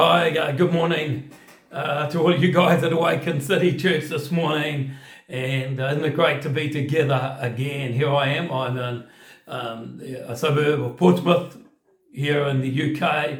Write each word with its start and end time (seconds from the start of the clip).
Hi, 0.00 0.30
uh, 0.30 0.52
good 0.52 0.72
morning 0.72 1.28
uh, 1.72 2.08
to 2.10 2.20
all 2.20 2.32
you 2.32 2.52
guys 2.52 2.84
at 2.84 2.92
Awaken 2.92 3.40
City 3.40 3.76
Church 3.76 4.04
this 4.04 4.30
morning. 4.30 4.92
And 5.28 5.80
uh, 5.80 5.86
isn't 5.86 6.04
it 6.04 6.14
great 6.14 6.40
to 6.42 6.48
be 6.48 6.70
together 6.70 7.36
again? 7.40 7.92
Here 7.94 8.08
I 8.08 8.28
am. 8.28 8.48
I'm 8.52 8.76
in 8.78 9.08
um, 9.48 10.00
a 10.00 10.36
suburb 10.36 10.82
of 10.82 10.96
Portsmouth 10.96 11.58
here 12.12 12.44
in 12.44 12.60
the 12.60 12.70
UK, 12.94 13.38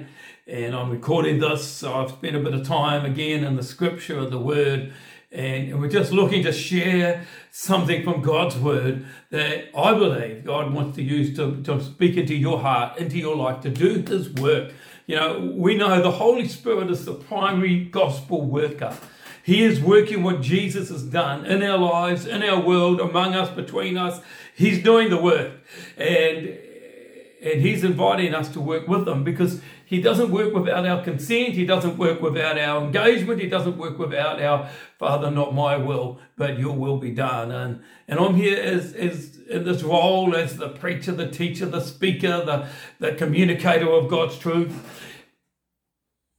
and 0.49 0.75
I'm 0.75 0.91
recording 0.91 1.39
this. 1.39 1.65
So 1.65 1.95
I've 1.95 2.11
spent 2.11 2.35
a 2.35 2.41
bit 2.41 2.55
of 2.55 2.67
time 2.67 3.05
again 3.05 3.45
in 3.45 3.55
the 3.55 3.63
scripture 3.63 4.19
of 4.19 4.33
the 4.33 4.41
word. 4.41 4.93
And 5.31 5.79
we're 5.79 5.91
just 5.91 6.11
looking 6.11 6.43
to 6.43 6.53
share 6.53 7.25
something 7.53 8.03
from 8.03 8.21
God's 8.21 8.57
word 8.57 9.07
that 9.31 9.67
I 9.77 9.95
believe 9.95 10.45
God 10.45 10.73
wants 10.75 10.97
to 10.97 11.05
use 11.05 11.37
to, 11.37 11.63
to 11.63 11.81
speak 11.85 12.17
into 12.17 12.35
your 12.35 12.59
heart, 12.59 12.99
into 12.99 13.17
your 13.17 13.37
life, 13.37 13.61
to 13.61 13.71
do 13.71 14.03
his 14.05 14.31
work 14.31 14.73
you 15.09 15.17
know, 15.17 15.53
we 15.57 15.75
know 15.75 16.03
the 16.03 16.11
Holy 16.11 16.47
Spirit 16.47 16.91
is 16.91 17.07
the 17.07 17.15
primary 17.15 17.87
gospel 17.87 18.45
worker. 18.45 18.95
He 19.43 19.65
is 19.65 19.81
working 19.81 20.23
what 20.23 20.43
Jesus 20.43 20.91
has 20.91 21.03
done 21.03 21.47
in 21.47 21.63
our 21.63 21.79
lives, 21.79 22.27
in 22.27 22.43
our 22.43 22.61
world, 22.61 23.01
among 23.01 23.35
us, 23.35 23.49
between 23.49 23.97
us. 23.97 24.21
He's 24.55 24.83
doing 24.83 25.09
the 25.09 25.17
work. 25.17 25.53
And 25.97 26.59
and 27.41 27.61
he's 27.63 27.85
inviting 27.85 28.35
us 28.35 28.49
to 28.51 28.61
work 28.61 28.87
with 28.87 29.09
him 29.09 29.25
because 29.25 29.63
he 29.89 30.03
doesn't 30.03 30.31
work 30.31 30.53
without 30.53 30.85
our 30.85 31.03
consent. 31.03 31.55
He 31.55 31.65
doesn't 31.65 31.97
work 31.97 32.21
without 32.21 32.59
our 32.59 32.85
engagement. 32.85 33.41
He 33.41 33.49
doesn't 33.49 33.79
work 33.79 33.99
without 33.99 34.39
our 34.39 34.69
Father, 34.99 35.31
not 35.31 35.55
my 35.55 35.79
will, 35.79 36.21
but 36.37 36.59
your 36.59 36.77
will 36.77 36.99
be 36.99 37.11
done. 37.11 37.51
And 37.51 37.81
and 38.07 38.21
I'm 38.21 38.35
here 38.35 38.59
as 38.63 38.93
as 38.93 39.39
in 39.49 39.65
this 39.65 39.83
role 39.83 40.37
as 40.37 40.59
the 40.59 40.69
preacher, 40.69 41.13
the 41.13 41.31
teacher, 41.31 41.65
the 41.65 41.81
speaker, 41.81 42.45
the, 42.45 42.69
the 42.99 43.15
communicator 43.15 43.91
of 43.91 44.09
God's 44.09 44.37
truth. 44.37 44.77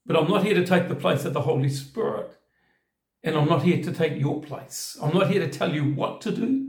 But 0.05 0.15
I'm 0.15 0.29
not 0.29 0.43
here 0.43 0.53
to 0.53 0.63
take 0.63 0.87
the 0.87 0.93
place 0.93 1.25
of 1.25 1.33
the 1.33 1.41
Holy 1.41 1.69
Spirit. 1.69 2.37
And 3.23 3.35
I'm 3.35 3.49
not 3.49 3.63
here 3.63 3.81
to 3.83 3.91
take 3.91 4.19
your 4.19 4.43
place. 4.43 4.95
I'm 5.01 5.13
not 5.13 5.31
here 5.31 5.41
to 5.41 5.49
tell 5.49 5.73
you 5.73 5.85
what 5.85 6.21
to 6.21 6.31
do. 6.31 6.68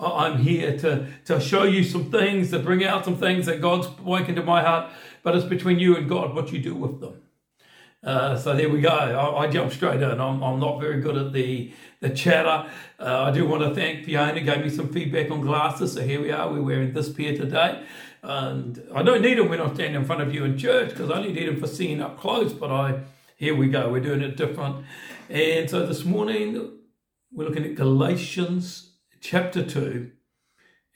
I'm 0.00 0.38
here 0.38 0.78
to, 0.78 1.06
to 1.26 1.40
show 1.40 1.64
you 1.64 1.84
some 1.84 2.10
things, 2.10 2.50
to 2.50 2.58
bring 2.58 2.84
out 2.84 3.04
some 3.04 3.16
things 3.16 3.46
that 3.46 3.60
God's 3.60 3.88
woken 4.00 4.34
to 4.36 4.42
my 4.42 4.62
heart, 4.62 4.90
but 5.22 5.36
it's 5.36 5.44
between 5.44 5.78
you 5.78 5.96
and 5.96 6.08
God 6.08 6.34
what 6.34 6.52
you 6.52 6.58
do 6.58 6.74
with 6.74 7.00
them. 7.00 7.20
Uh, 8.02 8.34
so 8.34 8.56
there 8.56 8.70
we 8.70 8.80
go. 8.80 8.88
I, 8.88 9.44
I 9.44 9.46
jump 9.48 9.72
straight 9.72 10.00
in. 10.00 10.10
I'm, 10.10 10.42
I'm 10.42 10.58
not 10.58 10.80
very 10.80 11.00
good 11.00 11.16
at 11.16 11.32
the 11.32 11.72
the 12.00 12.08
chatter. 12.08 12.70
Uh, 12.98 13.24
I 13.24 13.30
do 13.30 13.46
want 13.46 13.62
to 13.62 13.74
thank 13.74 14.06
Fiona. 14.06 14.40
Gave 14.40 14.64
me 14.64 14.70
some 14.70 14.88
feedback 14.88 15.30
on 15.30 15.42
glasses. 15.42 15.92
So 15.92 16.00
here 16.00 16.22
we 16.22 16.32
are. 16.32 16.50
We're 16.50 16.62
wearing 16.62 16.94
this 16.94 17.12
pair 17.12 17.36
today, 17.36 17.84
and 18.22 18.82
I 18.94 19.02
don't 19.02 19.20
need 19.20 19.36
them 19.36 19.50
when 19.50 19.60
I 19.60 19.72
stand 19.74 19.96
in 19.96 20.06
front 20.06 20.22
of 20.22 20.34
you 20.34 20.44
in 20.44 20.56
church 20.56 20.90
because 20.90 21.10
I 21.10 21.16
only 21.16 21.34
need 21.34 21.46
them 21.46 21.60
for 21.60 21.66
seeing 21.66 22.00
up 22.00 22.18
close. 22.18 22.54
But 22.54 22.70
I 22.70 23.00
here 23.36 23.54
we 23.54 23.68
go. 23.68 23.90
We're 23.90 24.00
doing 24.00 24.22
it 24.22 24.36
different. 24.36 24.84
And 25.28 25.68
so 25.68 25.84
this 25.86 26.04
morning 26.04 26.78
we're 27.32 27.48
looking 27.48 27.64
at 27.64 27.74
Galatians 27.74 28.89
chapter 29.20 29.62
2, 29.62 30.10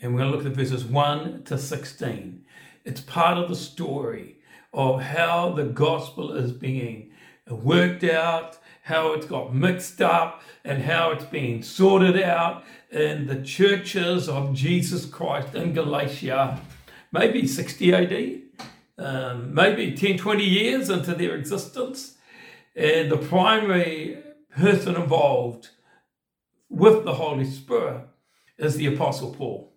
and 0.01 0.15
we're 0.15 0.21
going 0.21 0.33
to 0.33 0.37
look 0.39 0.47
at 0.47 0.53
verses 0.53 0.85
1 0.85 1.45
to 1.45 1.59
16. 1.59 2.45
It's 2.85 3.01
part 3.03 3.39
of 3.39 3.49
the 3.49 3.55
story 3.55 4.39
of 4.73 5.03
how 5.03 5.53
the 5.53 5.65
gospel 5.65 6.33
is 6.33 6.51
being 6.51 7.11
worked 7.49 8.03
out, 8.03 8.59
how 8.83 9.13
it's 9.13 9.27
got 9.27 9.55
mixed 9.55 10.01
up, 10.01 10.43
and 10.65 10.83
how 10.83 11.11
it's 11.11 11.27
being 11.27 11.63
sorted 11.63 12.21
out 12.21 12.65
in 12.91 13.27
the 13.27 13.43
churches 13.43 14.29
of 14.29 14.55
Jesus 14.55 15.05
Christ 15.05 15.55
in 15.55 15.75
Galatia, 15.75 16.61
maybe 17.13 17.47
60 17.47 17.95
AD, 17.95 18.43
um, 18.97 19.55
maybe 19.55 19.93
10, 19.93 20.17
20 20.17 20.45
years 20.45 20.89
into 20.89 21.15
their 21.15 21.37
existence. 21.37 22.17
And 22.75 23.11
the 23.11 23.19
primary 23.19 24.19
person 24.57 24.97
involved 24.97 25.69
with 26.71 27.05
the 27.05 27.15
Holy 27.15 27.45
Spirit 27.45 28.09
is 28.59 28.77
the 28.77 28.87
Apostle 28.87 29.35
Paul. 29.35 29.73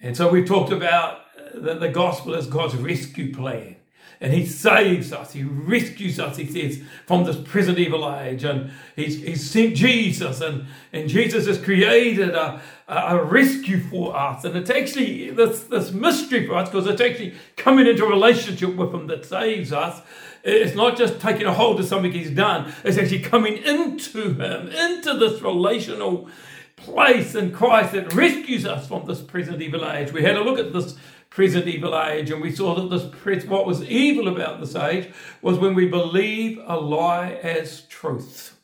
And 0.00 0.16
so 0.16 0.28
we've 0.28 0.46
talked 0.46 0.72
about 0.72 1.20
uh, 1.38 1.60
that 1.60 1.80
the 1.80 1.88
gospel 1.88 2.34
is 2.34 2.46
God's 2.46 2.74
rescue 2.76 3.32
plan. 3.32 3.76
And 4.20 4.32
he 4.32 4.46
saves 4.46 5.12
us, 5.12 5.32
he 5.32 5.42
rescues 5.42 6.20
us, 6.20 6.36
he 6.36 6.46
says, 6.46 6.80
from 7.06 7.24
this 7.24 7.36
present 7.36 7.78
evil 7.78 8.08
age. 8.14 8.44
And 8.44 8.70
he's, 8.94 9.20
he's 9.20 9.50
sent 9.50 9.74
Jesus, 9.74 10.40
and, 10.40 10.66
and 10.92 11.08
Jesus 11.08 11.48
has 11.48 11.60
created 11.60 12.30
a, 12.30 12.62
a 12.86 13.22
rescue 13.24 13.80
for 13.80 14.16
us. 14.16 14.44
And 14.44 14.56
it's 14.56 14.70
actually 14.70 15.30
this, 15.30 15.64
this 15.64 15.90
mystery 15.90 16.46
for 16.46 16.54
us 16.54 16.68
because 16.68 16.86
it's 16.86 17.00
actually 17.00 17.34
coming 17.56 17.88
into 17.88 18.04
a 18.04 18.08
relationship 18.08 18.76
with 18.76 18.94
him 18.94 19.08
that 19.08 19.24
saves 19.24 19.72
us. 19.72 20.00
It's 20.44 20.76
not 20.76 20.96
just 20.96 21.20
taking 21.20 21.46
a 21.46 21.54
hold 21.54 21.80
of 21.80 21.86
something 21.86 22.12
he's 22.12 22.30
done, 22.30 22.72
it's 22.84 22.98
actually 22.98 23.22
coming 23.22 23.56
into 23.56 24.34
him, 24.34 24.68
into 24.68 25.14
this 25.14 25.42
relational 25.42 26.28
place 26.76 27.34
in 27.34 27.52
Christ 27.52 27.92
that 27.92 28.12
rescues 28.14 28.66
us 28.66 28.88
from 28.88 29.06
this 29.06 29.20
present 29.20 29.62
evil 29.62 29.88
age. 29.88 30.12
We 30.12 30.22
had 30.22 30.36
a 30.36 30.42
look 30.42 30.58
at 30.58 30.72
this 30.72 30.96
present 31.30 31.66
evil 31.66 31.98
age 31.98 32.30
and 32.30 32.42
we 32.42 32.54
saw 32.54 32.74
that 32.74 32.94
this 32.94 33.44
what 33.46 33.66
was 33.66 33.82
evil 33.84 34.28
about 34.28 34.60
this 34.60 34.76
age 34.76 35.12
was 35.40 35.58
when 35.58 35.74
we 35.74 35.88
believe 35.88 36.60
a 36.66 36.76
lie 36.76 37.32
as 37.42 37.82
truth. 37.86 38.58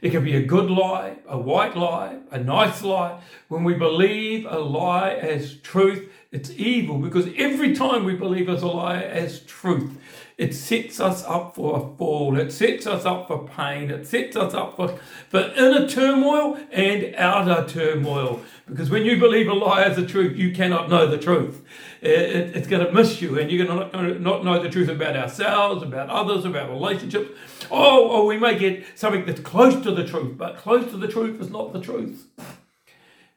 It 0.00 0.10
can 0.10 0.24
be 0.24 0.36
a 0.36 0.44
good 0.44 0.70
lie, 0.70 1.16
a 1.26 1.36
white 1.36 1.76
lie, 1.76 2.18
a 2.30 2.38
nice 2.38 2.82
lie. 2.82 3.20
When 3.48 3.64
we 3.64 3.74
believe 3.74 4.46
a 4.48 4.58
lie 4.58 5.10
as 5.10 5.56
truth, 5.56 6.08
it's 6.30 6.50
evil 6.50 6.98
because 6.98 7.28
every 7.36 7.74
time 7.74 8.04
we 8.04 8.14
believe 8.14 8.48
as 8.48 8.62
a 8.62 8.68
lie 8.68 9.02
as 9.02 9.40
truth, 9.40 9.98
it 10.38 10.54
sets 10.54 11.00
us 11.00 11.24
up 11.24 11.56
for 11.56 11.76
a 11.76 11.96
fall. 11.96 12.38
It 12.38 12.52
sets 12.52 12.86
us 12.86 13.04
up 13.04 13.26
for 13.26 13.48
pain. 13.48 13.90
It 13.90 14.06
sets 14.06 14.36
us 14.36 14.54
up 14.54 14.76
for, 14.76 14.96
for 15.28 15.40
inner 15.40 15.88
turmoil 15.88 16.56
and 16.70 17.12
outer 17.16 17.66
turmoil. 17.68 18.40
Because 18.68 18.88
when 18.88 19.04
you 19.04 19.18
believe 19.18 19.48
a 19.48 19.52
lie 19.52 19.82
as 19.82 19.98
a 19.98 20.06
truth, 20.06 20.36
you 20.36 20.52
cannot 20.52 20.88
know 20.88 21.08
the 21.08 21.18
truth. 21.18 21.64
It, 22.00 22.10
it, 22.10 22.56
it's 22.56 22.68
going 22.68 22.86
to 22.86 22.92
miss 22.92 23.20
you, 23.20 23.36
and 23.36 23.50
you're 23.50 23.66
going 23.66 23.90
to 23.90 24.20
not 24.20 24.44
know 24.44 24.62
the 24.62 24.70
truth 24.70 24.88
about 24.88 25.16
ourselves, 25.16 25.82
about 25.82 26.08
others, 26.08 26.44
about 26.44 26.70
relationships. 26.70 27.36
Oh, 27.68 28.08
or 28.08 28.26
we 28.26 28.38
may 28.38 28.56
get 28.56 28.86
something 28.94 29.26
that's 29.26 29.40
close 29.40 29.82
to 29.82 29.90
the 29.90 30.06
truth, 30.06 30.38
but 30.38 30.56
close 30.56 30.88
to 30.92 30.96
the 30.96 31.08
truth 31.08 31.40
is 31.40 31.50
not 31.50 31.72
the 31.72 31.80
truth. 31.80 32.28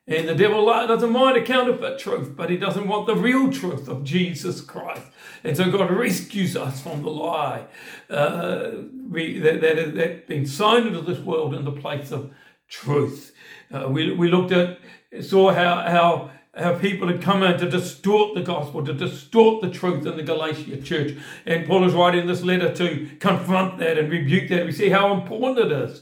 And 0.08 0.28
the 0.28 0.36
devil 0.36 0.66
doesn't 0.66 1.12
mind 1.12 1.38
a 1.38 1.44
counterfeit 1.44 2.00
truth, 2.00 2.36
but 2.36 2.50
he 2.50 2.58
doesn't 2.58 2.88
want 2.88 3.06
the 3.06 3.16
real 3.16 3.52
truth 3.52 3.88
of 3.88 4.04
Jesus 4.04 4.60
Christ. 4.60 5.06
And 5.44 5.56
so 5.56 5.72
God 5.72 5.92
rescues 5.92 6.58
us 6.58 6.82
from 6.82 7.04
the 7.04 7.12
lie 7.12 7.66
uh, 8.10 8.72
we, 9.10 9.40
that, 9.40 9.62
that, 9.62 9.96
that 9.96 10.28
been 10.28 10.48
sown 10.48 10.88
into 10.88 11.02
this 11.02 11.20
world 11.20 11.54
in 11.54 11.66
the 11.66 11.72
place 11.72 12.12
of 12.12 12.32
truth. 12.68 13.34
Uh, 13.72 13.88
we, 13.90 14.12
we 14.14 14.30
looked 14.30 14.52
at, 14.52 14.80
saw 15.22 15.54
how, 15.54 15.82
how, 15.82 16.32
how 16.56 16.80
people 16.80 17.08
had 17.08 17.22
come 17.22 17.44
in 17.44 17.60
to 17.60 17.70
distort 17.70 18.34
the 18.34 18.42
gospel, 18.42 18.84
to 18.84 18.94
distort 18.94 19.62
the 19.62 19.70
truth 19.70 20.08
in 20.08 20.18
the 20.18 20.24
Galatia 20.24 20.82
church. 20.82 21.16
And 21.46 21.68
Paul 21.68 21.86
is 21.86 21.94
writing 21.94 22.26
this 22.26 22.42
letter 22.42 22.74
to 22.74 23.08
confront 23.20 23.78
that 23.78 24.00
and 24.00 24.12
rebuke 24.12 24.50
that. 24.50 24.66
We 24.66 24.72
see 24.72 24.90
how 24.90 25.14
important 25.14 25.72
it 25.72 25.72
is 25.72 26.02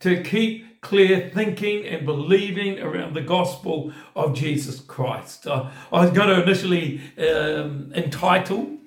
to 0.00 0.22
keep 0.22 0.71
clear 0.82 1.30
thinking 1.32 1.86
and 1.86 2.04
believing 2.04 2.80
around 2.80 3.14
the 3.14 3.22
gospel 3.22 3.92
of 4.14 4.34
Jesus 4.34 4.80
Christ. 4.80 5.46
Uh, 5.46 5.70
I 5.92 6.02
was 6.02 6.10
going 6.10 6.28
to 6.28 6.42
initially 6.42 7.00
um, 7.18 7.92
entitle 7.94 8.78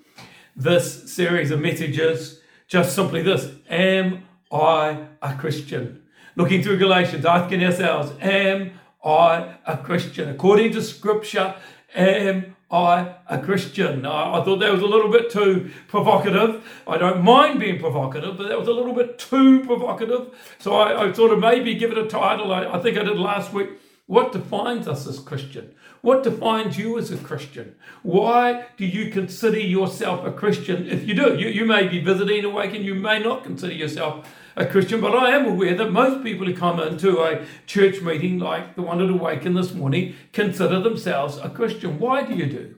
this 0.56 1.12
series 1.12 1.52
of 1.52 1.60
messages 1.62 2.42
just 2.68 2.94
simply 2.96 3.22
this 3.22 3.52
Am 3.70 4.26
I 4.52 5.08
a 5.22 5.36
Christian? 5.36 6.04
Looking 6.36 6.62
through 6.62 6.78
Galatians, 6.78 7.26
asking 7.26 7.64
ourselves, 7.64 8.12
Am 8.22 8.72
I 9.04 9.56
a 9.66 9.78
Christian? 9.78 10.30
According 10.30 10.74
to 10.74 10.82
Scripture, 10.82 11.56
am 11.96 12.55
I 12.72 13.16
a 13.28 13.38
Christian? 13.38 14.06
I, 14.06 14.40
I, 14.40 14.44
thought 14.44 14.60
that 14.60 14.72
was 14.72 14.82
a 14.82 14.88
little 14.88 15.12
bit 15.12 15.30
too 15.30 15.72
provocative. 15.88 16.68
I 16.88 16.98
don't 16.98 17.24
mind 17.24 17.60
being 17.60 17.80
provocative, 17.80 18.38
but 18.38 18.48
that 18.48 18.58
was 18.58 18.68
a 18.68 18.74
little 18.74 18.94
bit 18.94 19.20
too 19.20 19.64
provocative. 19.66 20.36
So 20.58 20.76
I, 20.76 21.04
I 21.04 21.14
sort 21.14 21.32
of 21.32 21.40
maybe 21.40 21.76
give 21.76 21.92
it 21.92 21.98
a 21.98 22.08
title. 22.08 22.52
I, 22.52 22.66
I 22.66 22.80
think 22.80 22.98
I 22.98 23.04
did 23.04 23.18
last 23.20 23.54
week. 23.54 23.70
What 24.08 24.32
defines 24.32 24.88
us 24.88 25.08
as 25.08 25.20
Christian? 25.20 25.74
What 26.02 26.24
defines 26.24 26.78
you 26.78 26.98
as 27.00 27.12
a 27.12 27.18
Christian? 27.18 27.76
Why 28.04 28.66
do 28.78 28.86
you 28.86 29.12
consider 29.12 29.60
yourself 29.60 30.24
a 30.24 30.32
Christian? 30.32 30.88
If 30.88 31.08
you 31.08 31.16
do, 31.16 31.36
you, 31.36 31.48
you 31.48 31.66
may 31.66 31.88
be 31.88 32.00
visiting 32.00 32.46
Awaken, 32.46 32.84
you 32.84 32.94
may 32.94 33.18
not 33.20 33.44
consider 33.44 33.74
yourself 33.74 34.28
a 34.56 34.66
Christian, 34.66 35.02
but 35.02 35.16
I 35.16 35.32
am 35.32 35.46
aware 35.46 35.76
that 35.76 35.92
most 35.92 36.24
people 36.24 36.46
who 36.46 36.56
come 36.56 36.80
into 36.80 37.22
a 37.22 37.46
church 37.66 38.02
meeting 38.02 38.40
like 38.40 38.76
the 38.76 38.82
one 38.82 39.02
at 39.02 39.10
Awaken 39.10 39.54
this 39.54 39.74
morning 39.74 40.16
consider 40.32 40.80
themselves 40.80 41.38
a 41.38 41.50
Christian. 41.50 42.00
Why 42.00 42.24
do 42.24 42.34
you 42.34 42.46
do? 42.46 42.76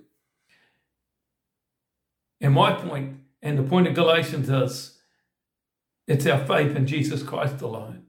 And 2.41 2.53
my 2.53 2.73
point, 2.73 3.17
and 3.41 3.57
the 3.57 3.63
point 3.63 3.87
of 3.87 3.93
Galatians 3.93 4.49
is, 4.49 4.97
it's 6.07 6.25
our 6.25 6.43
faith 6.45 6.75
in 6.75 6.87
Jesus 6.87 7.21
Christ 7.21 7.61
alone. 7.61 8.03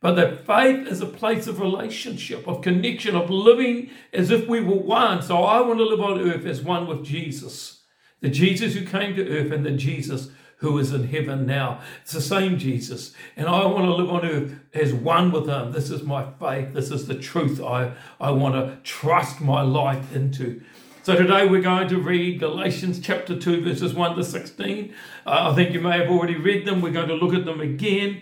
But 0.00 0.14
that 0.14 0.46
faith 0.46 0.86
is 0.86 1.02
a 1.02 1.06
place 1.06 1.46
of 1.46 1.60
relationship, 1.60 2.48
of 2.48 2.62
connection, 2.62 3.14
of 3.14 3.28
living 3.28 3.90
as 4.14 4.30
if 4.30 4.48
we 4.48 4.60
were 4.60 4.76
one. 4.76 5.20
So 5.20 5.42
I 5.44 5.60
want 5.60 5.78
to 5.78 5.84
live 5.84 6.00
on 6.00 6.20
earth 6.20 6.46
as 6.46 6.62
one 6.62 6.86
with 6.86 7.04
Jesus. 7.04 7.82
The 8.22 8.30
Jesus 8.30 8.74
who 8.74 8.86
came 8.86 9.14
to 9.16 9.28
earth 9.28 9.52
and 9.52 9.64
the 9.64 9.72
Jesus 9.72 10.30
who 10.60 10.78
is 10.78 10.92
in 10.92 11.08
heaven 11.08 11.46
now. 11.46 11.80
It's 12.02 12.12
the 12.12 12.20
same 12.20 12.58
Jesus. 12.58 13.14
And 13.36 13.48
I 13.48 13.64
want 13.64 13.86
to 13.86 13.94
live 13.94 14.10
on 14.10 14.26
earth 14.26 14.60
as 14.74 14.92
one 14.92 15.32
with 15.32 15.48
him. 15.48 15.72
This 15.72 15.90
is 15.90 16.02
my 16.02 16.26
faith. 16.38 16.74
This 16.74 16.90
is 16.90 17.06
the 17.06 17.14
truth 17.14 17.62
I, 17.62 17.92
I 18.20 18.30
want 18.30 18.54
to 18.54 18.76
trust 18.82 19.40
my 19.40 19.62
life 19.62 20.14
into. 20.14 20.62
So 21.02 21.16
today 21.16 21.46
we're 21.46 21.62
going 21.62 21.88
to 21.88 21.98
read 21.98 22.40
Galatians 22.40 23.00
chapter 23.00 23.38
2, 23.38 23.64
verses 23.64 23.94
1 23.94 24.16
to 24.16 24.22
16. 24.22 24.94
Uh, 25.26 25.50
I 25.50 25.54
think 25.54 25.72
you 25.72 25.80
may 25.80 25.96
have 25.96 26.10
already 26.10 26.36
read 26.36 26.66
them. 26.66 26.82
We're 26.82 26.92
going 26.92 27.08
to 27.08 27.14
look 27.14 27.32
at 27.32 27.46
them 27.46 27.62
again. 27.62 28.20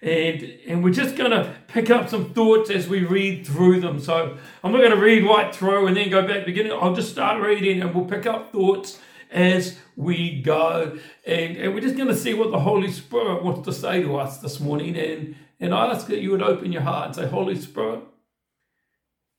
And, 0.00 0.42
and 0.66 0.82
we're 0.82 0.94
just 0.94 1.16
going 1.16 1.32
to 1.32 1.54
pick 1.68 1.90
up 1.90 2.08
some 2.08 2.32
thoughts 2.32 2.70
as 2.70 2.88
we 2.88 3.04
read 3.04 3.46
through 3.46 3.80
them. 3.80 4.00
So 4.00 4.38
I'm 4.62 4.72
not 4.72 4.78
going 4.78 4.90
to 4.90 4.96
read 4.96 5.24
right 5.24 5.54
through 5.54 5.86
and 5.86 5.98
then 5.98 6.08
go 6.08 6.22
back 6.22 6.32
to 6.32 6.40
the 6.40 6.46
beginning. 6.46 6.72
I'll 6.72 6.94
just 6.94 7.10
start 7.10 7.42
reading 7.42 7.82
and 7.82 7.94
we'll 7.94 8.06
pick 8.06 8.24
up 8.24 8.52
thoughts 8.52 9.00
as 9.34 9.76
we 9.96 10.40
go. 10.40 10.96
And, 11.26 11.56
and 11.56 11.74
we're 11.74 11.80
just 11.80 11.96
going 11.96 12.08
to 12.08 12.16
see 12.16 12.32
what 12.32 12.52
the 12.52 12.60
Holy 12.60 12.90
Spirit 12.90 13.42
wants 13.42 13.66
to 13.66 13.72
say 13.72 14.00
to 14.00 14.16
us 14.16 14.38
this 14.38 14.60
morning. 14.60 14.96
And, 14.96 15.36
and 15.60 15.74
I 15.74 15.86
ask 15.86 16.06
that 16.06 16.20
you 16.20 16.30
would 16.30 16.42
open 16.42 16.72
your 16.72 16.82
heart 16.82 17.06
and 17.06 17.16
say, 17.16 17.26
Holy 17.26 17.56
Spirit, 17.56 18.00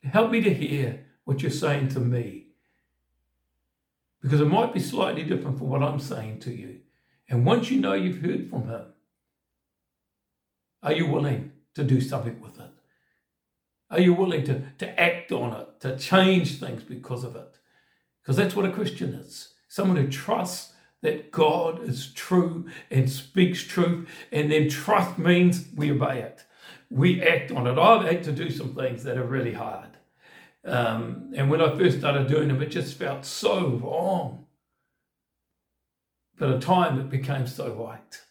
help 0.03 0.29
me 0.29 0.41
to 0.41 0.53
hear 0.53 1.05
what 1.23 1.41
you're 1.41 1.49
saying 1.49 1.87
to 1.89 1.99
me 1.99 2.47
because 4.21 4.41
it 4.41 4.45
might 4.45 4.73
be 4.73 4.79
slightly 4.79 5.23
different 5.23 5.57
from 5.57 5.69
what 5.69 5.81
I'm 5.81 5.99
saying 5.99 6.39
to 6.41 6.51
you. 6.51 6.79
And 7.29 7.45
once 7.45 7.71
you 7.71 7.79
know 7.79 7.93
you've 7.93 8.21
heard 8.21 8.49
from 8.49 8.67
Him, 8.67 8.81
are 10.83 10.93
you 10.93 11.07
willing 11.07 11.51
to 11.75 11.83
do 11.83 12.01
something 12.01 12.39
with 12.41 12.59
it? 12.59 12.69
Are 13.89 13.99
you 13.99 14.13
willing 14.13 14.43
to, 14.45 14.63
to 14.79 14.99
act 14.99 15.31
on 15.31 15.53
it, 15.53 15.79
to 15.81 15.97
change 15.97 16.59
things 16.59 16.83
because 16.83 17.23
of 17.23 17.35
it? 17.35 17.55
Because 18.21 18.35
that's 18.35 18.55
what 18.55 18.65
a 18.65 18.71
Christian 18.71 19.13
is 19.13 19.54
someone 19.75 19.97
who 19.97 20.07
trusts 20.07 20.71
that 21.01 21.33
God 21.33 21.83
is 21.83 22.13
true 22.13 22.65
and 22.89 23.09
speaks 23.09 23.61
truth, 23.61 24.07
and 24.31 24.49
then 24.49 24.69
trust 24.69 25.17
means 25.17 25.65
we 25.75 25.91
obey 25.91 26.19
it. 26.21 26.45
We 26.89 27.21
act 27.21 27.51
on 27.51 27.67
it. 27.67 27.77
I've 27.77 28.05
had 28.05 28.23
to 28.23 28.31
do 28.31 28.49
some 28.49 28.73
things 28.73 29.03
that 29.03 29.17
are 29.17 29.25
really 29.25 29.51
hard. 29.51 29.89
Um, 30.63 31.33
and 31.35 31.49
when 31.49 31.61
I 31.61 31.77
first 31.77 31.99
started 31.99 32.29
doing 32.29 32.47
them, 32.47 32.61
it 32.61 32.71
just 32.71 32.97
felt 32.97 33.25
so 33.25 33.81
wrong. 33.83 34.45
But 36.37 36.51
in 36.51 36.61
time, 36.61 36.97
it 36.97 37.09
became 37.09 37.45
so 37.45 37.73
right. 37.73 38.21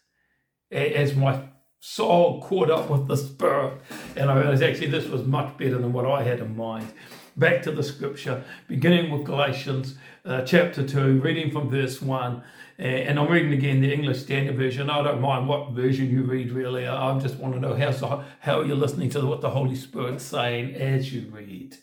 As 0.73 1.15
my 1.15 1.43
soul 1.79 2.41
caught 2.41 2.71
up 2.71 2.89
with 2.89 3.07
the 3.07 3.19
Spirit, 3.19 3.83
and 4.17 4.31
I 4.31 4.41
realized 4.41 4.63
actually 4.63 4.89
this 4.89 5.09
was 5.09 5.25
much 5.25 5.59
better 5.59 5.77
than 5.77 5.93
what 5.93 6.07
I 6.07 6.23
had 6.23 6.41
in 6.41 6.57
mind. 6.57 6.91
Back 7.37 7.63
to 7.63 7.73
the 7.73 7.83
scripture, 7.83 8.45
beginning 8.69 9.11
with 9.11 9.25
Galatians 9.25 9.97
uh, 10.25 10.43
chapter 10.43 10.87
2, 10.87 11.21
reading 11.21 11.51
from 11.51 11.69
verse 11.69 12.01
1. 12.01 12.43
And 12.79 13.19
I'm 13.19 13.29
reading 13.29 13.53
again 13.53 13.81
the 13.81 13.93
English 13.93 14.23
Standard 14.23 14.57
Version. 14.57 14.89
I 14.89 15.03
don't 15.03 15.21
mind 15.21 15.49
what 15.49 15.73
version 15.73 16.09
you 16.11 16.23
read, 16.23 16.53
really. 16.53 16.87
I 16.87 17.19
just 17.19 17.37
want 17.37 17.55
to 17.55 17.61
know 17.61 17.75
how, 17.75 18.25
how 18.39 18.61
you're 18.63 18.77
listening 18.77 19.11
to 19.11 19.27
what 19.27 19.41
the 19.41 19.51
Holy 19.51 19.75
Spirit's 19.75 20.23
saying 20.23 20.75
as 20.75 21.13
you 21.13 21.29
read. 21.29 21.77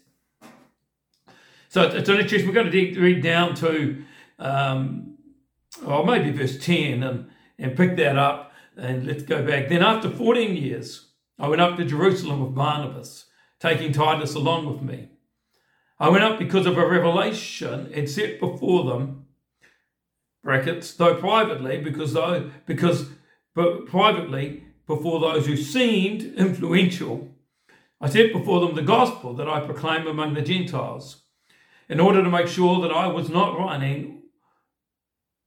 So 1.68 1.84
it's 1.84 2.08
an 2.08 2.20
interesting. 2.20 2.48
We're 2.48 2.54
going 2.54 2.72
to 2.72 3.02
read 3.02 3.22
down 3.22 3.54
to, 3.56 4.04
um, 4.40 5.18
or 5.86 6.06
maybe 6.06 6.32
verse 6.32 6.58
10 6.60 7.04
and, 7.04 7.30
and 7.60 7.76
pick 7.76 7.98
that 7.98 8.18
up 8.18 8.54
and 8.78 9.06
let's 9.06 9.24
go 9.24 9.46
back. 9.46 9.68
Then 9.68 9.82
after 9.82 10.10
14 10.10 10.56
years, 10.56 11.10
I 11.38 11.50
went 11.50 11.62
up 11.62 11.76
to 11.76 11.86
Jerusalem 11.86 12.42
with 12.42 12.56
Barnabas, 12.56 13.26
taking 13.60 13.92
Titus 13.92 14.34
along 14.34 14.72
with 14.72 14.82
me. 14.82 15.11
I 16.02 16.10
went 16.10 16.24
up 16.24 16.40
because 16.40 16.66
of 16.66 16.80
a 16.80 16.88
revelation 16.88 17.92
and 17.94 18.10
set 18.10 18.40
before 18.40 18.86
them, 18.86 19.28
brackets, 20.44 20.96
though 20.96 21.14
privately, 21.14 21.78
because 21.78 22.14
though 22.14 22.50
because 22.66 23.10
but 23.54 23.86
privately 23.86 24.64
before 24.88 25.20
those 25.20 25.46
who 25.46 25.56
seemed 25.56 26.24
influential, 26.38 27.30
I 28.02 28.10
set 28.10 28.34
before 28.34 28.62
them 28.62 28.74
the 28.74 28.82
gospel 28.82 29.36
that 29.36 29.48
I 29.48 29.60
proclaim 29.60 30.08
among 30.08 30.34
the 30.34 30.42
Gentiles 30.42 31.22
in 31.88 32.00
order 32.00 32.24
to 32.24 32.32
make 32.32 32.48
sure 32.48 32.82
that 32.82 32.92
I 32.92 33.06
was 33.06 33.30
not 33.30 33.60
running 33.60 34.24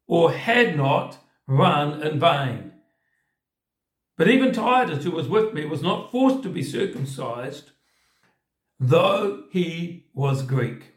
or 0.07 0.31
had 0.31 0.77
not 0.77 1.19
run 1.49 2.01
in 2.01 2.21
vain. 2.21 2.75
But 4.17 4.29
even 4.29 4.53
Titus, 4.53 5.03
who 5.03 5.11
was 5.11 5.27
with 5.27 5.53
me, 5.53 5.65
was 5.65 5.83
not 5.83 6.13
forced 6.13 6.45
to 6.45 6.49
be 6.49 6.63
circumcised, 6.63 7.73
though 8.81 9.45
he 9.51 10.07
was 10.15 10.43
Greek. 10.43 10.93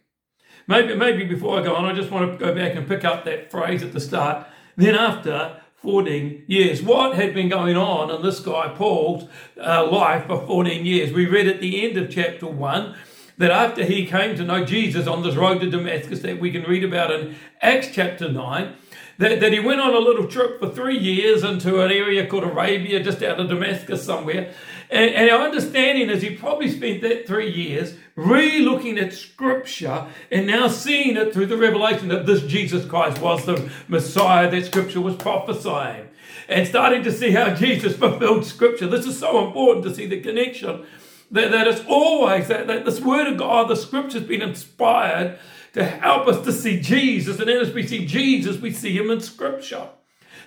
Maybe, 0.67 0.95
maybe 0.95 1.23
before 1.23 1.59
I 1.59 1.63
go 1.63 1.75
on, 1.75 1.85
I 1.85 1.93
just 1.93 2.11
want 2.11 2.31
to 2.31 2.37
go 2.37 2.53
back 2.53 2.75
and 2.75 2.87
pick 2.87 3.05
up 3.05 3.23
that 3.25 3.49
phrase 3.51 3.83
at 3.83 3.93
the 3.93 3.99
start. 3.99 4.47
Then 4.75 4.95
after 4.95 5.61
14 5.77 6.43
years. 6.47 6.81
What 6.81 7.15
had 7.15 7.33
been 7.33 7.49
going 7.49 7.77
on 7.77 8.09
in 8.09 8.21
this 8.23 8.39
guy 8.39 8.69
Paul's 8.69 9.29
uh, 9.57 9.89
life 9.89 10.25
for 10.25 10.45
14 10.45 10.85
years? 10.85 11.13
We 11.13 11.27
read 11.27 11.47
at 11.47 11.61
the 11.61 11.85
end 11.85 11.97
of 11.97 12.09
chapter 12.09 12.47
1 12.47 12.95
that 13.37 13.51
after 13.51 13.85
he 13.85 14.07
came 14.07 14.35
to 14.35 14.43
know 14.43 14.65
Jesus 14.65 15.05
on 15.05 15.21
this 15.21 15.35
road 15.35 15.61
to 15.61 15.69
Damascus, 15.69 16.21
that 16.21 16.39
we 16.39 16.51
can 16.51 16.63
read 16.63 16.83
about 16.83 17.11
in 17.11 17.35
Acts 17.61 17.89
chapter 17.93 18.31
9, 18.31 18.75
that, 19.17 19.39
that 19.39 19.53
he 19.53 19.59
went 19.59 19.81
on 19.81 19.93
a 19.93 19.99
little 19.99 20.27
trip 20.27 20.59
for 20.59 20.69
three 20.69 20.97
years 20.97 21.43
into 21.43 21.81
an 21.81 21.91
area 21.91 22.27
called 22.27 22.43
Arabia, 22.43 23.03
just 23.03 23.23
out 23.23 23.39
of 23.39 23.49
Damascus 23.49 24.03
somewhere. 24.03 24.53
And, 24.89 25.13
and 25.13 25.29
our 25.29 25.41
understanding 25.41 26.09
is 26.09 26.21
he 26.21 26.35
probably 26.35 26.69
spent 26.69 27.01
that 27.01 27.27
three 27.27 27.51
years 27.51 27.95
re 28.15 28.59
looking 28.59 28.97
at 28.97 29.13
Scripture 29.13 30.07
and 30.31 30.47
now 30.47 30.67
seeing 30.67 31.17
it 31.17 31.33
through 31.33 31.47
the 31.47 31.57
revelation 31.57 32.07
that 32.09 32.25
this 32.25 32.43
Jesus 32.43 32.85
Christ 32.85 33.19
was 33.21 33.45
the 33.45 33.69
Messiah 33.87 34.49
that 34.49 34.65
Scripture 34.65 35.01
was 35.01 35.15
prophesying. 35.15 36.07
And 36.47 36.67
starting 36.67 37.03
to 37.03 37.11
see 37.11 37.31
how 37.31 37.53
Jesus 37.53 37.97
fulfilled 37.97 38.45
Scripture. 38.45 38.87
This 38.87 39.05
is 39.05 39.19
so 39.19 39.45
important 39.45 39.83
to 39.85 39.93
see 39.93 40.05
the 40.05 40.21
connection 40.21 40.85
that, 41.31 41.51
that 41.51 41.67
it's 41.67 41.83
always 41.87 42.47
that, 42.47 42.67
that 42.67 42.85
this 42.85 43.01
word 43.01 43.27
of 43.27 43.37
God, 43.37 43.67
the 43.67 43.75
scripture's 43.75 44.23
been 44.23 44.41
inspired 44.41 45.39
to 45.77 45.83
help 45.83 46.27
us 46.27 46.43
to 46.43 46.51
see 46.51 46.81
Jesus. 46.81 47.37
And 47.37 47.47
then 47.47 47.59
as 47.59 47.71
we 47.71 47.85
see 47.85 48.07
Jesus, 48.07 48.59
we 48.59 48.71
see 48.71 48.97
him 48.97 49.11
in 49.11 49.21
scripture. 49.21 49.89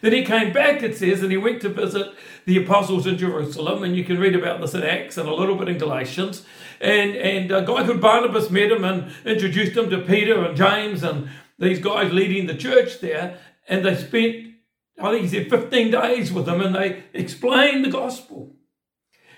Then 0.00 0.12
he 0.12 0.24
came 0.24 0.52
back, 0.52 0.82
it 0.82 0.96
says, 0.96 1.22
and 1.22 1.30
he 1.30 1.36
went 1.36 1.62
to 1.62 1.68
visit 1.68 2.12
the 2.46 2.60
apostles 2.60 3.06
in 3.06 3.16
Jerusalem. 3.16 3.84
And 3.84 3.94
you 3.94 4.02
can 4.02 4.18
read 4.18 4.34
about 4.34 4.60
this 4.60 4.74
in 4.74 4.82
Acts 4.82 5.18
and 5.18 5.28
a 5.28 5.34
little 5.34 5.54
bit 5.54 5.68
in 5.68 5.78
Galatians. 5.78 6.44
And, 6.80 7.14
and 7.14 7.52
a 7.52 7.62
guy 7.62 7.86
called 7.86 8.00
Barnabas 8.00 8.50
met 8.50 8.72
him 8.72 8.82
and 8.82 9.12
introduced 9.24 9.76
him 9.76 9.88
to 9.90 10.00
Peter 10.00 10.44
and 10.44 10.56
James 10.56 11.04
and 11.04 11.30
these 11.60 11.78
guys 11.78 12.12
leading 12.12 12.48
the 12.48 12.56
church 12.56 12.98
there. 12.98 13.38
And 13.68 13.84
they 13.84 13.94
spent, 13.94 14.54
I 15.00 15.12
think 15.12 15.22
he 15.22 15.28
said, 15.28 15.48
15 15.48 15.92
days 15.92 16.32
with 16.32 16.46
them 16.46 16.60
and 16.60 16.74
they 16.74 17.04
explained 17.14 17.84
the 17.84 17.90
gospel. 17.90 18.56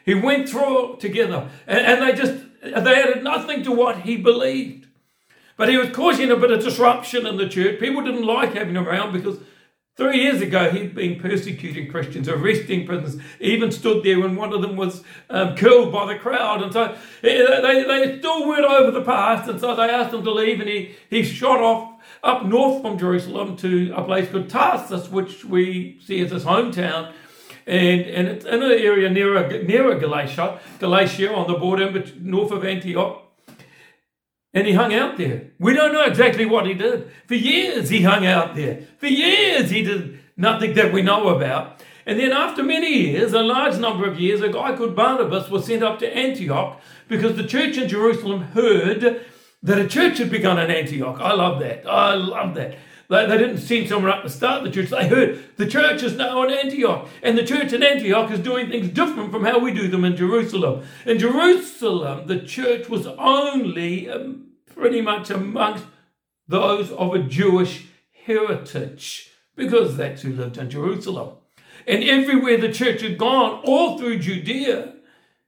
He 0.07 0.15
went 0.15 0.49
through 0.49 0.95
it 0.95 1.01
together, 1.01 1.49
and, 1.67 1.79
and 1.79 2.03
they 2.03 2.17
just 2.17 2.35
they 2.63 3.03
added 3.03 3.23
nothing 3.23 3.63
to 3.63 3.71
what 3.71 4.01
he 4.01 4.17
believed. 4.17 4.82
But 5.63 5.69
he 5.69 5.77
was 5.77 5.91
causing 5.91 6.29
a 6.29 6.37
bit 6.37 6.51
of 6.51 6.61
disruption 6.61 7.25
in 7.25 7.37
the 7.37 7.49
church. 7.49 7.79
People 7.79 8.03
didn't 8.03 8.27
like 8.27 8.55
having 8.55 8.75
him 8.75 8.89
around 8.89 9.13
because 9.13 9.39
three 9.97 10.21
years 10.21 10.41
ago 10.41 10.69
he'd 10.71 10.93
been 10.93 11.21
persecuting 11.21 11.89
Christians, 11.89 12.29
arresting 12.29 12.85
prisoners, 12.85 13.25
even 13.39 13.71
stood 13.71 14.03
there 14.03 14.19
when 14.19 14.35
one 14.35 14.53
of 14.53 14.61
them 14.61 14.75
was 14.75 15.05
um, 15.31 15.55
killed 15.55 15.93
by 15.93 16.13
the 16.13 16.19
crowd. 16.19 16.65
And 16.65 16.73
so 16.73 16.97
eh, 17.23 17.61
they, 17.61 17.85
they 17.85 18.19
still 18.19 18.49
weren't 18.49 18.65
over 18.65 18.91
the 18.91 19.05
past, 19.05 19.49
and 19.49 19.61
so 19.61 19.77
they 19.77 19.89
asked 19.89 20.13
him 20.13 20.25
to 20.25 20.33
leave, 20.33 20.59
and 20.59 20.69
he, 20.69 20.97
he 21.09 21.23
shot 21.23 21.61
off 21.61 21.93
up 22.25 22.45
north 22.45 22.83
from 22.83 22.99
Jerusalem 22.99 23.57
to 23.59 23.93
a 23.95 24.03
place 24.03 24.29
called 24.29 24.51
Tarsus, 24.51 25.11
which 25.11 25.45
we 25.45 26.01
see 26.05 26.23
as 26.23 26.33
his 26.33 26.43
hometown 26.43 27.13
and, 27.67 28.01
and 28.01 28.29
it's 28.29 28.45
in 28.45 28.63
an 28.63 28.73
area 28.73 29.09
near, 29.09 29.63
near 29.63 29.95
Galatia, 29.95 30.59
Galatia 30.81 31.33
on 31.33 31.47
the 31.47 31.59
border 31.59 32.05
north 32.19 32.51
of 32.51 32.65
Antioch. 32.65 33.22
And 34.55 34.67
he 34.67 34.75
hung 34.75 34.93
out 34.93 35.17
there. 35.17 35.45
We 35.59 35.73
don't 35.73 35.93
know 35.93 36.05
exactly 36.05 36.45
what 36.45 36.67
he 36.67 36.75
did. 36.75 37.11
For 37.27 37.35
years 37.35 37.89
he 37.89 38.03
hung 38.03 38.27
out 38.27 38.55
there. 38.55 38.83
For 38.99 39.07
years 39.07 39.71
he 39.71 39.83
did 39.83 40.19
nothing 40.37 40.75
that 40.75 40.93
we 40.93 41.03
know 41.03 41.29
about. 41.29 41.83
And 42.05 42.19
then 42.19 42.33
after 42.33 42.63
many 42.63 42.93
years, 42.93 43.33
a 43.33 43.43
large 43.43 43.79
number 43.79 44.07
of 44.07 44.19
years, 44.19 44.43
a 44.43 44.49
guy 44.49 44.77
called 44.77 44.97
Barnabas 44.97 45.49
was 45.49 45.67
sent 45.67 45.83
up 45.83 45.99
to 46.01 46.17
Antioch 46.17 46.81
because 47.09 47.37
the 47.37 47.47
church 47.47 47.77
in 47.77 47.89
Jerusalem 47.89 48.43
heard 48.43 49.25
that 49.63 49.79
a 49.79 49.87
church 49.87 50.19
had 50.19 50.31
begun 50.31 50.59
in 50.59 50.71
Antioch. 50.71 51.19
I 51.21 51.33
love 51.33 51.61
that. 51.61 51.87
I 51.89 52.15
love 52.15 52.55
that. 52.57 52.77
They, 53.13 53.27
they 53.27 53.37
didn't 53.37 53.59
send 53.59 53.91
someone 53.91 54.11
up 54.11 54.23
to 54.23 54.31
start 54.31 54.65
the 54.65 54.71
church. 54.71 54.89
They 54.89 55.07
heard 55.07 55.45
the 55.59 55.67
church 55.67 56.03
is 56.03 56.17
now 56.17 56.45
in 56.45 56.51
Antioch. 56.51 57.07
And 57.23 57.37
the 57.37 57.45
church 57.45 57.75
in 57.75 57.83
Antioch 57.83 58.31
is 58.31 58.41
doing 58.41 58.71
things 58.71 58.89
different 58.89 59.31
from 59.31 59.45
how 59.45 59.59
we 59.59 59.71
do 59.71 59.87
them 59.87 60.07
in 60.07 60.17
Jerusalem. 60.17 60.83
In 61.05 61.19
Jerusalem, 61.19 62.27
the 62.27 62.41
church 62.41 62.89
was 62.89 63.07
only 63.07 64.09
um, 64.09 64.53
pretty 64.65 65.03
much 65.03 65.29
amongst 65.29 65.85
those 66.49 66.91
of 66.91 67.13
a 67.13 67.19
Jewish 67.19 67.85
heritage 68.25 69.31
because 69.57 69.99
that's 69.99 70.23
who 70.23 70.33
lived 70.33 70.57
in 70.57 70.71
Jerusalem. 70.71 71.37
And 71.87 72.03
everywhere 72.03 72.57
the 72.57 72.73
church 72.73 73.03
had 73.03 73.19
gone, 73.19 73.61
all 73.65 73.99
through 73.99 74.21
Judea, 74.21 74.95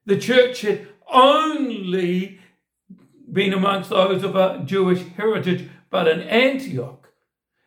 the 0.04 0.18
church 0.18 0.61
had 0.61 0.87
only 1.11 2.40
been 3.33 3.54
amongst 3.54 3.88
those 3.88 4.23
of 4.23 4.37
a 4.37 4.62
Jewish 4.66 5.02
heritage. 5.16 5.71
But 5.88 6.09
in 6.09 6.21
Antioch, 6.21 7.03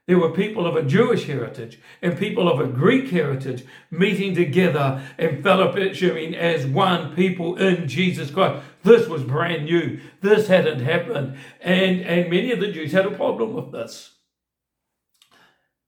There 0.08 0.18
were 0.18 0.32
people 0.32 0.66
of 0.66 0.78
a 0.78 0.84
Jewish 0.84 1.26
heritage 1.26 1.80
and 2.02 2.18
people 2.18 2.50
of 2.50 2.62
a 2.62 2.72
Greek 2.72 3.10
heritage 3.10 3.66
meeting 3.92 4.34
together 4.34 5.04
and 5.18 5.44
fellowshipping 5.44 6.34
as 6.34 6.66
one 6.66 7.14
people 7.14 7.58
in 7.58 7.90
Jesus 7.90 8.32
Christ. 8.32 8.66
This 8.84 9.10
was 9.10 9.24
brand 9.24 9.66
new. 9.66 10.00
This 10.22 10.48
hadn't 10.48 10.80
happened. 10.80 11.38
And, 11.60 12.02
and 12.02 12.30
many 12.30 12.54
of 12.54 12.62
the 12.62 12.72
Jews 12.72 12.94
had 12.94 13.06
a 13.06 13.12
problem 13.12 13.54
with 13.54 13.74
this 13.74 14.14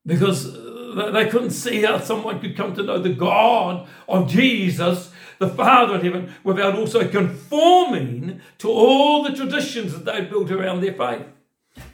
because 0.05 0.53
uh, 0.53 1.11
they 1.13 1.29
couldn't 1.29 1.51
see 1.51 1.83
how 1.83 1.99
someone 1.99 2.41
could 2.41 2.57
come 2.57 2.75
to 2.75 2.83
know 2.83 2.99
the 2.99 3.13
God 3.13 3.87
of 4.07 4.29
Jesus, 4.29 5.11
the 5.37 5.47
Father 5.47 5.95
in 5.95 6.01
heaven, 6.01 6.33
without 6.43 6.75
also 6.75 7.07
conforming 7.07 8.41
to 8.57 8.69
all 8.69 9.23
the 9.23 9.35
traditions 9.35 9.93
that 9.93 10.03
they'd 10.03 10.29
built 10.29 10.51
around 10.51 10.81
their 10.81 10.93
faith. 10.93 11.25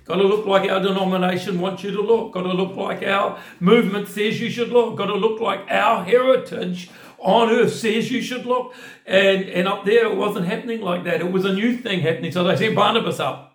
Got 0.06 0.18
to 0.18 0.24
look 0.24 0.46
like 0.46 0.70
our 0.70 0.80
denomination 0.80 1.60
wants 1.60 1.84
you 1.84 1.92
to 1.92 2.02
look. 2.02 2.34
Got 2.34 2.44
to 2.44 2.54
look 2.54 2.76
like 2.76 3.02
our 3.04 3.40
movement 3.60 4.08
says 4.08 4.40
you 4.40 4.52
should 4.52 4.70
look. 4.70 4.98
Got 4.98 5.08
to 5.08 5.16
look 5.16 5.42
like 5.42 5.66
our 5.70 6.04
heritage 6.04 6.92
on 7.18 7.50
earth 7.50 7.74
says 7.74 8.12
you 8.12 8.22
should 8.22 8.46
look. 8.46 8.76
And, 9.08 9.46
and 9.46 9.68
up 9.68 9.84
there, 9.84 10.06
it 10.06 10.16
wasn't 10.16 10.46
happening 10.46 10.82
like 10.82 11.04
that. 11.06 11.22
It 11.22 11.32
was 11.32 11.44
a 11.44 11.54
new 11.54 11.76
thing 11.78 12.02
happening. 12.02 12.32
So 12.32 12.44
they 12.44 12.56
sent 12.56 12.76
Barnabas 12.76 13.20
up. 13.20 13.54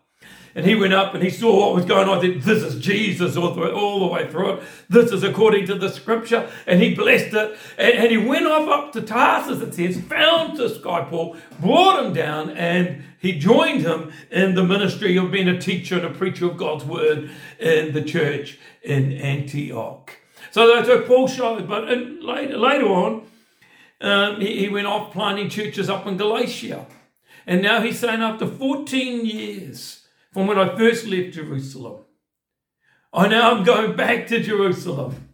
And 0.52 0.66
he 0.66 0.74
went 0.74 0.92
up 0.92 1.14
and 1.14 1.22
he 1.22 1.30
saw 1.30 1.56
what 1.56 1.76
was 1.76 1.84
going 1.84 2.08
on. 2.08 2.20
Said, 2.20 2.42
this 2.42 2.64
is 2.64 2.82
Jesus 2.82 3.36
all 3.36 3.54
the, 3.54 3.60
way, 3.60 3.70
all 3.70 4.00
the 4.00 4.12
way 4.12 4.28
through 4.28 4.54
it. 4.54 4.62
This 4.88 5.12
is 5.12 5.22
according 5.22 5.66
to 5.66 5.76
the 5.76 5.88
scripture. 5.88 6.50
And 6.66 6.82
he 6.82 6.94
blessed 6.94 7.34
it. 7.34 7.56
And, 7.78 7.94
and 7.94 8.10
he 8.10 8.16
went 8.16 8.46
off 8.46 8.68
up 8.68 8.92
to 8.94 9.02
Tarsus, 9.02 9.60
it 9.60 9.74
says, 9.74 10.00
found 10.02 10.56
this 10.56 10.78
guy 10.78 11.02
Paul, 11.04 11.36
brought 11.60 12.04
him 12.04 12.12
down, 12.12 12.50
and 12.50 13.04
he 13.20 13.38
joined 13.38 13.82
him 13.82 14.12
in 14.30 14.54
the 14.54 14.64
ministry 14.64 15.16
of 15.16 15.30
being 15.30 15.48
a 15.48 15.60
teacher 15.60 15.96
and 15.96 16.06
a 16.06 16.10
preacher 16.10 16.46
of 16.46 16.56
God's 16.56 16.84
word 16.84 17.30
in 17.58 17.92
the 17.92 18.02
church 18.02 18.58
in 18.82 19.12
Antioch. 19.12 20.16
So 20.50 20.66
that's 20.66 20.88
what 20.88 21.06
Paul 21.06 21.28
showed. 21.28 21.68
But 21.68 21.84
later, 21.84 22.56
later 22.56 22.86
on, 22.86 23.26
um, 24.00 24.40
he, 24.40 24.60
he 24.60 24.68
went 24.68 24.86
off 24.86 25.12
planting 25.12 25.50
churches 25.50 25.90
up 25.90 26.06
in 26.06 26.16
Galatia. 26.16 26.86
And 27.46 27.62
now 27.62 27.82
he's 27.82 27.98
saying 27.98 28.22
after 28.22 28.46
14 28.46 29.26
years, 29.26 30.06
from 30.32 30.46
when 30.46 30.58
I 30.58 30.76
first 30.76 31.06
left 31.06 31.34
Jerusalem. 31.34 32.04
I 33.12 33.28
now 33.28 33.56
am 33.56 33.64
going 33.64 33.96
back 33.96 34.28
to 34.28 34.40
Jerusalem. 34.40 35.28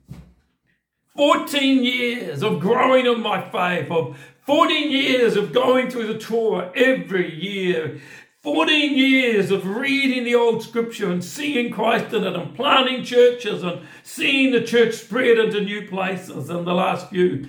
14 1.15 1.85
years 1.85 2.43
of 2.43 2.61
growing 2.61 3.07
in 3.07 3.21
my 3.21 3.43
faith, 3.43 3.91
of 3.91 4.19
14 4.47 4.91
years 4.91 5.37
of 5.37 5.53
going 5.53 5.91
through 5.91 6.07
the 6.07 6.19
Torah 6.19 6.71
every 6.75 7.35
year, 7.35 8.01
14 8.43 8.97
years 8.97 9.51
of 9.51 9.67
reading 9.67 10.25
the 10.25 10.35
old 10.35 10.63
scripture 10.63 11.11
and 11.11 11.25
seeing 11.25 11.73
Christ 11.73 12.15
in 12.15 12.25
it 12.25 12.37
and 12.37 12.55
planting 12.55 13.05
churches 13.05 13.63
and 13.63 13.87
seeing 14.03 14.53
the 14.53 14.63
church 14.63 14.95
spread 14.95 15.39
into 15.39 15.61
new 15.61 15.89
places 15.89 16.49
in 16.49 16.65
the 16.65 16.75
last 16.75 17.11
few. 17.11 17.49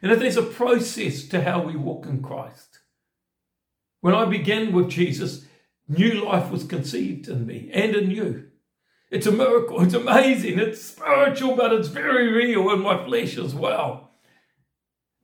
And 0.00 0.20
there's 0.20 0.36
a 0.36 0.42
process 0.42 1.24
to 1.28 1.42
how 1.42 1.62
we 1.62 1.76
walk 1.76 2.06
in 2.06 2.22
Christ. 2.22 2.78
When 4.00 4.14
I 4.14 4.24
began 4.24 4.72
with 4.72 4.88
Jesus, 4.88 5.46
New 5.88 6.24
life 6.24 6.50
was 6.50 6.64
conceived 6.64 7.28
in 7.28 7.46
me 7.46 7.70
and 7.72 7.94
in 7.94 8.10
you. 8.10 8.48
It's 9.10 9.26
a 9.26 9.32
miracle. 9.32 9.82
It's 9.82 9.94
amazing. 9.94 10.58
It's 10.58 10.82
spiritual, 10.82 11.54
but 11.54 11.72
it's 11.72 11.88
very 11.88 12.32
real 12.32 12.70
in 12.72 12.80
my 12.80 13.04
flesh 13.04 13.36
as 13.36 13.54
well. 13.54 14.11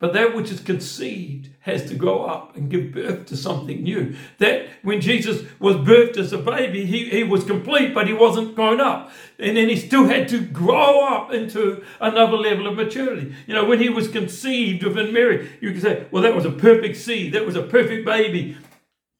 But 0.00 0.12
that 0.12 0.36
which 0.36 0.52
is 0.52 0.60
conceived 0.60 1.50
has 1.60 1.88
to 1.88 1.94
grow 1.94 2.22
up 2.22 2.56
and 2.56 2.70
give 2.70 2.92
birth 2.92 3.26
to 3.26 3.36
something 3.36 3.82
new. 3.82 4.14
That 4.38 4.68
when 4.82 5.00
Jesus 5.00 5.44
was 5.58 5.74
birthed 5.74 6.16
as 6.16 6.32
a 6.32 6.38
baby, 6.38 6.86
he, 6.86 7.10
he 7.10 7.24
was 7.24 7.42
complete, 7.42 7.94
but 7.94 8.06
he 8.06 8.12
wasn't 8.12 8.54
grown 8.54 8.80
up. 8.80 9.10
And 9.40 9.56
then 9.56 9.68
he 9.68 9.76
still 9.76 10.04
had 10.04 10.28
to 10.28 10.40
grow 10.40 11.04
up 11.04 11.32
into 11.32 11.84
another 12.00 12.36
level 12.36 12.68
of 12.68 12.76
maturity. 12.76 13.34
You 13.48 13.54
know, 13.54 13.64
when 13.64 13.80
he 13.80 13.88
was 13.88 14.06
conceived 14.06 14.84
within 14.84 15.12
Mary, 15.12 15.50
you 15.60 15.72
could 15.72 15.82
say, 15.82 16.06
well, 16.12 16.22
that 16.22 16.34
was 16.34 16.44
a 16.44 16.52
perfect 16.52 16.96
seed. 16.96 17.32
That 17.32 17.44
was 17.44 17.56
a 17.56 17.62
perfect 17.62 18.06
baby 18.06 18.56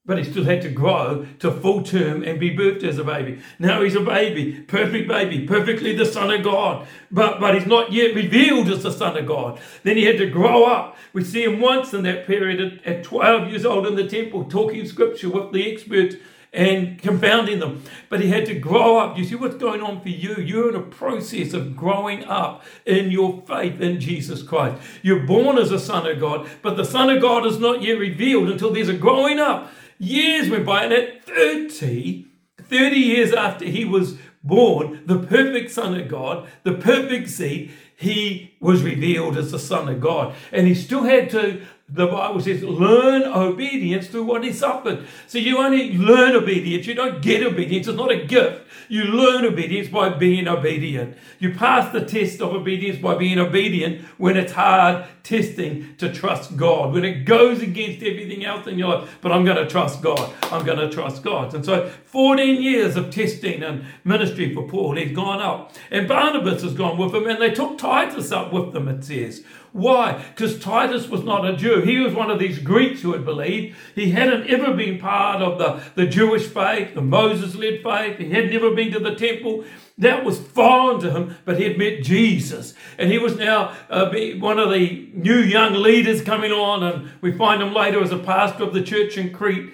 but 0.09 0.17
he 0.17 0.25
still 0.25 0.45
had 0.45 0.63
to 0.63 0.71
grow 0.71 1.27
to 1.39 1.53
full 1.53 1.83
term 1.83 2.23
and 2.23 2.41
be 2.41 2.57
birthed 2.57 2.83
as 2.83 2.97
a 2.97 3.05
baby. 3.05 3.43
Now 3.59 3.83
he's 3.83 3.95
a 3.95 4.01
baby, 4.01 4.55
perfect 4.67 5.07
baby, 5.07 5.47
perfectly 5.47 5.95
the 5.95 6.07
Son 6.07 6.31
of 6.31 6.43
God, 6.43 6.89
but, 7.11 7.39
but 7.39 7.55
he's 7.55 7.67
not 7.67 7.93
yet 7.93 8.15
revealed 8.15 8.69
as 8.69 8.83
the 8.83 8.91
Son 8.91 9.19
of 9.19 9.27
God. 9.27 9.61
Then 9.83 9.99
he 9.99 10.07
had 10.07 10.17
to 10.17 10.27
grow 10.27 10.65
up. 10.65 10.97
We 11.13 11.25
see 11.25 11.45
him 11.45 11.61
once 11.61 11.93
in 11.93 12.05
that 12.05 12.27
period 12.27 12.59
at, 12.59 12.87
at 12.87 13.05
12 13.05 13.51
years 13.51 13.67
old 13.67 13.87
in 13.87 13.97
the 13.97 14.09
temple, 14.09 14.47
talking 14.47 14.89
scripture 14.89 15.29
with 15.29 15.53
the 15.53 15.71
experts 15.71 16.17
and 16.55 16.99
confounding 17.03 17.59
them. 17.59 17.83
But 18.09 18.21
he 18.21 18.31
had 18.31 18.47
to 18.47 18.59
grow 18.59 18.97
up. 18.97 19.19
You 19.19 19.25
see 19.25 19.35
what's 19.35 19.57
going 19.57 19.83
on 19.83 20.01
for 20.01 20.09
you? 20.09 20.37
You're 20.37 20.71
in 20.71 20.75
a 20.75 20.81
process 20.81 21.53
of 21.53 21.77
growing 21.77 22.25
up 22.25 22.65
in 22.87 23.11
your 23.11 23.43
faith 23.47 23.79
in 23.83 24.01
Jesus 24.01 24.43
Christ. 24.43 24.81
You're 25.03 25.27
born 25.27 25.59
as 25.59 25.71
a 25.71 25.79
son 25.79 26.07
of 26.07 26.19
God, 26.19 26.49
but 26.63 26.79
the 26.79 26.85
Son 26.87 27.11
of 27.11 27.21
God 27.21 27.45
is 27.45 27.59
not 27.59 27.83
yet 27.83 27.99
revealed 27.99 28.49
until 28.49 28.73
there's 28.73 28.89
a 28.89 28.95
growing 28.95 29.39
up 29.39 29.71
Years 29.99 30.49
went 30.49 30.65
by, 30.65 30.85
and 30.85 30.93
at 30.93 31.25
30, 31.25 32.27
30 32.63 32.97
years 32.97 33.33
after 33.33 33.65
he 33.65 33.85
was 33.85 34.17
born, 34.43 35.03
the 35.07 35.19
perfect 35.19 35.71
Son 35.71 35.99
of 35.99 36.09
God, 36.09 36.49
the 36.63 36.75
perfect 36.75 37.29
seed, 37.29 37.73
he 37.97 38.55
was 38.61 38.83
revealed 38.83 39.37
as 39.37 39.51
the 39.51 39.59
Son 39.59 39.89
of 39.89 40.01
God. 40.01 40.35
And 40.53 40.67
he 40.67 40.75
still 40.75 41.03
had 41.03 41.31
to 41.31 41.63
the 41.91 42.07
Bible 42.07 42.41
says, 42.41 42.63
learn 42.63 43.23
obedience 43.25 44.09
through 44.09 44.25
what 44.25 44.45
is 44.45 44.59
suffered. 44.59 45.07
So 45.27 45.39
you 45.39 45.57
only 45.59 45.97
learn 45.97 46.37
obedience. 46.37 46.87
You 46.87 46.93
don't 46.93 47.23
get 47.23 47.43
obedience. 47.43 47.89
It's 47.89 47.97
not 47.97 48.13
a 48.13 48.27
gift. 48.27 48.67
You 48.91 49.05
learn 49.05 49.47
obedience 49.47 49.89
by 49.89 50.11
being 50.11 50.49
obedient. 50.49 51.17
You 51.39 51.55
pass 51.55 51.91
the 51.93 52.05
test 52.05 52.43
of 52.43 52.55
obedience 52.55 52.99
by 52.99 53.15
being 53.15 53.39
obedient 53.39 54.03
when 54.19 54.37
it's 54.37 54.53
hard 54.53 55.07
testing 55.23 55.95
to 55.97 56.13
trust 56.13 56.57
God, 56.57 56.93
when 56.93 57.05
it 57.05 57.25
goes 57.25 57.63
against 57.63 58.03
everything 58.03 58.45
else 58.45 58.67
in 58.67 58.79
your 58.79 59.01
life. 59.01 59.19
But 59.21 59.33
I'm 59.33 59.45
going 59.45 59.57
to 59.57 59.67
trust 59.67 60.03
God. 60.03 60.33
I'm 60.45 60.65
going 60.65 60.79
to 60.79 60.91
trust 60.91 61.23
God. 61.23 61.55
And 61.55 61.65
so 61.65 61.89
14 62.07 62.63
years 62.63 62.97
of 62.97 63.11
testing 63.11 63.63
and 63.63 63.85
ministry 64.05 64.55
for 64.55 64.67
Paul. 64.69 64.97
He's 64.97 65.15
gone 65.15 65.41
up. 65.41 65.75
And 65.91 66.09
Barnabas 66.09 66.63
has 66.63 66.75
gone 66.75 66.99
with 66.99 67.15
him, 67.15 67.27
and 67.27 67.41
they 67.41 67.51
took 67.51 67.79
Titus 67.79 68.33
up 68.33 68.53
with 68.53 68.73
them, 68.73 68.89
it 68.89 69.05
says. 69.05 69.45
Why? 69.73 70.25
Because 70.35 70.59
Titus 70.59 71.09
was 71.09 71.23
not 71.23 71.49
a 71.49 71.57
Jew. 71.57 71.83
He 71.83 71.99
was 71.99 72.15
one 72.15 72.31
of 72.31 72.39
these 72.39 72.59
Greeks 72.59 73.03
who 73.03 73.13
had 73.13 73.25
believed. 73.25 73.77
He 73.95 74.11
hadn't 74.13 74.49
ever 74.49 74.73
been 74.73 74.99
part 74.99 75.43
of 75.43 75.59
the, 75.59 75.83
the 75.95 76.09
Jewish 76.09 76.47
faith, 76.47 76.95
the 76.95 77.03
Moses 77.03 77.55
led 77.55 77.83
faith. 77.83 78.19
He 78.19 78.31
had 78.31 78.51
never 78.51 78.75
been 78.75 78.93
to 78.93 78.99
the 78.99 79.15
temple. 79.15 79.65
That 79.99 80.25
was 80.25 80.39
foreign 80.39 81.01
to 81.01 81.11
him, 81.11 81.37
but 81.45 81.59
he 81.59 81.65
had 81.65 81.77
met 81.77 82.03
Jesus. 82.03 82.75
And 82.99 83.11
he 83.11 83.19
was 83.19 83.37
now 83.37 83.75
uh, 83.91 84.11
one 84.39 84.59
of 84.59 84.71
the 84.71 85.11
new 85.13 85.39
young 85.39 85.75
leaders 85.75 86.23
coming 86.23 86.53
on, 86.53 86.83
and 86.83 87.11
we 87.21 87.33
find 87.33 87.61
him 87.61 87.75
later 87.75 88.03
as 88.03 88.13
a 88.13 88.19
pastor 88.19 88.63
of 88.63 88.73
the 88.73 88.83
church 88.83 89.19
in 89.19 89.33
Crete. 89.33 89.73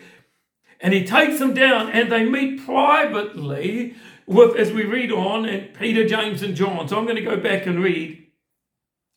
And 0.80 0.92
he 0.92 1.04
takes 1.04 1.38
them 1.38 1.54
down, 1.54 1.90
and 1.90 2.10
they 2.10 2.24
meet 2.24 2.64
privately 2.64 3.94
with, 4.26 4.56
as 4.56 4.72
we 4.72 4.84
read 4.84 5.12
on, 5.12 5.44
and 5.44 5.72
Peter, 5.74 6.08
James, 6.08 6.42
and 6.42 6.56
John. 6.56 6.88
So 6.88 6.98
I'm 6.98 7.04
going 7.04 7.16
to 7.16 7.22
go 7.22 7.36
back 7.36 7.66
and 7.66 7.82
read 7.82 8.23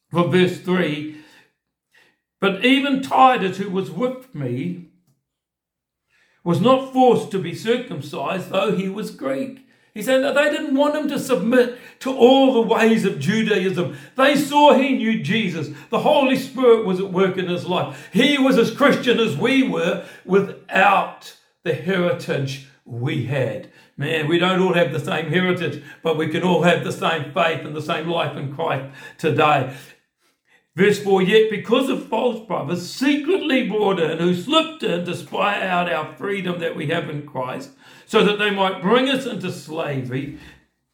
from 0.10 0.32
verse 0.32 0.60
3 0.60 1.18
But 2.40 2.64
even 2.66 3.02
Titus, 3.02 3.58
who 3.58 3.70
was 3.70 3.92
with 3.92 4.34
me, 4.34 4.90
was 6.44 6.62
not 6.62 6.94
forced 6.94 7.32
to 7.32 7.40
be 7.40 7.54
circumcised, 7.54 8.50
though 8.50 8.76
he 8.76 8.88
was 8.88 9.12
Greek. 9.12 9.66
He 9.94 10.04
said 10.04 10.24
that 10.24 10.36
they 10.36 10.52
didn't 10.52 10.76
want 10.76 10.96
him 10.96 11.08
to 11.10 11.18
submit 11.18 11.80
to 12.02 12.16
all 12.16 12.54
the 12.54 12.62
ways 12.62 13.04
of 13.04 13.20
Judaism. 13.20 13.98
They 14.16 14.36
saw 14.36 14.76
he 14.76 14.96
knew 14.96 15.24
Jesus. 15.24 15.70
The 15.90 16.02
Holy 16.02 16.36
Spirit 16.36 16.86
was 16.86 17.00
at 17.00 17.12
work 17.12 17.36
in 17.38 17.48
his 17.48 17.66
life. 17.66 18.10
He 18.14 18.38
was 18.38 18.60
as 18.60 18.70
Christian 18.70 19.20
as 19.20 19.36
we 19.36 19.68
were 19.68 20.06
without 20.24 21.36
the 21.64 21.74
heritage 21.74 22.68
we 22.86 23.26
had. 23.26 23.72
Man, 23.98 24.28
we 24.28 24.38
don't 24.38 24.62
all 24.62 24.74
have 24.74 24.94
the 24.94 25.00
same 25.00 25.32
heritage, 25.32 25.84
but 26.04 26.16
we 26.16 26.28
can 26.28 26.44
all 26.44 26.62
have 26.62 26.84
the 26.84 26.92
same 26.92 27.34
faith 27.34 27.66
and 27.66 27.76
the 27.76 27.82
same 27.82 28.08
life 28.08 28.38
in 28.38 28.54
Christ 28.54 28.96
today. 29.18 29.76
Verse 30.78 31.00
4 31.00 31.24
Yet 31.24 31.50
because 31.50 31.90
of 31.90 32.08
false 32.08 32.46
brothers 32.46 32.88
secretly 32.88 33.68
brought 33.68 34.00
in, 34.00 34.20
who 34.20 34.36
slipped 34.36 34.84
in 34.84 35.06
to 35.06 35.16
spy 35.16 35.60
out 35.68 35.92
our 35.92 36.16
freedom 36.16 36.60
that 36.60 36.76
we 36.76 36.86
have 36.90 37.10
in 37.10 37.26
Christ, 37.26 37.72
so 38.06 38.24
that 38.24 38.38
they 38.38 38.52
might 38.52 38.84
bring 38.84 39.10
us 39.10 39.26
into 39.26 39.52
slavery. 39.52 40.38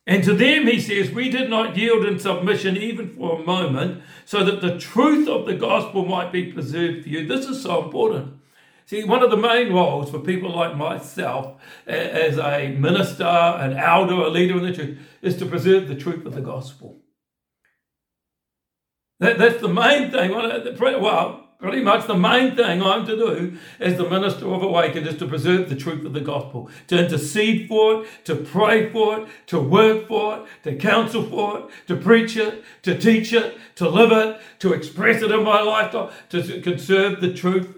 And 0.08 0.24
to 0.24 0.34
them, 0.34 0.68
he 0.68 0.80
says, 0.80 1.12
we 1.12 1.30
did 1.30 1.50
not 1.50 1.76
yield 1.76 2.06
in 2.06 2.18
submission 2.18 2.78
even 2.78 3.10
for 3.10 3.42
a 3.42 3.46
moment, 3.46 4.02
so 4.24 4.46
that 4.46 4.62
the 4.62 4.80
truth 4.80 5.28
of 5.28 5.46
the 5.46 5.56
gospel 5.56 6.06
might 6.06 6.32
be 6.32 6.54
preserved 6.54 7.04
for 7.04 7.10
you. 7.10 7.28
This 7.28 7.46
is 7.46 7.62
so 7.62 7.84
important. 7.84 8.36
See, 8.86 9.04
one 9.04 9.22
of 9.22 9.32
the 9.32 9.38
main 9.38 9.74
roles 9.74 10.10
for 10.10 10.20
people 10.20 10.56
like 10.56 10.78
myself, 10.78 11.62
as 11.86 12.38
a 12.38 12.70
minister, 12.70 13.26
an 13.26 13.74
elder, 13.74 14.14
a 14.14 14.30
leader 14.30 14.58
in 14.58 14.64
the 14.64 14.74
church, 14.74 14.98
is 15.22 15.36
to 15.40 15.46
preserve 15.46 15.90
the 15.90 15.96
truth 15.96 16.26
of 16.26 16.36
the 16.36 16.42
gospel. 16.42 17.03
That, 19.20 19.38
that's 19.38 19.62
the 19.62 19.70
main 19.70 20.12
thing. 20.12 20.32
Well, 20.32 21.44
pretty 21.60 21.82
much 21.82 22.08
the 22.08 22.16
main 22.16 22.56
thing 22.58 22.82
I'm 22.82 23.06
to 23.06 23.16
do 23.16 23.58
as 23.80 23.98
the 23.98 24.10
minister 24.10 24.52
of 24.54 24.62
Awaken 24.62 25.08
is 25.08 25.18
to 25.20 25.28
preserve 25.28 25.70
the 25.70 25.78
truth 25.78 26.06
of 26.06 26.12
the 26.12 26.20
gospel, 26.20 26.70
to 26.88 27.06
intercede 27.06 27.70
for 27.70 28.04
it, 28.04 28.10
to 28.26 28.36
pray 28.36 28.92
for 28.92 29.20
it, 29.20 29.28
to 29.48 29.60
work 29.62 30.10
for 30.10 30.40
it, 30.40 30.46
to 30.64 30.76
counsel 30.76 31.24
for 31.24 31.60
it, 31.60 31.66
to 31.88 31.96
preach 31.96 32.36
it, 32.36 32.66
to 32.82 33.00
teach 33.00 33.32
it, 33.32 33.58
to 33.76 33.88
live 33.88 34.12
it, 34.12 34.42
to 34.60 34.74
express 34.74 35.22
it 35.22 35.32
in 35.32 35.44
my 35.44 35.62
life, 35.62 35.92
to 36.30 36.62
conserve 36.62 37.22
the 37.22 37.34
truth 37.34 37.78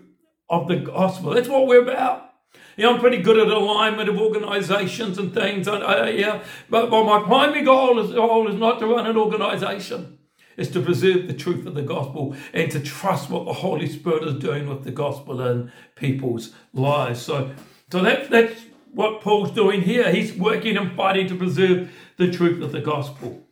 of 0.49 0.67
the 0.67 0.77
gospel. 0.77 1.31
That's 1.31 1.47
what 1.47 1.67
we're 1.67 1.83
about. 1.83 2.33
Yeah, 2.77 2.89
I'm 2.89 2.99
pretty 2.99 3.21
good 3.21 3.37
at 3.37 3.47
alignment 3.47 4.09
of 4.09 4.19
organisations 4.19 5.17
and 5.17 5.33
things. 5.33 5.67
And, 5.67 5.83
uh, 5.83 6.11
yeah, 6.11 6.43
but, 6.69 6.89
but 6.89 7.05
my 7.05 7.21
primary 7.23 7.63
goal 7.63 7.99
is, 7.99 8.11
goal 8.11 8.49
is 8.49 8.55
not 8.55 8.79
to 8.79 8.87
run 8.87 9.05
an 9.05 9.15
organisation. 9.15 10.17
It's 10.57 10.71
to 10.71 10.81
preserve 10.81 11.27
the 11.27 11.33
truth 11.33 11.65
of 11.65 11.75
the 11.75 11.81
gospel 11.81 12.35
and 12.53 12.71
to 12.71 12.79
trust 12.79 13.29
what 13.29 13.45
the 13.45 13.53
Holy 13.53 13.87
Spirit 13.87 14.23
is 14.23 14.35
doing 14.35 14.67
with 14.67 14.83
the 14.83 14.91
gospel 14.91 15.41
in 15.41 15.71
people's 15.95 16.53
lives. 16.73 17.21
So, 17.21 17.51
so 17.91 18.01
that, 18.01 18.29
that's 18.29 18.61
what 18.93 19.21
Paul's 19.21 19.51
doing 19.51 19.81
here. 19.81 20.11
He's 20.11 20.33
working 20.33 20.77
and 20.77 20.95
fighting 20.95 21.27
to 21.27 21.35
preserve 21.35 21.91
the 22.17 22.31
truth 22.31 22.61
of 22.61 22.71
the 22.71 22.81
gospel. 22.81 23.45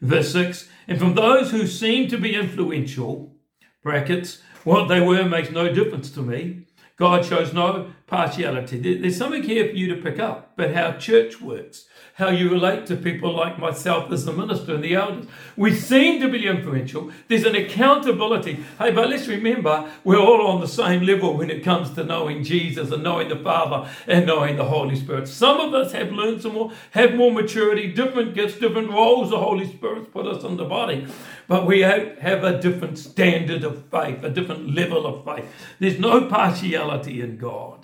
Verse 0.00 0.32
6 0.32 0.68
And 0.86 0.98
from 0.98 1.14
those 1.14 1.50
who 1.50 1.66
seem 1.66 2.08
to 2.08 2.18
be 2.18 2.34
influential, 2.34 3.34
brackets, 3.82 4.42
what 4.64 4.88
they 4.88 5.00
were 5.00 5.24
makes 5.24 5.50
no 5.50 5.72
difference 5.72 6.10
to 6.12 6.22
me. 6.22 6.66
God 6.96 7.24
shows 7.24 7.52
no 7.52 7.92
partiality. 8.12 8.98
There's 8.98 9.16
something 9.16 9.42
here 9.42 9.70
for 9.70 9.74
you 9.74 9.94
to 9.94 10.02
pick 10.02 10.18
up, 10.18 10.52
but 10.54 10.74
how 10.74 10.92
church 10.98 11.40
works 11.40 11.86
how 12.14 12.28
you 12.28 12.50
relate 12.50 12.86
to 12.86 12.96
people 12.96 13.34
like 13.34 13.58
myself 13.58 14.12
as 14.12 14.24
the 14.24 14.32
minister 14.32 14.74
and 14.74 14.84
the 14.84 14.94
elders. 14.94 15.26
We 15.56 15.74
seem 15.74 16.20
to 16.20 16.28
be 16.28 16.46
influential. 16.46 17.10
There's 17.28 17.44
an 17.44 17.54
accountability. 17.54 18.64
Hey, 18.78 18.90
but 18.90 19.08
let's 19.08 19.28
remember 19.28 19.90
we're 20.04 20.20
all 20.20 20.46
on 20.46 20.60
the 20.60 20.68
same 20.68 21.02
level 21.02 21.36
when 21.36 21.50
it 21.50 21.64
comes 21.64 21.90
to 21.94 22.04
knowing 22.04 22.44
Jesus 22.44 22.90
and 22.90 23.02
knowing 23.02 23.28
the 23.28 23.36
Father 23.36 23.90
and 24.06 24.26
knowing 24.26 24.56
the 24.56 24.64
Holy 24.64 24.94
Spirit. 24.94 25.26
Some 25.26 25.58
of 25.58 25.72
us 25.72 25.92
have 25.92 26.12
learned 26.12 26.42
some 26.42 26.52
more, 26.52 26.72
have 26.90 27.14
more 27.14 27.32
maturity, 27.32 27.90
different 27.90 28.34
gifts, 28.34 28.58
different 28.58 28.90
roles 28.90 29.30
the 29.30 29.38
Holy 29.38 29.66
Spirit's 29.66 30.08
put 30.12 30.26
us 30.26 30.44
in 30.44 30.58
the 30.58 30.64
body. 30.64 31.06
But 31.48 31.66
we 31.66 31.80
have 31.80 32.44
a 32.44 32.60
different 32.60 32.98
standard 32.98 33.64
of 33.64 33.86
faith, 33.86 34.22
a 34.22 34.30
different 34.30 34.74
level 34.74 35.06
of 35.06 35.24
faith. 35.24 35.50
There's 35.78 35.98
no 35.98 36.26
partiality 36.26 37.20
in 37.22 37.38
God. 37.38 37.81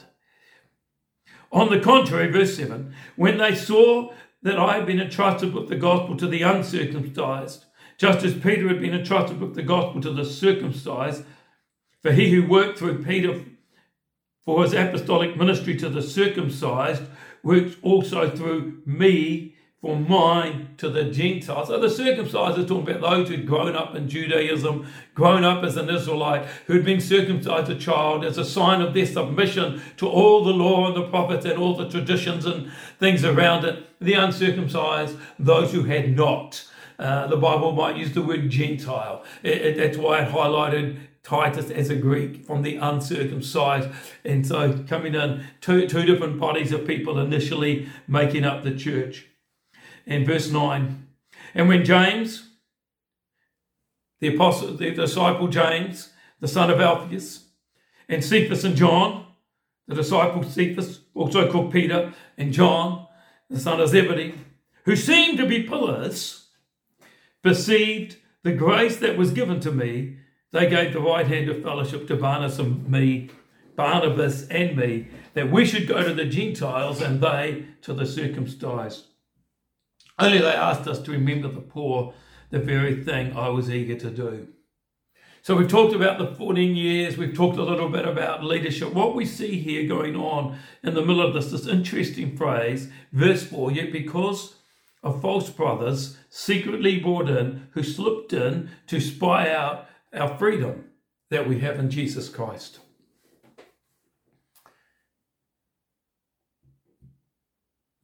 On 1.51 1.71
the 1.71 1.81
contrary, 1.81 2.31
verse 2.31 2.57
7 2.57 2.93
when 3.17 3.39
they 3.39 3.55
saw 3.55 4.13
that 4.43 4.59
I 4.59 4.77
had 4.77 4.87
been 4.87 5.01
entrusted 5.01 5.53
with 5.53 5.69
the 5.69 5.77
gospel 5.77 6.17
to 6.17 6.29
the 6.29 6.43
uncircumcised, 6.43 7.65
just 7.97 8.25
as 8.25 8.35
Peter 8.35 8.69
had 8.69 8.81
been 8.81 8.95
entrusted 8.95 9.41
with 9.41 9.55
the 9.55 9.63
gospel 9.63 10.01
to 10.03 10.13
the 10.13 10.25
circumcised, 10.25 11.25
for 12.01 12.13
he 12.13 12.31
who 12.31 12.47
worked 12.47 12.79
through 12.79 13.03
Peter 13.03 13.45
for 14.45 14.63
his 14.63 14.73
apostolic 14.73 15.37
ministry 15.37 15.77
to 15.77 15.89
the 15.89 16.03
circumcised 16.03 17.03
works 17.43 17.77
also 17.83 18.31
through 18.31 18.81
me 18.87 19.55
for 19.81 19.97
mine 19.97 20.75
to 20.77 20.89
the 20.91 21.05
Gentiles. 21.05 21.69
So 21.69 21.79
the 21.79 21.89
circumcised 21.89 22.59
is 22.59 22.67
talking 22.67 22.97
about 22.97 23.11
those 23.11 23.29
who'd 23.29 23.47
grown 23.47 23.77
up 23.77 23.95
in 23.95 24.09
Judaism, 24.09 24.89
grown 25.15 25.45
up 25.45 25.63
as 25.63 25.77
an 25.77 25.89
Israelite, 25.89 26.47
who'd 26.67 26.85
been 26.85 27.01
circumcised 27.01 27.71
a 27.71 27.77
child 27.77 28.25
as 28.25 28.39
a 28.39 28.45
sign 28.45 28.81
of 28.81 28.93
their 28.93 29.07
submission 29.07 29.81
to 29.99 30.09
all 30.09 30.43
the 30.43 30.53
law 30.53 30.89
and 30.89 30.97
the 30.97 31.09
prophets 31.09 31.47
and 31.47 31.59
all 31.59 31.77
the 31.77 31.89
traditions 31.89 32.45
and 32.45 32.73
things 32.99 33.25
around 33.25 33.65
it. 33.65 33.87
The 34.01 34.15
uncircumcised, 34.15 35.17
those 35.39 35.73
who 35.73 35.85
had 35.85 36.17
not. 36.17 36.67
Uh, 36.99 37.29
the 37.29 37.37
Bible 37.37 37.71
might 37.71 37.97
use 37.97 38.13
the 38.13 38.23
word 38.23 38.51
Gentile. 38.51 39.25
It, 39.45 39.59
it, 39.59 39.77
that's 39.77 39.97
why 39.97 40.23
it 40.23 40.33
highlighted 40.33 40.99
Titus 41.23 41.71
as 41.71 41.89
a 41.89 41.95
Greek 41.95 42.45
from 42.45 42.63
the 42.63 42.77
uncircumcised. 42.77 43.89
And 44.25 44.45
so 44.45 44.85
coming 44.89 45.15
in, 45.15 45.45
two, 45.61 45.87
two 45.87 46.05
different 46.05 46.41
bodies 46.41 46.73
of 46.73 46.85
people 46.85 47.21
initially 47.21 47.89
making 48.09 48.45
up 48.45 48.65
the 48.65 48.75
church 48.75 49.28
in 50.09 50.25
verse 50.25 50.51
9. 50.51 51.07
And 51.55 51.69
when 51.69 51.85
James, 51.85 52.49
the 54.21 54.35
apostle, 54.35 54.75
the 54.75 54.91
disciple 54.91 55.49
James, 55.49 56.11
the 56.41 56.49
son 56.49 56.71
of 56.71 56.81
Alphaeus, 56.81 57.45
and 58.09 58.25
Cephas 58.25 58.65
and 58.65 58.75
John, 58.75 59.27
the 59.87 59.95
disciple 59.95 60.43
Cephas, 60.43 61.01
also 61.15 61.51
called 61.51 61.73
Peter, 61.73 62.13
and 62.37 62.53
John, 62.53 63.07
the 63.51 63.61
son 63.61 63.81
of 63.81 63.89
Zebedee, 63.91 64.35
who 64.85 64.97
seemed 64.97 65.39
to 65.39 65.47
be 65.47 65.63
pillars, 65.63 66.49
perceived 67.43 68.17
the 68.43 68.53
grace 68.53 68.97
that 68.97 69.19
was 69.19 69.31
given 69.31 69.61
to 69.61 69.71
me, 69.71 70.17
they 70.53 70.69
gave 70.71 70.95
the 70.95 71.01
right 71.01 71.27
hand 71.27 71.51
of 71.51 71.63
fellowship 71.63 72.09
to 72.09 72.17
Barnabas 72.17 72.59
and 72.59 72.89
me, 72.89 73.29
Barnabas 73.77 74.49
and 74.49 74.75
me, 74.75 75.09
that 75.35 75.51
we 75.51 75.67
should 75.67 75.87
go 75.87 76.03
to 76.03 76.15
the 76.15 76.25
Gentiles 76.25 77.03
and 77.03 77.21
they 77.21 77.67
to 77.83 77.93
the 77.93 78.07
circumcised. 78.07 79.08
Only 80.19 80.39
they 80.39 80.53
asked 80.53 80.89
us 80.89 81.01
to 81.03 81.13
remember 81.13 81.49
the 81.49 81.61
poor, 81.61 82.15
the 82.51 82.59
very 82.59 83.05
thing 83.05 83.37
I 83.37 83.49
was 83.49 83.71
eager 83.71 83.97
to 83.97 84.11
do. 84.11 84.49
So 85.43 85.57
we've 85.57 85.69
talked 85.69 85.95
about 85.95 86.19
the 86.19 86.35
14 86.35 86.77
years, 86.77 87.17
we've 87.17 87.35
talked 87.35 87.57
a 87.59 87.63
little 87.63 87.89
bit 87.89 88.07
about 88.07 88.45
leadership. 88.45 88.93
What 88.93 89.15
we 89.15 89.25
see 89.25 89.61
here 89.61 89.87
going 89.87 90.17
on 90.17 90.59
in 90.83 90.95
the 90.95 91.01
middle 91.01 91.23
of 91.23 91.33
this, 91.33 91.53
this 91.53 91.67
interesting 91.67 92.37
phrase, 92.37 92.91
verse 93.13 93.45
4, 93.45 93.73
yet 93.73 93.93
because 93.93 94.57
of 95.03 95.23
false 95.23 95.49
brothers 95.49 96.19
secretly 96.29 96.99
brought 96.99 97.31
in 97.31 97.69
who 97.73 97.83
slipped 97.83 98.33
in 98.33 98.71
to 98.89 99.01
spy 99.01 99.51
out 99.51 99.87
our 100.13 100.37
freedom 100.37 100.87
that 101.31 101.49
we 101.49 101.61
have 101.61 101.79
in 101.79 101.91
Jesus 101.91 102.29
Christ. 102.29 102.81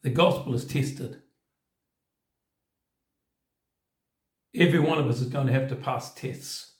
The 0.03 0.11
gospel 0.11 0.55
is 0.55 0.65
tested. 0.65 1.24
Every 4.55 4.79
one 4.79 4.99
of 4.99 5.09
us 5.09 5.21
is 5.21 5.29
going 5.29 5.47
to 5.47 5.53
have 5.53 5.69
to 5.69 5.77
pass 5.77 6.15
tests. 6.15 6.73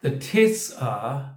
The 0.00 0.16
tests 0.16 0.72
are 0.72 1.36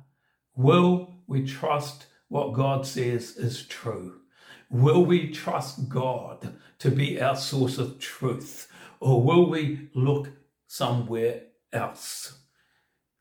will 0.56 1.16
we 1.28 1.46
trust 1.46 2.08
what 2.30 2.54
God 2.54 2.86
says 2.86 3.36
is 3.38 3.66
true? 3.66 4.22
Will 4.70 5.06
we 5.06 5.30
trust 5.32 5.90
God 5.90 6.56
to 6.80 6.90
be 6.90 7.22
our 7.22 7.36
source 7.36 7.78
of 7.78 8.00
truth? 8.00 8.72
Or 9.00 9.22
will 9.22 9.50
we 9.50 9.90
look 9.94 10.30
somewhere 10.68 11.44
else? 11.72 12.40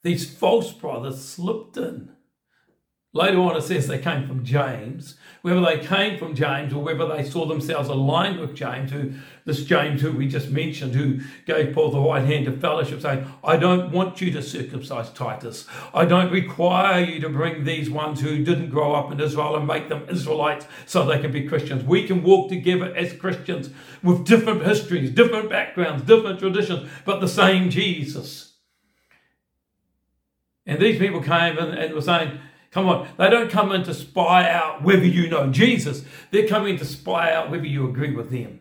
These 0.03 0.35
false 0.35 0.72
brothers 0.72 1.22
slipped 1.22 1.77
in. 1.77 2.12
Later 3.14 3.40
on, 3.40 3.57
it 3.57 3.62
says 3.62 3.88
they 3.88 3.98
came 3.98 4.27
from 4.27 4.42
James. 4.42 5.16
Whether 5.42 5.61
they 5.61 5.81
came 5.81 6.18
from 6.18 6.35
James 6.35 6.72
or 6.72 6.83
whether 6.83 7.07
they 7.07 7.29
saw 7.29 7.44
themselves 7.44 7.90
aligned 7.90 8.40
with 8.40 8.55
James, 8.55 8.90
who 8.90 9.12
this 9.44 9.64
James 9.64 10.01
who 10.01 10.12
we 10.12 10.29
just 10.29 10.51
mentioned, 10.51 10.94
who 10.94 11.20
gave 11.44 11.75
Paul 11.75 11.90
the 11.90 12.01
right 12.01 12.25
hand 12.25 12.48
of 12.48 12.61
fellowship, 12.61 13.03
saying, 13.03 13.27
I 13.44 13.57
don't 13.57 13.90
want 13.90 14.20
you 14.22 14.31
to 14.31 14.40
circumcise 14.40 15.11
Titus. 15.11 15.66
I 15.92 16.07
don't 16.07 16.33
require 16.33 17.05
you 17.05 17.20
to 17.20 17.29
bring 17.29 17.64
these 17.64 17.90
ones 17.90 18.20
who 18.20 18.44
didn't 18.44 18.70
grow 18.70 18.94
up 18.94 19.12
in 19.12 19.20
Israel 19.20 19.57
and 19.57 19.66
make 19.66 19.90
them 19.90 20.07
Israelites 20.09 20.64
so 20.87 21.05
they 21.05 21.18
can 21.18 21.33
be 21.33 21.46
Christians. 21.46 21.85
We 21.85 22.07
can 22.07 22.22
walk 22.22 22.48
together 22.48 22.94
as 22.96 23.12
Christians 23.12 23.70
with 24.03 24.25
different 24.25 24.62
histories, 24.62 25.11
different 25.11 25.51
backgrounds, 25.51 26.05
different 26.05 26.38
traditions, 26.38 26.88
but 27.05 27.20
the 27.20 27.29
same 27.29 27.68
Jesus. 27.68 28.55
And 30.64 30.81
these 30.81 30.98
people 30.98 31.20
came 31.20 31.59
and, 31.59 31.77
and 31.77 31.92
were 31.92 32.01
saying, 32.01 32.38
Come 32.73 32.89
on, 32.89 33.07
they 33.19 33.29
don't 33.29 33.51
come 33.51 33.71
in 33.73 33.85
to 33.85 33.93
spy 33.93 34.49
out 34.49 34.83
whether 34.83 35.05
you 35.05 35.29
know 35.29 35.51
Jesus. 35.51 36.05
They're 36.31 36.49
coming 36.49 36.79
to 36.79 36.85
spy 36.87 37.33
out 37.33 37.51
whether 37.51 37.67
you 37.67 37.89
agree 37.89 38.13
with 38.15 38.31
them. 38.31 38.61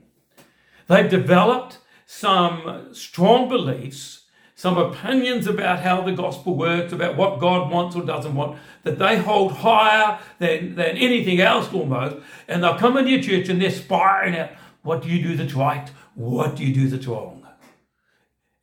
They've 0.88 1.10
developed 1.10 1.78
some 2.06 2.89
strong 2.93 3.47
beliefs, 3.47 4.24
some 4.54 4.78
opinions 4.78 5.47
about 5.47 5.80
how 5.80 6.02
the 6.02 6.12
gospel 6.12 6.56
works, 6.58 6.91
about 6.91 7.15
what 7.15 7.39
God 7.39 7.71
wants 7.71 7.95
or 7.95 8.04
doesn't 8.04 8.36
want, 8.36 8.60
that 8.84 9.00
they 9.00 9.17
hold 9.17 9.54
higher 9.54 10.19
than, 10.39 10.76
than 10.76 10.97
anything 10.97 11.39
else 11.39 11.71
almost. 11.71 12.17
And 12.50 12.62
they'll 12.62 12.78
come 12.78 12.97
into 12.97 13.12
your 13.12 13.24
church 13.24 13.47
and 13.47 13.62
they're 13.62 13.71
spying 13.71 14.36
out 14.36 14.52
what 14.84 15.04
do 15.04 15.10
you 15.10 15.24
do 15.24 15.38
that's 15.38 15.54
right? 15.54 15.89
What 16.15 16.58
do 16.58 16.65
you 16.65 16.74
do 16.74 16.89
that's 16.89 17.08
wrong? 17.08 17.47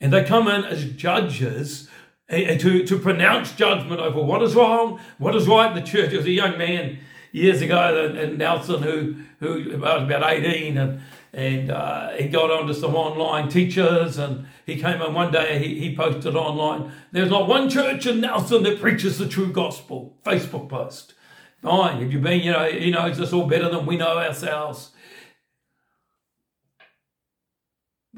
And 0.00 0.12
they 0.12 0.24
come 0.24 0.46
in 0.46 0.64
as 0.64 0.84
judges 0.84 1.87
to, 2.28 2.84
to 2.84 2.98
pronounce 2.98 3.52
judgment 3.52 4.00
over 4.00 4.20
what 4.22 4.42
is 4.42 4.54
wrong, 4.54 5.00
what 5.18 5.34
is 5.34 5.48
right 5.48 5.74
in 5.74 5.82
the 5.82 5.88
church. 5.88 6.10
There 6.10 6.18
was 6.18 6.26
a 6.26 6.30
young 6.30 6.58
man 6.58 6.98
years 7.32 7.62
ago 7.62 8.12
in 8.14 8.38
Nelson 8.38 8.82
who, 8.82 9.16
who 9.40 9.78
was 9.78 10.02
about 10.02 10.30
18 10.30 10.76
and, 10.76 11.00
and 11.32 11.70
uh, 11.70 12.10
he 12.12 12.28
got 12.28 12.50
onto 12.50 12.74
some 12.74 12.94
online 12.94 13.48
teachers 13.48 14.18
and 14.18 14.46
he 14.66 14.80
came 14.80 15.00
in 15.00 15.14
one 15.14 15.32
day, 15.32 15.58
he, 15.58 15.78
he 15.78 15.96
posted 15.96 16.36
online, 16.36 16.92
there's 17.12 17.30
not 17.30 17.48
one 17.48 17.70
church 17.70 18.06
in 18.06 18.20
Nelson 18.20 18.62
that 18.64 18.80
preaches 18.80 19.18
the 19.18 19.28
true 19.28 19.52
gospel. 19.52 20.14
Facebook 20.24 20.68
post. 20.68 21.14
Fine, 21.62 22.00
have 22.02 22.12
you 22.12 22.20
been, 22.20 22.40
you 22.40 22.52
know, 22.52 22.70
he 22.70 22.90
knows 22.90 23.18
us 23.20 23.32
all 23.32 23.46
better 23.46 23.68
than 23.68 23.84
we 23.84 23.96
know 23.96 24.18
ourselves. 24.18 24.90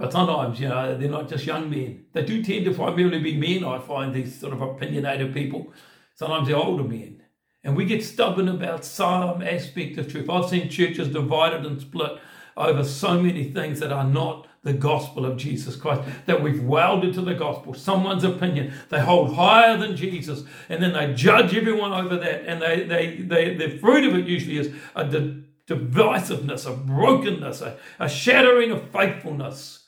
But 0.01 0.13
sometimes, 0.13 0.59
you 0.59 0.67
know, 0.67 0.97
they're 0.97 1.11
not 1.11 1.29
just 1.29 1.45
young 1.45 1.69
men. 1.69 2.07
They 2.15 2.25
do 2.25 2.43
tend 2.43 2.65
to 2.65 2.73
primarily 2.73 3.21
be 3.21 3.37
men, 3.37 3.69
I 3.69 3.79
find, 3.79 4.15
these 4.15 4.41
sort 4.41 4.55
of 4.55 4.63
opinionated 4.63 5.35
people. 5.35 5.75
Sometimes 6.15 6.49
they're 6.49 6.57
older 6.57 6.85
men. 6.85 7.23
And 7.63 7.77
we 7.77 7.85
get 7.85 8.03
stubborn 8.03 8.49
about 8.49 8.83
some 8.83 9.43
aspect 9.43 9.99
of 9.99 10.11
truth. 10.11 10.31
I've 10.31 10.49
seen 10.49 10.71
churches 10.71 11.09
divided 11.09 11.67
and 11.67 11.79
split 11.79 12.13
over 12.57 12.83
so 12.83 13.21
many 13.21 13.53
things 13.53 13.79
that 13.81 13.93
are 13.93 14.05
not 14.05 14.47
the 14.63 14.73
gospel 14.73 15.27
of 15.27 15.37
Jesus 15.37 15.77
Christ, 15.77 16.09
that 16.25 16.43
we've 16.43 16.65
welded 16.65 17.13
to 17.15 17.21
the 17.21 17.35
gospel, 17.35 17.75
someone's 17.75 18.25
opinion. 18.25 18.73
They 18.89 19.01
hold 19.01 19.35
higher 19.35 19.77
than 19.77 19.97
Jesus, 19.97 20.45
and 20.71 20.83
then 20.83 20.95
they 20.95 21.13
judge 21.13 21.55
everyone 21.55 21.93
over 21.93 22.17
that. 22.17 22.47
And 22.47 22.63
they, 22.63 22.85
they, 22.85 23.17
they, 23.17 23.55
the 23.55 23.77
fruit 23.79 24.05
of 24.05 24.15
it 24.15 24.27
usually 24.27 24.57
is 24.57 24.73
a 24.95 25.05
divisiveness, 25.05 26.67
a 26.67 26.75
brokenness, 26.75 27.61
a, 27.61 27.77
a 27.99 28.09
shattering 28.09 28.71
of 28.71 28.89
faithfulness. 28.91 29.80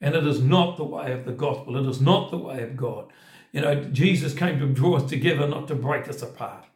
And 0.00 0.14
it 0.14 0.26
is 0.26 0.40
not 0.40 0.76
the 0.76 0.84
way 0.84 1.12
of 1.12 1.24
the 1.24 1.32
gospel. 1.32 1.76
It 1.76 1.88
is 1.88 2.00
not 2.00 2.30
the 2.30 2.38
way 2.38 2.62
of 2.62 2.76
God. 2.76 3.12
You 3.52 3.62
know, 3.62 3.84
Jesus 3.84 4.34
came 4.34 4.58
to 4.58 4.66
draw 4.66 4.96
us 4.96 5.08
together, 5.08 5.48
not 5.48 5.68
to 5.68 5.74
break 5.74 6.08
us 6.08 6.22
apart. 6.22 6.66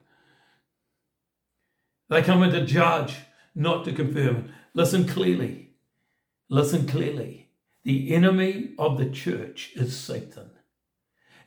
They 2.08 2.22
come 2.22 2.42
in 2.42 2.50
to 2.50 2.64
judge, 2.64 3.16
not 3.54 3.84
to 3.84 3.92
confirm. 3.92 4.52
Listen 4.74 5.06
clearly. 5.06 5.70
Listen 6.48 6.86
clearly. 6.86 7.50
The 7.84 8.14
enemy 8.14 8.74
of 8.78 8.98
the 8.98 9.08
church 9.08 9.72
is 9.74 9.96
Satan. 9.96 10.50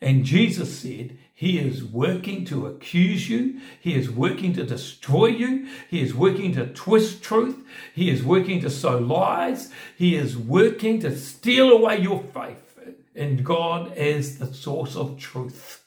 And 0.02 0.26
Jesus 0.26 0.80
said, 0.80 1.18
He 1.34 1.60
is 1.60 1.84
working 1.84 2.46
to 2.46 2.68
accuse 2.68 3.30
you. 3.30 3.60
He 3.80 3.96
is 3.96 4.10
working 4.10 4.54
to 4.54 4.66
destroy 4.66 5.28
you. 5.28 5.68
He 5.90 6.02
is 6.02 6.14
working 6.14 6.54
to 6.56 6.68
twist 6.68 7.24
truth. 7.24 7.64
He 7.94 8.10
is 8.10 8.24
working 8.24 8.62
to 8.62 8.70
sow 8.70 8.98
lies. 8.98 9.72
He 9.98 10.16
is 10.16 10.38
working 10.38 11.00
to 11.02 11.18
steal 11.18 11.70
away 11.72 12.00
your 12.00 12.24
faith 12.34 12.80
in 13.16 13.44
God 13.44 13.94
as 13.94 14.40
the 14.40 14.54
source 14.54 14.96
of 14.96 15.18
truth. 15.18 15.84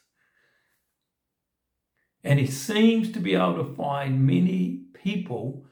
And 2.23 2.39
he 2.41 2.47
seems 2.47 3.13
to 3.13 3.21
be 3.21 3.35
able 3.35 3.55
to 3.55 3.75
find 3.75 4.27
many 4.27 4.83
people 4.95 5.65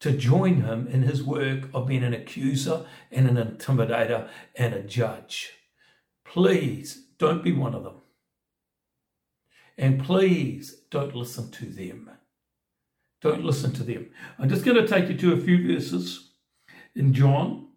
to 0.00 0.12
join 0.12 0.62
him 0.62 0.86
in 0.86 1.02
his 1.02 1.24
work 1.24 1.68
of 1.74 1.88
being 1.88 2.04
an 2.04 2.14
accuser 2.14 2.86
and 3.10 3.28
an 3.28 3.36
intimidator 3.36 4.28
and 4.54 4.74
a 4.74 4.82
judge. 4.82 5.50
Please 6.24 7.07
don't 7.18 7.42
be 7.42 7.52
one 7.52 7.74
of 7.74 7.84
them. 7.84 8.00
And 9.76 10.02
please 10.02 10.82
don't 10.90 11.14
listen 11.14 11.50
to 11.52 11.66
them. 11.66 12.10
Don't 13.20 13.44
listen 13.44 13.72
to 13.74 13.84
them. 13.84 14.10
I'm 14.38 14.48
just 14.48 14.64
going 14.64 14.76
to 14.76 14.86
take 14.86 15.08
you 15.08 15.16
to 15.16 15.32
a 15.32 15.40
few 15.40 15.66
verses 15.66 16.30
in 16.94 17.12
John, 17.12 17.68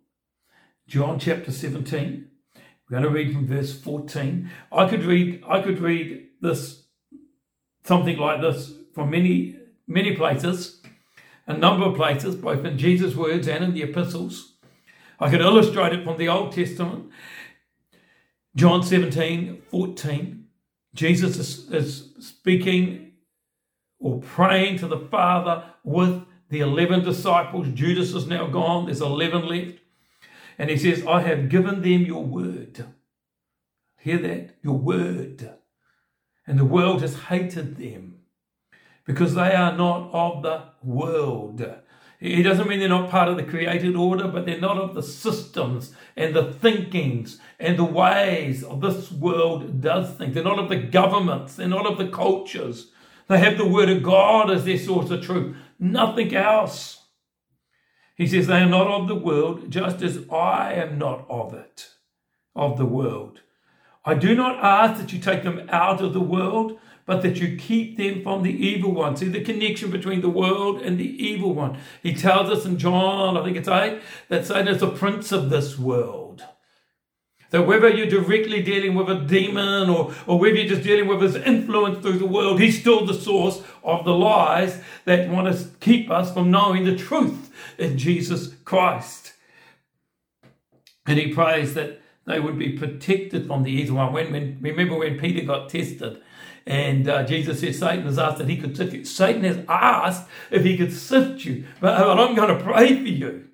John 0.87 1.19
chapter 1.19 1.51
17. 1.51 2.27
We're 2.55 2.99
going 2.99 3.03
to 3.03 3.09
read 3.09 3.33
from 3.33 3.47
verse 3.47 3.79
14. 3.79 4.49
I 4.71 4.87
could 4.87 5.03
read, 5.03 5.43
I 5.47 5.61
could 5.61 5.79
read 5.79 6.27
this 6.41 6.83
something 7.83 8.17
like 8.17 8.41
this 8.41 8.73
from 8.93 9.09
many, 9.09 9.57
many 9.87 10.15
places, 10.15 10.81
a 11.47 11.53
number 11.57 11.85
of 11.85 11.95
places, 11.95 12.35
both 12.35 12.63
in 12.65 12.77
Jesus' 12.77 13.15
words 13.15 13.47
and 13.47 13.63
in 13.63 13.73
the 13.73 13.83
epistles. 13.83 14.53
I 15.19 15.29
could 15.29 15.41
illustrate 15.41 15.93
it 15.93 16.03
from 16.03 16.17
the 16.17 16.27
Old 16.29 16.51
Testament. 16.51 17.11
John 18.55 18.83
17, 18.83 19.61
14. 19.69 20.47
Jesus 20.93 21.37
is, 21.37 21.71
is 21.71 22.09
speaking 22.19 23.13
or 23.99 24.19
praying 24.19 24.79
to 24.79 24.87
the 24.87 24.99
Father 24.99 25.63
with 25.83 26.23
the 26.49 26.59
11 26.59 27.03
disciples. 27.03 27.67
Judas 27.73 28.13
is 28.13 28.27
now 28.27 28.47
gone, 28.47 28.85
there's 28.85 29.01
11 29.01 29.47
left. 29.47 29.79
And 30.57 30.69
he 30.69 30.77
says, 30.77 31.05
I 31.05 31.21
have 31.21 31.49
given 31.49 31.81
them 31.81 32.01
your 32.01 32.23
word. 32.23 32.85
Hear 33.97 34.17
that? 34.19 34.57
Your 34.61 34.77
word. 34.77 35.53
And 36.45 36.59
the 36.59 36.65
world 36.65 37.01
has 37.01 37.15
hated 37.15 37.77
them 37.77 38.19
because 39.05 39.35
they 39.35 39.53
are 39.53 39.75
not 39.75 40.11
of 40.11 40.43
the 40.43 40.63
world. 40.83 41.63
It 42.21 42.43
doesn't 42.43 42.67
mean 42.67 42.79
they're 42.79 42.87
not 42.87 43.09
part 43.09 43.29
of 43.29 43.37
the 43.37 43.43
created 43.43 43.95
order, 43.95 44.27
but 44.27 44.45
they're 44.45 44.61
not 44.61 44.77
of 44.77 44.93
the 44.93 45.01
systems 45.01 45.95
and 46.15 46.35
the 46.35 46.53
thinkings 46.53 47.39
and 47.59 47.79
the 47.79 47.83
ways 47.83 48.63
of 48.63 48.79
this 48.79 49.11
world 49.11 49.81
does 49.81 50.13
think. 50.13 50.35
They're 50.35 50.43
not 50.43 50.59
of 50.59 50.69
the 50.69 50.77
governments, 50.77 51.55
they're 51.55 51.67
not 51.67 51.87
of 51.87 51.97
the 51.97 52.07
cultures. 52.07 52.91
They 53.27 53.39
have 53.39 53.57
the 53.57 53.67
word 53.67 53.89
of 53.89 54.03
God 54.03 54.51
as 54.51 54.65
their 54.65 54.77
source 54.77 55.09
of 55.09 55.23
truth, 55.23 55.55
nothing 55.79 56.35
else. 56.35 57.05
He 58.15 58.27
says, 58.27 58.45
They 58.45 58.61
are 58.61 58.69
not 58.69 58.87
of 58.87 59.07
the 59.07 59.15
world, 59.15 59.71
just 59.71 60.03
as 60.03 60.19
I 60.29 60.73
am 60.73 60.99
not 60.99 61.25
of 61.27 61.55
it, 61.55 61.89
of 62.55 62.77
the 62.77 62.85
world. 62.85 63.41
I 64.05 64.13
do 64.13 64.35
not 64.35 64.63
ask 64.63 65.01
that 65.01 65.11
you 65.11 65.17
take 65.17 65.41
them 65.41 65.67
out 65.69 66.01
of 66.01 66.13
the 66.13 66.21
world, 66.21 66.79
but 67.11 67.23
that 67.23 67.41
you 67.41 67.57
keep 67.57 67.97
them 67.97 68.23
from 68.23 68.41
the 68.41 68.53
evil 68.53 68.93
one. 68.93 69.17
See 69.17 69.27
the 69.27 69.43
connection 69.43 69.91
between 69.91 70.21
the 70.21 70.29
world 70.29 70.81
and 70.81 70.97
the 70.97 71.03
evil 71.21 71.53
one. 71.53 71.77
He 72.01 72.13
tells 72.13 72.49
us 72.49 72.65
in 72.65 72.77
John, 72.77 73.35
I 73.35 73.43
think 73.43 73.57
it's 73.57 73.67
8, 73.67 73.99
that 74.29 74.45
Satan 74.45 74.69
is 74.69 74.79
the 74.79 74.87
prince 74.87 75.33
of 75.33 75.49
this 75.49 75.77
world. 75.77 76.45
So 77.51 77.63
whether 77.63 77.89
you're 77.89 78.07
directly 78.07 78.61
dealing 78.61 78.95
with 78.95 79.09
a 79.09 79.15
demon 79.15 79.89
or, 79.89 80.13
or 80.25 80.39
whether 80.39 80.55
you're 80.55 80.73
just 80.73 80.83
dealing 80.83 81.09
with 81.09 81.21
his 81.21 81.35
influence 81.35 82.01
through 82.01 82.19
the 82.19 82.25
world, 82.25 82.61
he's 82.61 82.79
still 82.79 83.05
the 83.05 83.13
source 83.13 83.61
of 83.83 84.05
the 84.05 84.13
lies 84.13 84.81
that 85.03 85.27
want 85.27 85.53
to 85.53 85.67
keep 85.81 86.09
us 86.09 86.33
from 86.33 86.49
knowing 86.49 86.85
the 86.85 86.95
truth 86.95 87.53
in 87.77 87.97
Jesus 87.97 88.55
Christ. 88.63 89.33
And 91.05 91.19
he 91.19 91.33
prays 91.33 91.73
that 91.73 91.99
they 92.25 92.39
would 92.39 92.57
be 92.57 92.77
protected 92.77 93.47
from 93.47 93.63
the 93.63 93.71
evil 93.71 93.97
one. 93.97 94.13
When, 94.13 94.31
when 94.31 94.59
remember 94.61 94.95
when 94.95 95.19
Peter 95.19 95.45
got 95.45 95.67
tested, 95.67 96.21
and 96.65 97.09
uh, 97.09 97.23
Jesus 97.23 97.59
said 97.59 97.75
Satan 97.75 98.05
has 98.05 98.19
asked 98.19 98.37
that 98.37 98.49
he 98.49 98.57
could 98.57 98.77
sift 98.77 98.93
you. 98.93 99.05
Satan 99.05 99.43
has 99.43 99.63
asked 99.67 100.27
if 100.51 100.63
he 100.63 100.77
could 100.77 100.93
sift 100.93 101.43
you, 101.45 101.65
but, 101.79 101.97
but 101.97 102.19
I'm 102.19 102.35
going 102.35 102.55
to 102.55 102.63
pray 102.63 102.95
for 102.95 103.07
you. 103.07 103.47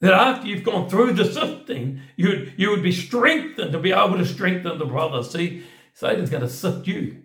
That 0.00 0.12
after 0.12 0.46
you've 0.46 0.62
gone 0.62 0.88
through 0.88 1.14
the 1.14 1.24
sifting, 1.24 2.02
you, 2.16 2.52
you 2.56 2.70
would 2.70 2.84
be 2.84 2.92
strengthened 2.92 3.72
to 3.72 3.80
be 3.80 3.90
able 3.90 4.18
to 4.18 4.26
strengthen 4.26 4.78
the 4.78 4.84
brothers. 4.84 5.30
See, 5.30 5.64
Satan's 5.92 6.30
going 6.30 6.42
to 6.42 6.48
sift 6.48 6.86
you. 6.86 7.22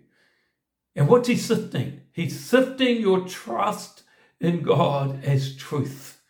And 0.96 1.08
what's 1.08 1.28
he 1.28 1.36
sifting? 1.36 2.02
He's 2.10 2.38
sifting 2.38 3.00
your 3.00 3.26
trust 3.28 4.02
in 4.40 4.62
God 4.62 5.24
as 5.24 5.54
truth. 5.56 6.20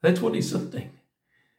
That's 0.00 0.20
what 0.20 0.34
he's 0.34 0.50
sifting. 0.50 0.90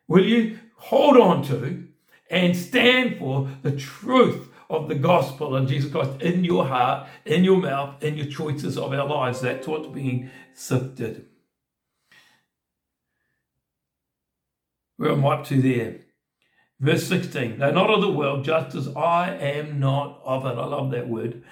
Will 0.08 0.26
you 0.26 0.60
hold 0.76 1.18
on 1.18 1.44
to 1.44 1.88
and 2.30 2.56
stand 2.56 3.18
for 3.20 3.50
the 3.62 3.72
truth 3.72 4.50
of 4.70 4.88
the 4.88 4.96
gospel 4.96 5.56
and 5.56 5.68
Jesus 5.68 5.92
Christ 5.92 6.22
in 6.22 6.44
your 6.44 6.66
heart, 6.66 7.08
in 7.26 7.44
your 7.44 7.58
mouth, 7.58 8.02
in 8.04 8.18
your 8.18 8.28
choices 8.28 8.78
of 8.78 8.94
our 8.94 9.08
lives. 9.08 9.42
That's 9.42 9.68
what's 9.68 9.88
being 9.88 10.30
sifted. 10.54 11.26
Where 14.98 15.12
am 15.12 15.26
I 15.26 15.36
up 15.36 15.46
to 15.48 15.62
there? 15.62 15.98
Verse 16.80 17.08
16, 17.08 17.60
they're 17.60 17.72
not 17.72 17.90
of 17.90 18.02
the 18.02 18.12
world, 18.12 18.44
just 18.44 18.76
as 18.76 18.90
I 18.96 19.36
am 19.36 19.80
not 19.80 20.20
of 20.26 20.46
it. 20.46 20.58
I 20.58 20.66
love 20.66 20.92
that 20.92 21.08
word. 21.08 21.44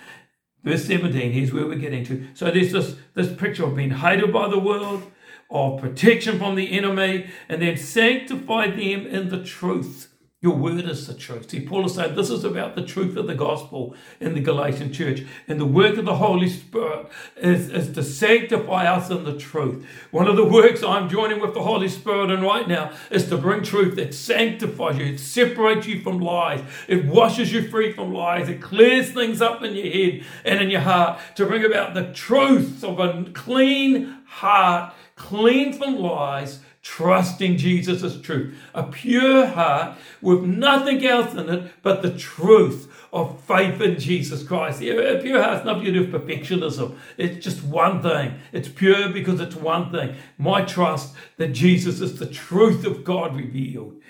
Verse 0.63 0.85
17, 0.85 1.31
here's 1.31 1.53
where 1.53 1.65
we're 1.65 1.75
getting 1.75 2.03
to. 2.05 2.27
So 2.33 2.51
there's 2.51 2.71
this, 2.71 2.95
this 3.13 3.33
picture 3.33 3.63
of 3.63 3.75
being 3.75 3.91
hated 3.91 4.31
by 4.31 4.47
the 4.47 4.59
world, 4.59 5.09
of 5.49 5.81
protection 5.81 6.37
from 6.37 6.55
the 6.55 6.77
enemy, 6.77 7.29
and 7.49 7.61
then 7.61 7.77
sanctify 7.77 8.67
them 8.67 9.07
in 9.07 9.29
the 9.29 9.43
truth. 9.43 10.10
Your 10.43 10.55
word 10.55 10.85
is 10.85 11.05
the 11.05 11.13
truth. 11.13 11.51
See, 11.51 11.59
Paul 11.59 11.85
is 11.85 11.93
saying 11.93 12.15
this 12.15 12.31
is 12.31 12.43
about 12.43 12.75
the 12.75 12.81
truth 12.81 13.15
of 13.15 13.27
the 13.27 13.35
gospel 13.35 13.93
in 14.19 14.33
the 14.33 14.39
Galatian 14.39 14.91
church. 14.91 15.21
And 15.47 15.59
the 15.59 15.67
work 15.67 15.97
of 15.97 16.05
the 16.05 16.15
Holy 16.15 16.49
Spirit 16.49 17.11
is, 17.37 17.69
is 17.69 17.93
to 17.93 18.01
sanctify 18.01 18.91
us 18.91 19.11
in 19.11 19.23
the 19.23 19.37
truth. 19.37 19.85
One 20.09 20.27
of 20.27 20.37
the 20.37 20.45
works 20.45 20.81
I'm 20.81 21.09
joining 21.09 21.41
with 21.41 21.53
the 21.53 21.61
Holy 21.61 21.87
Spirit 21.87 22.31
in 22.31 22.41
right 22.41 22.67
now 22.67 22.91
is 23.11 23.29
to 23.29 23.37
bring 23.37 23.61
truth 23.61 23.95
that 23.97 24.15
sanctifies 24.15 24.97
you, 24.97 25.05
it 25.05 25.19
separates 25.19 25.85
you 25.85 26.01
from 26.01 26.17
lies, 26.17 26.63
it 26.87 27.05
washes 27.05 27.53
you 27.53 27.69
free 27.69 27.93
from 27.93 28.11
lies, 28.11 28.49
it 28.49 28.63
clears 28.63 29.11
things 29.11 29.43
up 29.43 29.61
in 29.61 29.75
your 29.75 29.91
head 29.91 30.25
and 30.43 30.59
in 30.59 30.71
your 30.71 30.81
heart 30.81 31.19
to 31.35 31.45
bring 31.45 31.63
about 31.63 31.93
the 31.93 32.11
truth 32.13 32.83
of 32.83 32.99
a 32.99 33.29
clean 33.33 34.17
heart, 34.25 34.95
clean 35.15 35.71
from 35.71 35.97
lies 35.97 36.61
trusting 36.81 37.57
Jesus 37.57 38.03
as 38.03 38.19
truth. 38.21 38.55
A 38.73 38.83
pure 38.83 39.45
heart 39.45 39.97
with 40.21 40.41
nothing 40.43 41.05
else 41.05 41.33
in 41.33 41.49
it 41.49 41.71
but 41.83 42.01
the 42.01 42.15
truth 42.17 42.91
of 43.13 43.39
faith 43.41 43.81
in 43.81 43.99
Jesus 43.99 44.43
Christ. 44.43 44.81
A 44.81 45.19
pure 45.21 45.43
heart's 45.43 45.65
nothing 45.65 45.85
to 45.85 45.91
do 45.91 46.01
with 46.01 46.11
perfectionism. 46.11 46.97
It's 47.17 47.43
just 47.43 47.63
one 47.63 48.01
thing. 48.01 48.39
It's 48.51 48.69
pure 48.69 49.09
because 49.09 49.39
it's 49.39 49.55
one 49.55 49.91
thing. 49.91 50.15
My 50.37 50.63
trust 50.63 51.13
that 51.37 51.49
Jesus 51.49 52.01
is 52.01 52.17
the 52.17 52.25
truth 52.25 52.85
of 52.85 53.03
God 53.03 53.35
revealed. 53.35 54.01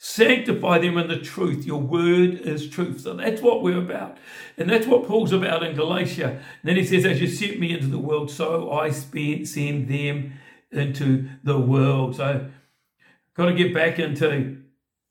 Sanctify 0.00 0.78
them 0.78 0.96
in 0.96 1.08
the 1.08 1.18
truth. 1.18 1.66
Your 1.66 1.80
word 1.80 2.34
is 2.34 2.68
truth. 2.68 3.00
So 3.00 3.14
that's 3.14 3.42
what 3.42 3.62
we're 3.62 3.78
about. 3.78 4.16
And 4.56 4.70
that's 4.70 4.86
what 4.86 5.08
Paul's 5.08 5.32
about 5.32 5.64
in 5.64 5.74
Galatia. 5.74 6.30
And 6.30 6.40
then 6.62 6.76
he 6.76 6.84
says, 6.84 7.04
As 7.04 7.20
you 7.20 7.26
sent 7.26 7.58
me 7.58 7.72
into 7.72 7.88
the 7.88 7.98
world, 7.98 8.30
so 8.30 8.70
I 8.70 8.90
send 8.90 9.88
them 9.88 10.34
into 10.72 11.28
the 11.42 11.58
world. 11.58 12.16
So 12.16 12.50
Got 13.38 13.46
to 13.46 13.54
get 13.54 13.72
back 13.72 14.00
into 14.00 14.56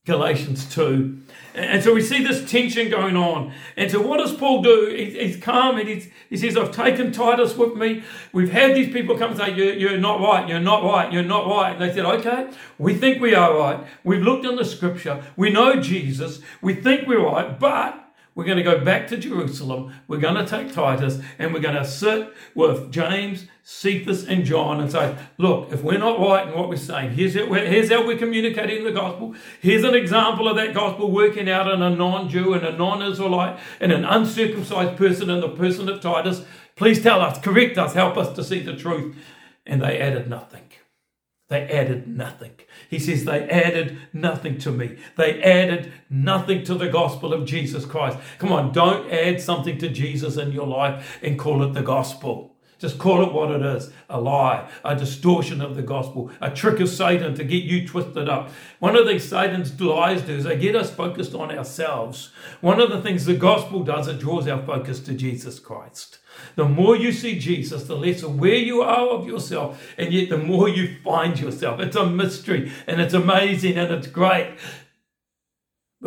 Galatians 0.06 0.66
2. 0.76 1.18
And 1.56 1.82
so 1.82 1.94
we 1.94 2.02
see 2.02 2.26
this 2.26 2.52
tension 2.52 2.90
going 2.90 3.16
on. 3.16 3.54
And 3.78 3.90
so 3.90 4.02
what 4.02 4.18
does 4.18 4.36
Paul 4.36 4.62
do? 4.62 4.94
He's 4.94 5.38
calm 5.38 5.78
and 5.78 5.88
he's, 5.88 6.10
he 6.30 6.36
says, 6.36 6.58
I've 6.58 6.74
taken 6.74 7.14
Titus 7.14 7.56
with 7.56 7.76
me. 7.76 8.04
We've 8.34 8.52
had 8.52 8.76
these 8.76 8.92
people 8.92 9.18
come 9.18 9.32
and 9.32 9.40
say, 9.40 9.54
you're, 9.56 9.74
you're 9.76 9.98
not 9.98 10.20
right, 10.20 10.46
you're 10.50 10.60
not 10.60 10.84
right, 10.84 11.10
you're 11.10 11.24
not 11.24 11.48
right. 11.48 11.72
And 11.72 11.82
they 11.82 11.94
said, 11.94 12.04
okay, 12.04 12.50
we 12.78 12.96
think 12.96 13.22
we 13.22 13.34
are 13.34 13.58
right. 13.58 13.88
We've 14.04 14.22
looked 14.22 14.46
in 14.46 14.58
the 14.58 14.66
scripture. 14.66 15.24
We 15.38 15.50
know 15.50 15.82
Jesus. 15.82 16.42
We 16.62 16.76
think 16.76 17.08
we're 17.08 17.26
right, 17.26 17.58
but 17.58 18.07
we're 18.38 18.44
going 18.44 18.58
to 18.58 18.64
go 18.64 18.86
back 18.86 19.08
to 19.08 19.18
Jerusalem. 19.18 19.92
We're 20.08 20.20
going 20.20 20.36
to 20.36 20.46
take 20.46 20.72
Titus 20.72 21.20
and 21.40 21.56
we're 21.56 21.60
going 21.60 21.74
to 21.74 21.84
sit 21.84 22.32
with 22.54 22.92
James, 22.92 23.48
Cephas, 23.64 24.28
and 24.28 24.46
John 24.46 24.80
and 24.80 24.92
say, 24.92 25.18
look, 25.40 25.72
if 25.72 25.82
we're 25.82 25.98
not 25.98 26.20
right 26.20 26.48
in 26.48 26.54
what 26.54 26.70
we're 26.70 26.76
saying, 26.76 27.14
here's 27.14 27.34
how, 27.34 27.48
we're, 27.48 27.66
here's 27.66 27.90
how 27.90 28.06
we're 28.06 28.16
communicating 28.16 28.84
the 28.84 28.92
gospel. 28.92 29.34
Here's 29.60 29.84
an 29.84 29.96
example 29.96 30.48
of 30.48 30.56
that 30.56 30.76
gospel 30.76 31.10
working 31.10 31.50
out 31.50 31.68
in 31.68 31.82
a 31.82 31.90
non 31.90 32.30
Jew 32.30 32.54
and 32.54 32.64
a 32.64 32.78
non 32.78 33.02
Israelite 33.02 33.58
and 33.80 33.92
an 33.92 34.06
uncircumcised 34.06 34.98
person 34.98 35.32
and 35.32 35.42
the 35.42 35.50
person 35.50 35.90
of 35.90 36.00
Titus. 36.00 36.44
Please 36.76 37.02
tell 37.02 37.22
us, 37.22 37.40
correct 37.40 37.80
us, 37.80 37.96
help 37.96 38.18
us 38.18 38.36
to 38.36 38.44
see 38.44 38.60
the 38.60 38.76
truth. 38.76 39.16
And 39.66 39.82
they 39.82 40.00
added 40.00 40.30
nothing. 40.30 40.67
They 41.50 41.62
added 41.70 42.08
nothing. 42.08 42.52
He 42.90 43.00
says, 43.00 43.24
They 43.24 43.50
added 43.50 43.98
nothing 44.12 44.58
to 44.60 44.72
me. 44.72 44.98
They 45.16 45.42
added 45.42 45.94
nothing 46.10 46.64
to 46.66 46.76
the 46.76 46.90
gospel 46.90 47.34
of 47.34 47.46
Jesus 47.46 47.86
Christ. 47.86 48.18
Come 48.38 48.52
on, 48.52 48.74
don't 48.74 49.10
add 49.10 49.40
something 49.40 49.78
to 49.78 49.88
Jesus 49.88 50.36
in 50.36 50.52
your 50.52 50.68
life 50.68 51.20
and 51.22 51.40
call 51.40 51.64
it 51.64 51.74
the 51.74 51.82
gospel. 51.82 52.54
Just 52.80 53.00
call 53.00 53.24
it 53.24 53.34
what 53.34 53.50
it 53.50 53.64
is 53.64 53.92
a 54.10 54.22
lie, 54.22 54.70
a 54.86 54.96
distortion 54.96 55.62
of 55.62 55.76
the 55.76 55.82
gospel, 55.82 56.32
a 56.40 56.52
trick 56.52 56.80
of 56.80 56.90
Satan 56.90 57.34
to 57.36 57.44
get 57.44 57.64
you 57.64 57.88
twisted 57.88 58.30
up. 58.30 58.52
One 58.80 58.96
of 58.96 59.08
these 59.08 59.28
Satan's 59.28 59.80
lies 59.82 60.22
do 60.22 60.36
is 60.36 60.44
they 60.44 60.58
get 60.58 60.76
us 60.76 60.94
focused 60.94 61.34
on 61.34 61.58
ourselves. 61.58 62.32
One 62.62 62.80
of 62.80 62.90
the 62.90 63.02
things 63.02 63.26
the 63.26 63.36
gospel 63.36 63.84
does, 63.84 64.08
it 64.08 64.20
draws 64.20 64.48
our 64.48 64.64
focus 64.64 65.00
to 65.02 65.14
Jesus 65.14 65.60
Christ. 65.60 66.20
The 66.56 66.66
more 66.66 66.96
you 66.96 67.12
see 67.12 67.40
Jesus, 67.40 67.84
the 67.84 67.96
less 67.96 68.24
aware 68.24 68.56
you 68.56 68.82
are 68.82 69.10
of 69.10 69.28
yourself, 69.28 69.82
and 69.98 70.14
yet 70.14 70.30
the 70.30 70.38
more 70.38 70.70
you 70.70 70.96
find 71.04 71.40
yourself. 71.40 71.80
It's 71.80 71.96
a 71.96 72.10
mystery 72.10 72.72
and 72.88 73.00
it's 73.00 73.14
amazing 73.14 73.78
and 73.78 73.94
it's 73.94 74.08
great. 74.08 74.56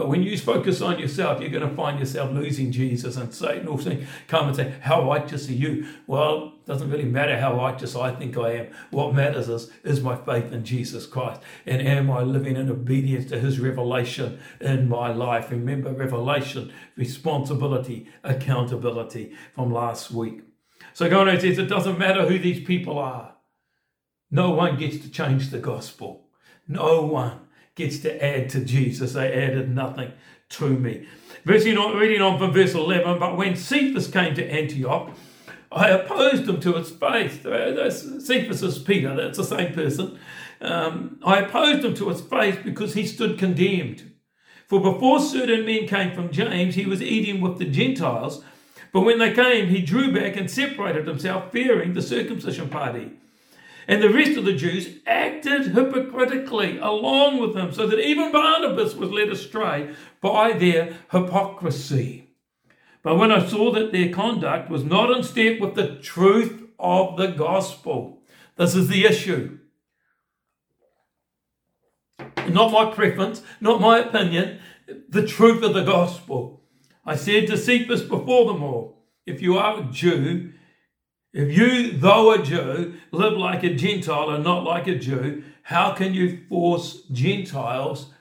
But 0.00 0.08
when 0.08 0.22
you 0.22 0.38
focus 0.38 0.80
on 0.80 0.98
yourself, 0.98 1.42
you're 1.42 1.50
going 1.50 1.68
to 1.68 1.76
find 1.76 1.98
yourself 1.98 2.32
losing 2.32 2.72
Jesus. 2.72 3.18
And 3.18 3.34
Satan 3.34 3.66
will 3.66 3.76
come 4.28 4.46
and 4.46 4.56
say, 4.56 4.72
How 4.80 5.06
righteous 5.06 5.46
are 5.50 5.52
you? 5.52 5.88
Well, 6.06 6.54
it 6.56 6.64
doesn't 6.64 6.90
really 6.90 7.04
matter 7.04 7.38
how 7.38 7.54
righteous 7.54 7.94
I 7.94 8.14
think 8.14 8.34
I 8.38 8.52
am. 8.52 8.68
What 8.92 9.14
matters 9.14 9.50
is, 9.50 9.70
is 9.84 10.00
my 10.00 10.16
faith 10.16 10.54
in 10.54 10.64
Jesus 10.64 11.04
Christ. 11.04 11.42
And 11.66 11.86
am 11.86 12.10
I 12.10 12.22
living 12.22 12.56
in 12.56 12.70
obedience 12.70 13.28
to 13.28 13.38
his 13.38 13.60
revelation 13.60 14.40
in 14.58 14.88
my 14.88 15.12
life? 15.12 15.50
Remember, 15.50 15.92
revelation, 15.92 16.72
responsibility, 16.96 18.08
accountability 18.24 19.34
from 19.52 19.70
last 19.70 20.10
week. 20.10 20.40
So 20.94 21.10
God 21.10 21.28
says, 21.42 21.58
It 21.58 21.66
doesn't 21.66 21.98
matter 21.98 22.26
who 22.26 22.38
these 22.38 22.66
people 22.66 22.98
are. 22.98 23.34
No 24.30 24.48
one 24.48 24.78
gets 24.78 24.96
to 25.00 25.10
change 25.10 25.50
the 25.50 25.58
gospel. 25.58 26.30
No 26.66 27.02
one 27.02 27.40
gets 27.80 27.98
to 28.00 28.24
add 28.24 28.48
to 28.50 28.60
Jesus. 28.60 29.14
They 29.14 29.32
added 29.32 29.74
nothing 29.74 30.12
to 30.50 30.68
me. 30.68 31.06
Reading 31.44 31.78
reading 31.96 32.20
on 32.20 32.38
from 32.38 32.52
verse 32.52 32.74
11, 32.74 33.18
but 33.18 33.36
when 33.36 33.56
Cephas 33.56 34.08
came 34.08 34.34
to 34.34 34.46
Antioch, 34.46 35.10
I 35.72 35.88
opposed 35.88 36.48
him 36.48 36.60
to 36.60 36.76
its 36.76 36.90
face. 36.90 37.40
Cephas 38.24 38.62
is 38.62 38.78
Peter, 38.78 39.16
that's 39.16 39.38
the 39.38 39.44
same 39.44 39.72
person. 39.72 40.18
Um, 40.60 41.18
I 41.24 41.38
opposed 41.38 41.84
him 41.84 41.94
to 41.94 42.08
his 42.08 42.20
face 42.20 42.56
because 42.62 42.94
he 42.94 43.06
stood 43.06 43.38
condemned. 43.38 44.12
For 44.66 44.80
before 44.80 45.20
certain 45.20 45.64
men 45.64 45.86
came 45.86 46.14
from 46.14 46.30
James, 46.30 46.74
he 46.74 46.86
was 46.86 47.02
eating 47.02 47.40
with 47.40 47.58
the 47.58 47.64
Gentiles. 47.64 48.44
But 48.92 49.02
when 49.02 49.18
they 49.18 49.32
came, 49.32 49.68
he 49.68 49.80
drew 49.80 50.12
back 50.12 50.36
and 50.36 50.50
separated 50.50 51.06
himself, 51.06 51.50
fearing 51.52 51.94
the 51.94 52.02
circumcision 52.02 52.68
party. 52.68 53.12
And 53.88 54.02
the 54.02 54.10
rest 54.10 54.36
of 54.36 54.44
the 54.44 54.52
Jews 54.52 54.98
acted 55.06 55.68
hypocritically 55.68 56.78
along 56.78 57.40
with 57.40 57.56
him, 57.56 57.72
so 57.72 57.86
that 57.86 57.98
even 57.98 58.32
Barnabas 58.32 58.94
was 58.94 59.10
led 59.10 59.28
astray 59.28 59.94
by 60.20 60.52
their 60.52 60.94
hypocrisy. 61.10 62.30
But 63.02 63.16
when 63.16 63.32
I 63.32 63.46
saw 63.46 63.72
that 63.72 63.92
their 63.92 64.12
conduct 64.12 64.70
was 64.70 64.84
not 64.84 65.10
in 65.10 65.22
step 65.22 65.58
with 65.58 65.74
the 65.74 65.96
truth 65.96 66.62
of 66.78 67.16
the 67.16 67.28
gospel, 67.28 68.22
this 68.56 68.74
is 68.74 68.88
the 68.88 69.06
issue. 69.06 69.58
Not 72.48 72.72
my 72.72 72.92
preference, 72.92 73.42
not 73.60 73.80
my 73.80 74.00
opinion, 74.00 74.60
the 75.08 75.26
truth 75.26 75.62
of 75.62 75.72
the 75.72 75.84
gospel. 75.84 76.62
I 77.06 77.16
said 77.16 77.46
to 77.46 77.56
Cephas 77.56 78.02
before 78.02 78.52
them 78.52 78.62
all, 78.62 79.04
if 79.24 79.40
you 79.40 79.56
are 79.56 79.80
a 79.80 79.84
Jew, 79.84 80.52
if 81.32 81.56
you, 81.56 81.92
though 81.92 82.32
a 82.32 82.42
Jew, 82.42 82.94
live 83.12 83.34
like 83.34 83.62
a 83.62 83.74
Gentile 83.74 84.30
and 84.30 84.42
not 84.42 84.64
like 84.64 84.86
a 84.88 84.98
Jew, 84.98 85.44
how 85.62 85.92
can 85.92 86.12
you 86.12 86.40
force 86.48 87.02
Gentiles 87.12 88.12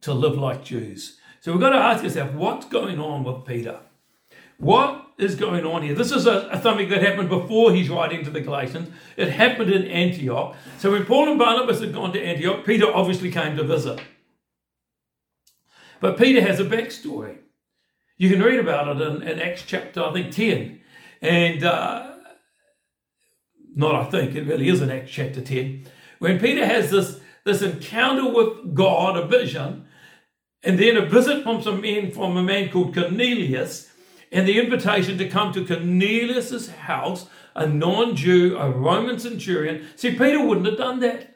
to 0.00 0.12
live 0.12 0.36
like 0.36 0.64
Jews? 0.64 1.18
So 1.40 1.52
we've 1.52 1.60
got 1.60 1.70
to 1.70 1.76
ask 1.76 2.02
ourselves 2.02 2.34
what's 2.34 2.66
going 2.66 2.98
on 2.98 3.22
with 3.22 3.46
Peter? 3.46 3.78
What 4.58 5.06
is 5.18 5.36
going 5.36 5.64
on 5.64 5.82
here? 5.82 5.94
This 5.94 6.10
is 6.10 6.26
a, 6.26 6.48
a, 6.50 6.60
something 6.60 6.88
that 6.88 7.02
happened 7.02 7.28
before 7.28 7.72
he's 7.72 7.88
writing 7.88 8.24
to 8.24 8.30
the 8.30 8.40
Galatians. 8.40 8.88
It 9.16 9.30
happened 9.30 9.70
in 9.70 9.84
Antioch. 9.84 10.56
So 10.78 10.90
when 10.90 11.04
Paul 11.04 11.30
and 11.30 11.38
Barnabas 11.38 11.80
had 11.80 11.92
gone 11.92 12.12
to 12.14 12.20
Antioch, 12.20 12.64
Peter 12.64 12.86
obviously 12.92 13.30
came 13.30 13.56
to 13.56 13.64
visit. 13.64 14.00
But 16.00 16.18
Peter 16.18 16.40
has 16.40 16.58
a 16.58 16.64
backstory. 16.64 17.38
You 18.18 18.30
can 18.30 18.42
read 18.42 18.58
about 18.58 18.96
it 18.96 19.06
in, 19.06 19.22
in 19.22 19.40
Acts 19.40 19.62
chapter, 19.66 20.02
I 20.02 20.12
think, 20.12 20.32
10. 20.32 20.80
And 21.22 21.64
uh, 21.64 22.15
not 23.76 23.94
I 23.94 24.10
think, 24.10 24.34
it 24.34 24.46
really 24.46 24.68
is 24.68 24.80
in 24.80 24.90
Acts 24.90 25.12
chapter 25.12 25.40
10, 25.40 25.86
when 26.18 26.40
Peter 26.40 26.66
has 26.66 26.90
this, 26.90 27.20
this 27.44 27.62
encounter 27.62 28.32
with 28.32 28.74
God, 28.74 29.16
a 29.16 29.26
vision, 29.26 29.86
and 30.64 30.78
then 30.78 30.96
a 30.96 31.06
visit 31.06 31.44
from 31.44 31.62
some 31.62 31.82
men 31.82 32.10
from 32.10 32.36
a 32.36 32.42
man 32.42 32.70
called 32.70 32.94
Cornelius, 32.94 33.92
and 34.32 34.48
the 34.48 34.58
invitation 34.58 35.18
to 35.18 35.28
come 35.28 35.52
to 35.52 35.64
Cornelius's 35.64 36.70
house, 36.70 37.28
a 37.54 37.66
non-Jew, 37.66 38.56
a 38.58 38.70
Roman 38.70 39.18
centurion. 39.18 39.86
See, 39.94 40.10
Peter 40.10 40.44
wouldn't 40.44 40.66
have 40.66 40.78
done 40.78 41.00
that. 41.00 41.34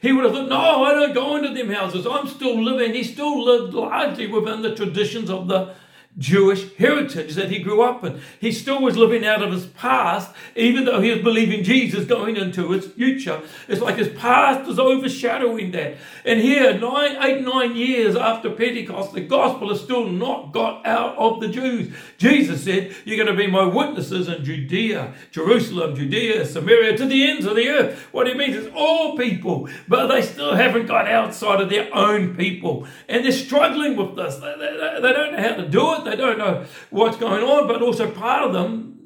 He 0.00 0.12
would 0.12 0.24
have 0.24 0.34
thought, 0.34 0.48
no, 0.48 0.84
I 0.84 0.92
don't 0.94 1.14
go 1.14 1.36
into 1.36 1.52
them 1.52 1.70
houses. 1.70 2.06
I'm 2.06 2.28
still 2.28 2.62
living. 2.62 2.94
He 2.94 3.02
still 3.02 3.44
lived 3.44 3.74
largely 3.74 4.26
within 4.26 4.62
the 4.62 4.74
traditions 4.74 5.28
of 5.28 5.48
the 5.48 5.74
Jewish 6.20 6.72
heritage 6.76 7.34
that 7.34 7.50
he 7.50 7.58
grew 7.58 7.82
up 7.82 8.04
in. 8.04 8.20
He 8.38 8.52
still 8.52 8.82
was 8.82 8.96
living 8.96 9.26
out 9.26 9.42
of 9.42 9.50
his 9.50 9.66
past, 9.66 10.30
even 10.54 10.84
though 10.84 11.00
he 11.00 11.10
was 11.10 11.22
believing 11.22 11.64
Jesus 11.64 12.04
going 12.04 12.36
into 12.36 12.70
his 12.70 12.86
future. 12.86 13.40
It's 13.66 13.80
like 13.80 13.96
his 13.96 14.10
past 14.10 14.68
was 14.68 14.78
overshadowing 14.78 15.70
that. 15.72 15.96
And 16.26 16.40
here, 16.40 16.78
nine, 16.78 17.16
eight, 17.22 17.42
nine 17.42 17.74
years 17.74 18.16
after 18.16 18.50
Pentecost, 18.50 19.14
the 19.14 19.22
gospel 19.22 19.70
has 19.70 19.80
still 19.80 20.06
not 20.08 20.52
got 20.52 20.84
out 20.84 21.16
of 21.16 21.40
the 21.40 21.48
Jews. 21.48 21.92
Jesus 22.18 22.64
said, 22.64 22.94
You're 23.06 23.16
going 23.16 23.34
to 23.34 23.42
be 23.42 23.50
my 23.50 23.64
witnesses 23.64 24.28
in 24.28 24.44
Judea, 24.44 25.14
Jerusalem, 25.30 25.96
Judea, 25.96 26.44
Samaria, 26.44 26.98
to 26.98 27.06
the 27.06 27.30
ends 27.30 27.46
of 27.46 27.56
the 27.56 27.68
earth. 27.68 27.98
What 28.12 28.26
he 28.26 28.34
means 28.34 28.56
is 28.56 28.70
all 28.74 29.16
people, 29.16 29.70
but 29.88 30.08
they 30.08 30.20
still 30.20 30.54
haven't 30.54 30.86
got 30.86 31.08
outside 31.08 31.62
of 31.62 31.70
their 31.70 31.88
own 31.94 32.36
people. 32.36 32.86
And 33.08 33.24
they're 33.24 33.32
struggling 33.32 33.96
with 33.96 34.16
this. 34.16 34.36
They, 34.36 34.54
they, 34.58 34.98
they 35.00 35.12
don't 35.14 35.32
know 35.32 35.42
how 35.42 35.54
to 35.54 35.66
do 35.66 35.94
it 35.94 36.09
they 36.10 36.16
don't 36.16 36.38
know 36.38 36.66
what's 36.90 37.16
going 37.16 37.42
on, 37.42 37.68
but 37.68 37.82
also 37.82 38.10
part 38.10 38.44
of 38.44 38.52
them 38.52 39.00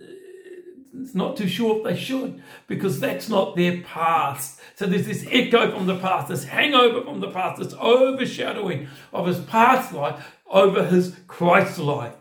is 1.01 1.14
not 1.14 1.37
too 1.37 1.49
sure 1.49 1.79
if 1.79 1.85
they 1.85 1.97
should 1.97 2.43
because 2.67 3.01
that's 3.01 3.29
not 3.29 3.57
their 3.57 3.83
past. 3.83 4.61
So 4.77 4.87
there's 4.87 5.07
this 5.07 5.27
echo 5.31 5.71
from 5.71 5.87
the 5.87 5.99
past, 5.99 6.29
this 6.29 6.45
hangover 6.45 7.05
from 7.05 7.21
the 7.21 7.31
past, 7.31 7.61
this 7.61 7.75
overshadowing 7.75 8.88
of 9.12 9.27
his 9.27 9.40
past 9.40 9.93
life 9.93 10.35
over 10.47 10.85
his 10.85 11.17
Christ 11.27 11.79
life. 11.79 12.14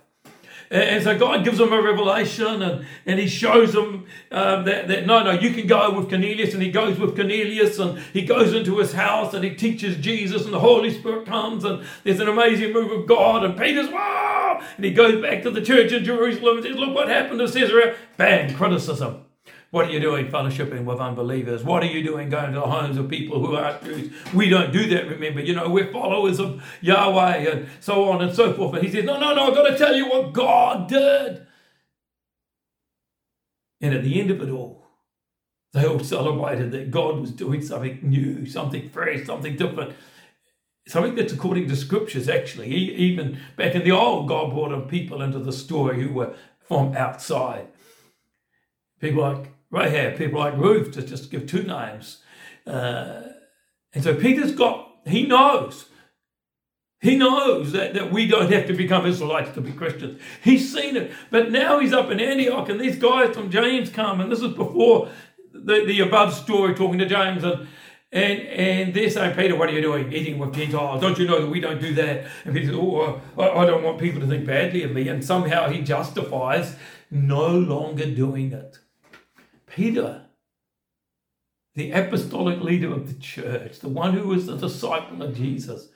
And 0.73 1.03
so 1.03 1.15
God 1.17 1.43
gives 1.43 1.59
them 1.59 1.71
a 1.71 1.79
revelation 1.79 2.63
and, 2.63 2.83
and 3.05 3.19
he 3.19 3.27
shows 3.27 3.73
them 3.73 4.07
um, 4.31 4.65
that, 4.65 4.87
that 4.87 5.05
no, 5.05 5.21
no, 5.21 5.29
you 5.29 5.53
can 5.53 5.67
go 5.67 5.91
with 5.95 6.09
Cornelius. 6.09 6.55
And 6.55 6.63
he 6.63 6.71
goes 6.71 6.97
with 6.97 7.15
Cornelius 7.15 7.77
and 7.77 7.99
he 8.11 8.23
goes 8.23 8.53
into 8.55 8.79
his 8.79 8.93
house 8.93 9.35
and 9.35 9.43
he 9.43 9.53
teaches 9.53 9.97
Jesus 9.97 10.45
and 10.45 10.53
the 10.53 10.59
Holy 10.59 10.91
Spirit 10.91 11.27
comes 11.27 11.63
and 11.63 11.85
there's 12.03 12.19
an 12.19 12.27
amazing 12.27 12.73
move 12.73 12.91
of 12.91 13.05
God. 13.05 13.43
And 13.43 13.55
Peter's, 13.55 13.89
wow! 13.89 14.65
And 14.75 14.83
he 14.83 14.91
goes 14.91 15.21
back 15.21 15.43
to 15.43 15.51
the 15.51 15.61
church 15.61 15.91
in 15.91 16.03
Jerusalem 16.03 16.57
and 16.57 16.65
says, 16.65 16.75
look 16.75 16.95
what 16.95 17.07
happened 17.07 17.39
to 17.39 17.47
Caesarea. 17.47 17.95
Bang, 18.17 18.55
criticism. 18.55 19.25
What 19.73 19.87
are 19.87 19.89
you 19.89 19.99
doing 19.99 20.27
fellowshipping 20.27 20.85
with 20.85 20.99
unbelievers? 20.99 21.63
What 21.63 21.81
are 21.81 21.87
you 21.87 22.03
doing 22.03 22.29
going 22.29 22.53
to 22.53 22.59
the 22.59 22.67
homes 22.67 22.95
of 22.95 23.09
people 23.09 23.43
who 23.43 23.55
aren't 23.55 23.83
Jews? 23.83 24.13
We 24.31 24.47
don't 24.47 24.71
do 24.71 24.87
that, 24.89 25.09
remember. 25.09 25.41
You 25.41 25.55
know, 25.55 25.67
we're 25.67 25.91
followers 25.91 26.39
of 26.39 26.63
Yahweh 26.81 27.49
and 27.49 27.67
so 27.79 28.07
on 28.07 28.21
and 28.21 28.35
so 28.35 28.53
forth. 28.53 28.75
And 28.75 28.83
he 28.83 28.91
says, 28.91 29.03
No, 29.03 29.19
no, 29.19 29.33
no, 29.33 29.47
I've 29.47 29.55
got 29.55 29.67
to 29.71 29.75
tell 29.75 29.95
you 29.95 30.07
what 30.07 30.31
God 30.31 30.87
did. 30.87 31.47
And 33.81 33.95
at 33.95 34.03
the 34.03 34.21
end 34.21 34.29
of 34.29 34.43
it 34.43 34.51
all, 34.51 34.85
they 35.73 35.87
all 35.87 36.03
celebrated 36.03 36.71
that 36.73 36.91
God 36.91 37.19
was 37.19 37.31
doing 37.31 37.63
something 37.63 37.97
new, 38.03 38.45
something 38.45 38.91
fresh, 38.91 39.25
something 39.25 39.55
different. 39.55 39.95
something 40.85 41.15
that's 41.15 41.33
according 41.33 41.67
to 41.69 41.75
scriptures, 41.75 42.29
actually. 42.29 42.69
Even 42.69 43.39
back 43.57 43.73
in 43.73 43.83
the 43.83 43.91
old, 43.91 44.27
God 44.27 44.51
brought 44.51 44.87
people 44.87 45.23
into 45.23 45.39
the 45.39 45.51
story 45.51 45.99
who 45.99 46.13
were 46.13 46.35
from 46.59 46.95
outside. 46.95 47.69
People 48.99 49.23
like 49.23 49.52
Rahab, 49.73 50.17
people 50.17 50.39
like 50.39 50.55
Ruth, 50.55 50.91
to 50.93 51.01
just 51.01 51.31
give 51.31 51.47
two 51.47 51.63
names. 51.63 52.19
Uh, 52.65 53.23
and 53.91 54.03
so 54.03 54.13
Peter's 54.13 54.53
got, 54.53 54.87
he 55.05 55.25
knows. 55.25 55.87
He 57.01 57.17
knows 57.17 57.71
that, 57.73 57.95
that 57.95 58.11
we 58.11 58.27
don't 58.27 58.51
have 58.53 58.67
to 58.67 58.73
become 58.73 59.05
Israelites 59.05 59.53
to 59.55 59.61
be 59.61 59.73
Christians. 59.73 60.21
He's 60.43 60.71
seen 60.71 60.95
it. 60.95 61.11
But 61.31 61.51
now 61.51 61.79
he's 61.79 61.91
up 61.91 62.11
in 62.11 62.19
Antioch, 62.19 62.69
and 62.69 62.79
these 62.79 62.97
guys 62.97 63.35
from 63.35 63.49
James 63.49 63.89
come, 63.89 64.21
and 64.21 64.31
this 64.31 64.41
is 64.41 64.53
before 64.53 65.09
the, 65.51 65.83
the 65.85 65.99
above 66.01 66.33
story 66.33 66.75
talking 66.75 66.99
to 66.99 67.05
James, 67.05 67.43
and 67.43 67.67
and 68.11 68.39
and 68.41 68.93
they're 68.93 69.09
saying, 69.09 69.35
Peter, 69.35 69.55
what 69.55 69.69
are 69.69 69.73
you 69.73 69.81
doing? 69.81 70.13
Eating 70.13 70.37
with 70.37 70.53
Gentiles. 70.53 71.01
Don't 71.01 71.17
you 71.17 71.27
know 71.27 71.41
that 71.41 71.49
we 71.49 71.59
don't 71.59 71.81
do 71.81 71.95
that? 71.95 72.25
And 72.45 72.53
Peter 72.53 72.67
says, 72.67 72.75
Oh, 72.79 73.21
I, 73.37 73.49
I 73.49 73.65
don't 73.65 73.83
want 73.83 73.99
people 73.99 74.21
to 74.21 74.27
think 74.27 74.45
badly 74.45 74.83
of 74.83 74.91
me. 74.91 75.07
And 75.07 75.25
somehow 75.25 75.67
he 75.67 75.81
justifies 75.81 76.75
no 77.09 77.49
longer 77.49 78.05
doing 78.05 78.53
it. 78.53 78.77
Peter, 79.75 80.25
the 81.75 81.91
apostolic 81.91 82.61
leader 82.61 82.93
of 82.93 83.07
the 83.07 83.19
church, 83.19 83.79
the 83.79 83.89
one 83.89 84.13
who 84.13 84.27
was 84.27 84.45
the 84.45 84.57
disciple 84.57 85.21
of 85.21 85.35
Jesus, 85.35 85.89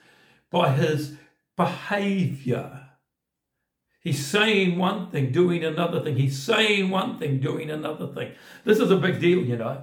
by 0.50 0.70
his 0.72 1.16
behavior, 1.56 2.88
He's 4.00 4.24
saying 4.24 4.78
one 4.78 5.10
thing, 5.10 5.32
doing 5.32 5.64
another 5.64 6.00
thing. 6.00 6.16
He's 6.16 6.40
saying 6.40 6.88
one 6.88 7.18
thing, 7.18 7.40
doing 7.40 7.68
another 7.70 8.06
thing. 8.06 8.32
This 8.64 8.78
is 8.78 8.90
a 8.90 8.96
big 8.96 9.20
deal, 9.20 9.44
you 9.44 9.56
know. 9.56 9.82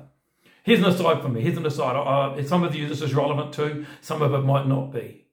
Here's 0.63 0.79
an 0.79 0.85
aside 0.85 1.21
for 1.21 1.29
me. 1.29 1.41
Here's 1.41 1.57
an 1.57 1.65
aside. 1.65 1.95
Uh, 1.95 2.43
some 2.43 2.63
of 2.63 2.73
you, 2.73 2.87
this 2.87 3.01
is 3.01 3.13
relevant 3.13 3.53
to, 3.53 3.85
Some 4.01 4.23
of 4.23 4.33
it 4.33 4.39
might 4.39 4.67
not 4.67 4.91
be. 4.91 5.27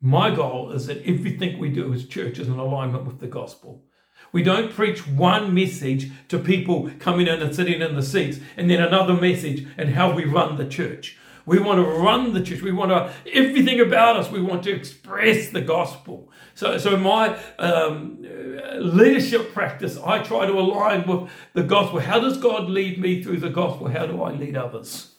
My 0.00 0.32
goal 0.32 0.70
is 0.70 0.86
that 0.86 1.02
everything 1.04 1.58
we 1.58 1.70
do 1.70 1.92
as 1.92 2.06
church 2.06 2.38
is 2.38 2.46
in 2.46 2.58
alignment 2.58 3.06
with 3.06 3.18
the 3.18 3.26
gospel. 3.26 3.86
We 4.34 4.42
don't 4.42 4.72
preach 4.72 5.06
one 5.06 5.54
message 5.54 6.10
to 6.26 6.40
people 6.40 6.90
coming 6.98 7.28
in 7.28 7.40
and 7.40 7.54
sitting 7.54 7.80
in 7.80 7.94
the 7.94 8.02
seats 8.02 8.40
and 8.56 8.68
then 8.68 8.82
another 8.82 9.14
message 9.14 9.64
and 9.78 9.90
how 9.90 10.12
we 10.12 10.24
run 10.24 10.56
the 10.56 10.66
church. 10.66 11.16
We 11.46 11.60
want 11.60 11.78
to 11.78 11.84
run 11.84 12.34
the 12.34 12.42
church. 12.42 12.60
We 12.60 12.72
want 12.72 12.90
to, 12.90 13.12
everything 13.32 13.78
about 13.78 14.16
us, 14.16 14.32
we 14.32 14.42
want 14.42 14.64
to 14.64 14.72
express 14.72 15.50
the 15.50 15.60
gospel. 15.60 16.32
So, 16.56 16.78
so 16.78 16.96
my 16.96 17.38
um, 17.60 18.26
leadership 18.80 19.52
practice, 19.52 19.96
I 19.98 20.18
try 20.18 20.46
to 20.46 20.52
align 20.52 21.06
with 21.06 21.30
the 21.52 21.62
gospel. 21.62 22.00
How 22.00 22.18
does 22.18 22.36
God 22.36 22.68
lead 22.68 22.98
me 22.98 23.22
through 23.22 23.38
the 23.38 23.50
gospel? 23.50 23.86
How 23.86 24.06
do 24.06 24.20
I 24.20 24.32
lead 24.32 24.56
others? 24.56 25.13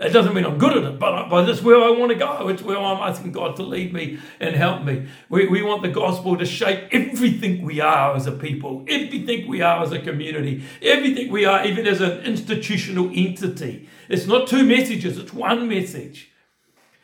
It 0.00 0.14
doesn't 0.14 0.32
mean 0.32 0.46
I'm 0.46 0.56
good 0.56 0.78
at 0.78 0.82
it, 0.84 0.98
but, 0.98 1.28
but 1.28 1.44
that's 1.44 1.60
where 1.60 1.76
I 1.76 1.90
want 1.90 2.10
to 2.10 2.16
go. 2.16 2.48
It's 2.48 2.62
where 2.62 2.78
I'm 2.78 3.06
asking 3.06 3.32
God 3.32 3.54
to 3.56 3.62
lead 3.62 3.92
me 3.92 4.18
and 4.40 4.56
help 4.56 4.82
me. 4.82 5.06
We, 5.28 5.46
we 5.46 5.62
want 5.62 5.82
the 5.82 5.90
gospel 5.90 6.38
to 6.38 6.46
shape 6.46 6.88
everything 6.90 7.62
we 7.62 7.82
are 7.82 8.16
as 8.16 8.26
a 8.26 8.32
people, 8.32 8.82
everything 8.88 9.46
we 9.46 9.60
are 9.60 9.82
as 9.82 9.92
a 9.92 9.98
community, 9.98 10.64
everything 10.80 11.30
we 11.30 11.44
are, 11.44 11.66
even 11.66 11.86
as 11.86 12.00
an 12.00 12.20
institutional 12.20 13.10
entity. 13.14 13.90
It's 14.08 14.26
not 14.26 14.48
two 14.48 14.64
messages, 14.64 15.18
it's 15.18 15.34
one 15.34 15.68
message. 15.68 16.30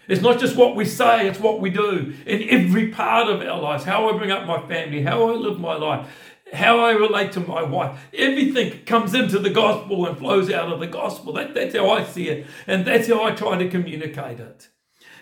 It's 0.08 0.22
not 0.22 0.38
just 0.38 0.56
what 0.56 0.74
we 0.74 0.86
say, 0.86 1.28
it's 1.28 1.40
what 1.40 1.60
we 1.60 1.68
do 1.68 2.14
in 2.24 2.48
every 2.48 2.88
part 2.88 3.28
of 3.28 3.42
our 3.42 3.60
lives. 3.60 3.84
How 3.84 4.08
I 4.08 4.16
bring 4.16 4.30
up 4.30 4.46
my 4.46 4.66
family, 4.66 5.02
how 5.02 5.28
I 5.28 5.32
live 5.32 5.60
my 5.60 5.76
life, 5.76 6.08
how 6.52 6.78
I 6.80 6.92
relate 6.92 7.32
to 7.32 7.40
my 7.40 7.62
wife. 7.62 7.98
Everything 8.14 8.84
comes 8.84 9.14
into 9.14 9.38
the 9.38 9.50
gospel 9.50 10.06
and 10.06 10.16
flows 10.16 10.50
out 10.50 10.72
of 10.72 10.80
the 10.80 10.86
gospel. 10.86 11.32
That, 11.32 11.54
that's 11.54 11.74
how 11.74 11.90
I 11.90 12.04
see 12.04 12.28
it. 12.28 12.46
And 12.66 12.84
that's 12.84 13.08
how 13.08 13.24
I 13.24 13.32
try 13.32 13.58
to 13.58 13.68
communicate 13.68 14.40
it. 14.40 14.68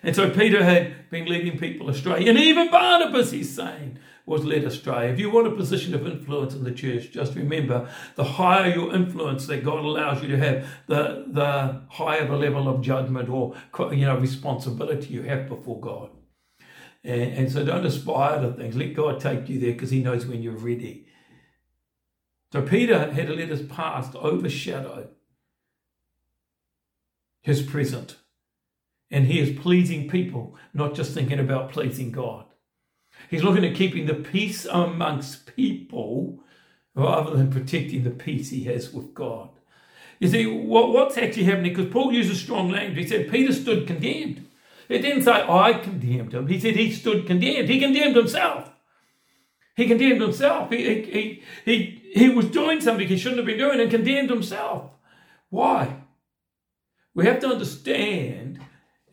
And 0.02 0.14
so 0.14 0.28
Peter 0.28 0.62
had 0.62 1.10
been 1.10 1.24
leading 1.26 1.58
people 1.58 1.88
astray. 1.88 2.28
And 2.28 2.38
even 2.38 2.70
Barnabas, 2.70 3.30
he's 3.30 3.54
saying, 3.54 3.98
was 4.26 4.44
led 4.44 4.64
astray. 4.64 5.10
If 5.10 5.18
you 5.18 5.30
want 5.30 5.46
a 5.46 5.50
position 5.50 5.94
of 5.94 6.06
influence 6.06 6.54
in 6.54 6.64
the 6.64 6.72
church, 6.72 7.10
just 7.10 7.34
remember 7.34 7.88
the 8.14 8.24
higher 8.24 8.70
your 8.70 8.94
influence 8.94 9.46
that 9.46 9.64
God 9.64 9.84
allows 9.84 10.22
you 10.22 10.28
to 10.28 10.38
have, 10.38 10.66
the, 10.86 11.24
the 11.28 11.82
higher 11.88 12.26
the 12.26 12.36
level 12.36 12.68
of 12.68 12.80
judgment 12.80 13.28
or 13.28 13.54
you 13.92 14.06
know 14.06 14.16
responsibility 14.16 15.08
you 15.08 15.22
have 15.22 15.48
before 15.48 15.80
God. 15.80 16.10
And, 17.02 17.32
and 17.32 17.52
so 17.52 17.64
don't 17.64 17.84
aspire 17.84 18.40
to 18.40 18.52
things. 18.52 18.76
Let 18.76 18.94
God 18.94 19.20
take 19.20 19.48
you 19.48 19.58
there 19.58 19.72
because 19.72 19.90
He 19.90 20.02
knows 20.02 20.26
when 20.26 20.42
you're 20.42 20.56
ready. 20.56 21.06
So 22.54 22.62
Peter 22.62 23.10
had 23.10 23.26
to 23.26 23.34
let 23.34 23.48
his 23.48 23.62
past 23.62 24.14
overshadow 24.14 25.08
his 27.42 27.62
present. 27.62 28.18
And 29.10 29.26
he 29.26 29.40
is 29.40 29.58
pleasing 29.58 30.08
people, 30.08 30.54
not 30.72 30.94
just 30.94 31.14
thinking 31.14 31.40
about 31.40 31.72
pleasing 31.72 32.12
God. 32.12 32.44
He's 33.28 33.42
looking 33.42 33.64
at 33.64 33.74
keeping 33.74 34.06
the 34.06 34.14
peace 34.14 34.66
amongst 34.66 35.56
people 35.56 36.44
rather 36.94 37.36
than 37.36 37.50
protecting 37.50 38.04
the 38.04 38.10
peace 38.10 38.50
he 38.50 38.62
has 38.64 38.92
with 38.92 39.14
God. 39.14 39.50
You 40.20 40.28
see, 40.28 40.46
what, 40.46 40.92
what's 40.92 41.18
actually 41.18 41.44
happening, 41.46 41.74
because 41.74 41.92
Paul 41.92 42.12
uses 42.12 42.40
strong 42.40 42.70
language. 42.70 42.98
He 42.98 43.08
said 43.08 43.32
Peter 43.32 43.52
stood 43.52 43.88
condemned. 43.88 44.46
He 44.86 45.00
didn't 45.00 45.24
say, 45.24 45.32
I 45.32 45.72
condemned 45.72 46.32
him. 46.32 46.46
He 46.46 46.60
said 46.60 46.76
he 46.76 46.92
stood 46.92 47.26
condemned. 47.26 47.68
He 47.68 47.80
condemned 47.80 48.14
himself. 48.14 48.70
He 49.74 49.88
condemned 49.88 50.20
himself. 50.20 50.70
He, 50.70 50.84
he, 50.84 51.02
he, 51.02 51.42
he 51.64 52.03
was 52.28 52.46
doing 52.46 52.80
something 52.80 53.08
he 53.08 53.16
shouldn't 53.16 53.38
have 53.38 53.46
been 53.46 53.58
doing 53.58 53.80
and 53.80 53.90
condemned 53.90 54.30
himself. 54.30 54.90
Why? 55.50 56.02
We 57.14 57.26
have 57.26 57.40
to 57.40 57.48
understand 57.48 58.60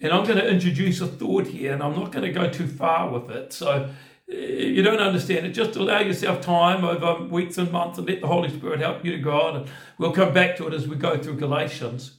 and 0.02 0.12
I'm 0.12 0.26
going 0.26 0.40
to 0.40 0.50
introduce 0.50 1.00
a 1.00 1.08
thought 1.08 1.48
here, 1.48 1.74
and 1.74 1.84
I'm 1.84 1.96
not 1.96 2.12
going 2.12 2.26
to 2.26 2.32
go 2.32 2.50
too 2.50 2.68
far 2.68 3.12
with 3.12 3.30
it. 3.30 3.54
So 3.54 3.92
uh, 4.32 4.36
you 4.36 4.82
don't 4.82 5.00
understand 5.00 5.46
it. 5.46 5.52
Just 5.52 5.76
allow 5.76 6.00
yourself 6.00 6.42
time 6.42 6.84
over 6.84 7.24
weeks 7.26 7.60
and 7.60 7.72
months 7.72 8.00
and 8.00 8.08
let 8.08 8.20
the 8.20 8.28
Holy 8.28 8.50
Spirit 8.50 8.80
help 8.80 9.06
you 9.06 9.12
to 9.12 9.20
go 9.20 9.40
on. 9.40 9.58
And 9.58 9.70
we'll 10.00 10.12
come 10.12 10.34
back 10.34 10.58
to 10.58 10.68
it 10.68 10.74
as 10.74 10.88
we 10.88 10.96
go 10.96 11.18
through 11.22 11.36
Galatians. 11.36 12.18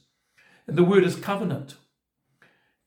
And 0.65 0.77
the 0.77 0.83
word 0.85 1.03
is 1.03 1.17
covenant. 1.17 1.75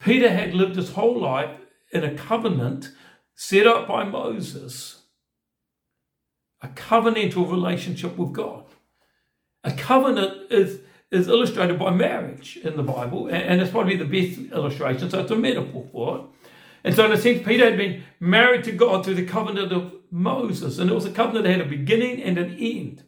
Peter 0.01 0.31
had 0.31 0.55
lived 0.55 0.77
his 0.77 0.93
whole 0.93 1.21
life 1.21 1.59
in 1.93 2.03
a 2.03 2.15
covenant 2.15 2.93
set 3.35 3.67
up 3.67 3.87
by 3.87 4.03
Moses, 4.03 5.03
a 6.67 6.69
covenantal 6.75 7.51
relationship 7.51 8.17
with 8.17 8.33
God. 8.33 8.65
A 9.65 9.73
covenant 9.73 10.51
is 10.51 10.81
is 11.13 11.29
illustrated 11.29 11.79
by 11.79 11.91
marriage 11.91 12.57
in 12.57 12.77
the 12.77 12.83
Bible, 12.83 13.29
and 13.29 13.61
it's 13.61 13.71
probably 13.71 13.97
the 13.97 14.05
best 14.05 14.53
illustration. 14.53 15.09
So 15.09 15.21
it's 15.21 15.31
a 15.31 15.37
metaphor 15.37 15.87
for 15.93 16.19
it. 16.19 16.25
And 16.83 16.95
so, 16.95 17.07
in 17.07 17.13
a 17.13 17.17
sense, 17.17 17.47
Peter 17.47 17.65
had 17.65 17.79
been 17.79 18.03
married 18.19 18.65
to 18.65 18.73
God 18.73 19.05
through 19.05 19.15
the 19.15 19.25
covenant 19.25 19.73
of 19.73 19.93
Moses, 20.11 20.79
and 20.79 20.91
it 20.91 20.95
was 20.95 21.05
a 21.05 21.11
covenant 21.11 21.45
that 21.45 21.53
had 21.53 21.67
a 21.67 21.71
beginning 21.71 22.23
and 22.23 22.39
an 22.39 22.57
end. 22.59 23.05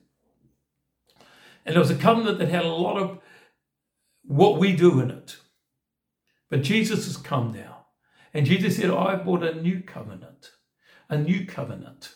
And 1.67 1.77
it 1.77 1.79
was 1.79 1.91
a 1.91 1.97
covenant 1.97 2.39
that 2.39 2.49
had 2.49 2.65
a 2.65 2.73
lot 2.73 2.99
of 2.99 3.19
what 4.23 4.59
we 4.59 4.75
do 4.75 5.01
in 5.01 5.11
it. 5.11 5.37
But 6.51 6.63
Jesus 6.63 7.07
has 7.07 7.17
come 7.17 7.53
now, 7.53 7.87
and 8.33 8.47
Jesus 8.47 8.77
said, 8.77 8.91
I 8.91 9.17
brought 9.17 9.43
a 9.43 9.61
new 9.61 9.83
covenant, 9.83 10.53
a 11.09 11.19
new 11.19 11.47
covenant. 11.47 12.15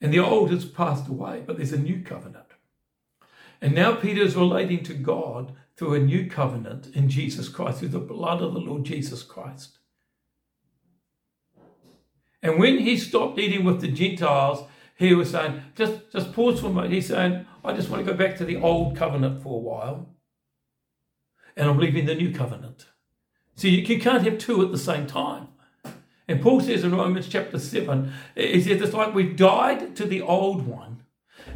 And 0.00 0.12
the 0.12 0.20
old 0.20 0.50
has 0.50 0.64
passed 0.64 1.08
away, 1.08 1.42
but 1.46 1.56
there's 1.56 1.72
a 1.72 1.78
new 1.78 2.02
covenant. 2.02 2.46
And 3.60 3.74
now 3.74 3.94
Peter 3.94 4.22
is 4.22 4.36
relating 4.36 4.84
to 4.84 4.94
God 4.94 5.52
through 5.76 5.94
a 5.94 6.00
new 6.00 6.28
covenant 6.28 6.94
in 6.94 7.08
Jesus 7.08 7.48
Christ, 7.48 7.80
through 7.80 7.88
the 7.88 7.98
blood 7.98 8.40
of 8.42 8.54
the 8.54 8.60
Lord 8.60 8.84
Jesus 8.84 9.22
Christ. 9.22 9.78
And 12.42 12.58
when 12.58 12.78
he 12.78 12.96
stopped 12.96 13.38
eating 13.38 13.64
with 13.64 13.80
the 13.80 13.88
Gentiles, 13.88 14.64
he 14.96 15.14
was 15.14 15.30
saying, 15.30 15.62
just, 15.74 16.12
just 16.12 16.32
pause 16.32 16.60
for 16.60 16.66
a 16.66 16.70
moment. 16.70 16.92
He's 16.92 17.08
saying, 17.08 17.46
I 17.64 17.72
just 17.72 17.88
want 17.88 18.04
to 18.04 18.10
go 18.10 18.16
back 18.16 18.36
to 18.36 18.44
the 18.44 18.56
old 18.56 18.96
covenant 18.96 19.42
for 19.42 19.56
a 19.56 19.62
while. 19.62 20.14
And 21.56 21.68
I'm 21.68 21.78
leaving 21.78 22.06
the 22.06 22.14
new 22.14 22.32
covenant. 22.32 22.86
See, 23.56 23.70
you 23.70 24.00
can't 24.00 24.22
have 24.22 24.38
two 24.38 24.62
at 24.62 24.70
the 24.70 24.78
same 24.78 25.06
time. 25.06 25.47
And 26.28 26.42
Paul 26.42 26.60
says 26.60 26.84
in 26.84 26.94
Romans 26.94 27.26
chapter 27.26 27.58
7, 27.58 28.12
he 28.36 28.60
says 28.60 28.82
it's 28.82 28.92
like 28.92 29.14
we've 29.14 29.36
died 29.36 29.96
to 29.96 30.04
the 30.04 30.20
old 30.20 30.66
one 30.66 30.98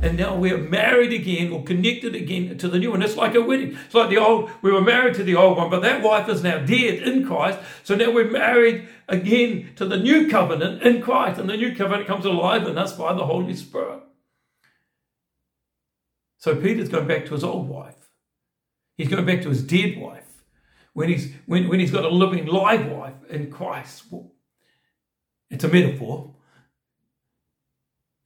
and 0.00 0.18
now 0.18 0.36
we're 0.36 0.58
married 0.58 1.12
again 1.12 1.52
or 1.52 1.62
connected 1.62 2.14
again 2.14 2.58
to 2.58 2.68
the 2.68 2.78
new 2.78 2.90
one. 2.90 3.02
It's 3.02 3.16
like 3.16 3.34
a 3.34 3.40
wedding. 3.40 3.78
It's 3.84 3.94
like 3.94 4.10
the 4.10 4.18
old, 4.18 4.50
we 4.62 4.72
were 4.72 4.80
married 4.80 5.14
to 5.14 5.24
the 5.24 5.36
old 5.36 5.56
one, 5.56 5.70
but 5.70 5.82
that 5.82 6.02
wife 6.02 6.28
is 6.28 6.42
now 6.42 6.58
dead 6.58 7.02
in 7.02 7.26
Christ. 7.26 7.60
So 7.84 7.94
now 7.94 8.10
we're 8.10 8.30
married 8.30 8.88
again 9.08 9.70
to 9.76 9.86
the 9.86 9.96
new 9.96 10.28
covenant 10.28 10.82
in 10.82 11.02
Christ, 11.02 11.38
and 11.38 11.48
the 11.48 11.56
new 11.56 11.74
covenant 11.74 12.08
comes 12.08 12.24
alive 12.24 12.66
in 12.66 12.78
us 12.78 12.92
by 12.94 13.12
the 13.12 13.26
Holy 13.26 13.54
Spirit. 13.54 14.00
So 16.38 16.56
Peter's 16.56 16.88
going 16.88 17.06
back 17.06 17.26
to 17.26 17.34
his 17.34 17.44
old 17.44 17.68
wife. 17.68 18.10
He's 18.96 19.08
going 19.08 19.26
back 19.26 19.42
to 19.42 19.48
his 19.48 19.62
dead 19.62 19.96
wife. 19.98 20.44
When 20.94 21.08
he's 21.08 21.32
when, 21.46 21.68
when 21.68 21.80
he's 21.80 21.90
got 21.92 22.04
a 22.04 22.08
living 22.08 22.46
live 22.46 22.86
wife 22.86 23.14
in 23.30 23.50
Christ. 23.50 24.04
It's 25.52 25.64
a 25.64 25.68
metaphor. 25.68 26.34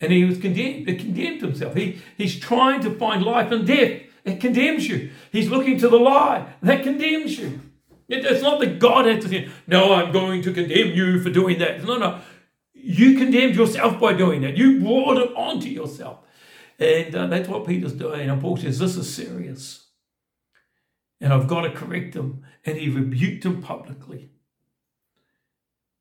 And 0.00 0.12
he 0.12 0.24
was 0.24 0.38
condemned. 0.38 0.88
It 0.88 1.00
condemned 1.00 1.40
himself. 1.40 1.74
He, 1.74 2.00
he's 2.16 2.38
trying 2.38 2.80
to 2.82 2.94
find 2.94 3.22
life 3.22 3.50
and 3.50 3.66
death. 3.66 4.02
It 4.24 4.40
condemns 4.40 4.88
you. 4.88 5.10
He's 5.32 5.50
looking 5.50 5.76
to 5.78 5.88
the 5.88 5.98
lie. 5.98 6.54
That 6.62 6.84
condemns 6.84 7.38
you. 7.38 7.60
It's 8.08 8.42
not 8.42 8.60
that 8.60 8.78
God 8.78 9.06
had 9.06 9.20
to 9.22 9.28
say, 9.28 9.48
No, 9.66 9.92
I'm 9.94 10.12
going 10.12 10.42
to 10.42 10.52
condemn 10.52 10.92
you 10.92 11.20
for 11.20 11.30
doing 11.30 11.58
that. 11.58 11.82
No, 11.84 11.98
no. 11.98 12.20
You 12.72 13.18
condemned 13.18 13.56
yourself 13.56 13.98
by 13.98 14.12
doing 14.12 14.42
that. 14.42 14.56
You 14.56 14.80
brought 14.80 15.18
it 15.18 15.34
onto 15.34 15.68
yourself. 15.68 16.20
And 16.78 17.14
uh, 17.14 17.26
that's 17.26 17.48
what 17.48 17.66
Peter's 17.66 17.94
doing. 17.94 18.30
And 18.30 18.40
Paul 18.40 18.56
says, 18.58 18.78
This 18.78 18.96
is 18.96 19.12
serious. 19.12 19.88
And 21.20 21.32
I've 21.32 21.48
got 21.48 21.62
to 21.62 21.70
correct 21.70 22.14
him. 22.14 22.44
And 22.64 22.76
he 22.76 22.88
rebuked 22.88 23.44
him 23.44 23.60
publicly 23.62 24.30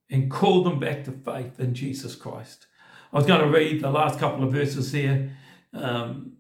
and 0.10 0.30
call 0.30 0.64
them 0.64 0.80
back 0.80 1.04
to 1.06 1.12
faith 1.12 1.60
in 1.60 1.74
Jesus 1.74 2.16
Christ. 2.16 2.68
I 3.12 3.18
was 3.18 3.26
going 3.26 3.42
to 3.42 3.48
read 3.48 3.82
the 3.82 3.90
last 3.90 4.20
couple 4.20 4.44
of 4.44 4.52
verses 4.52 4.92
here. 4.92 5.32
Um, 5.74 6.34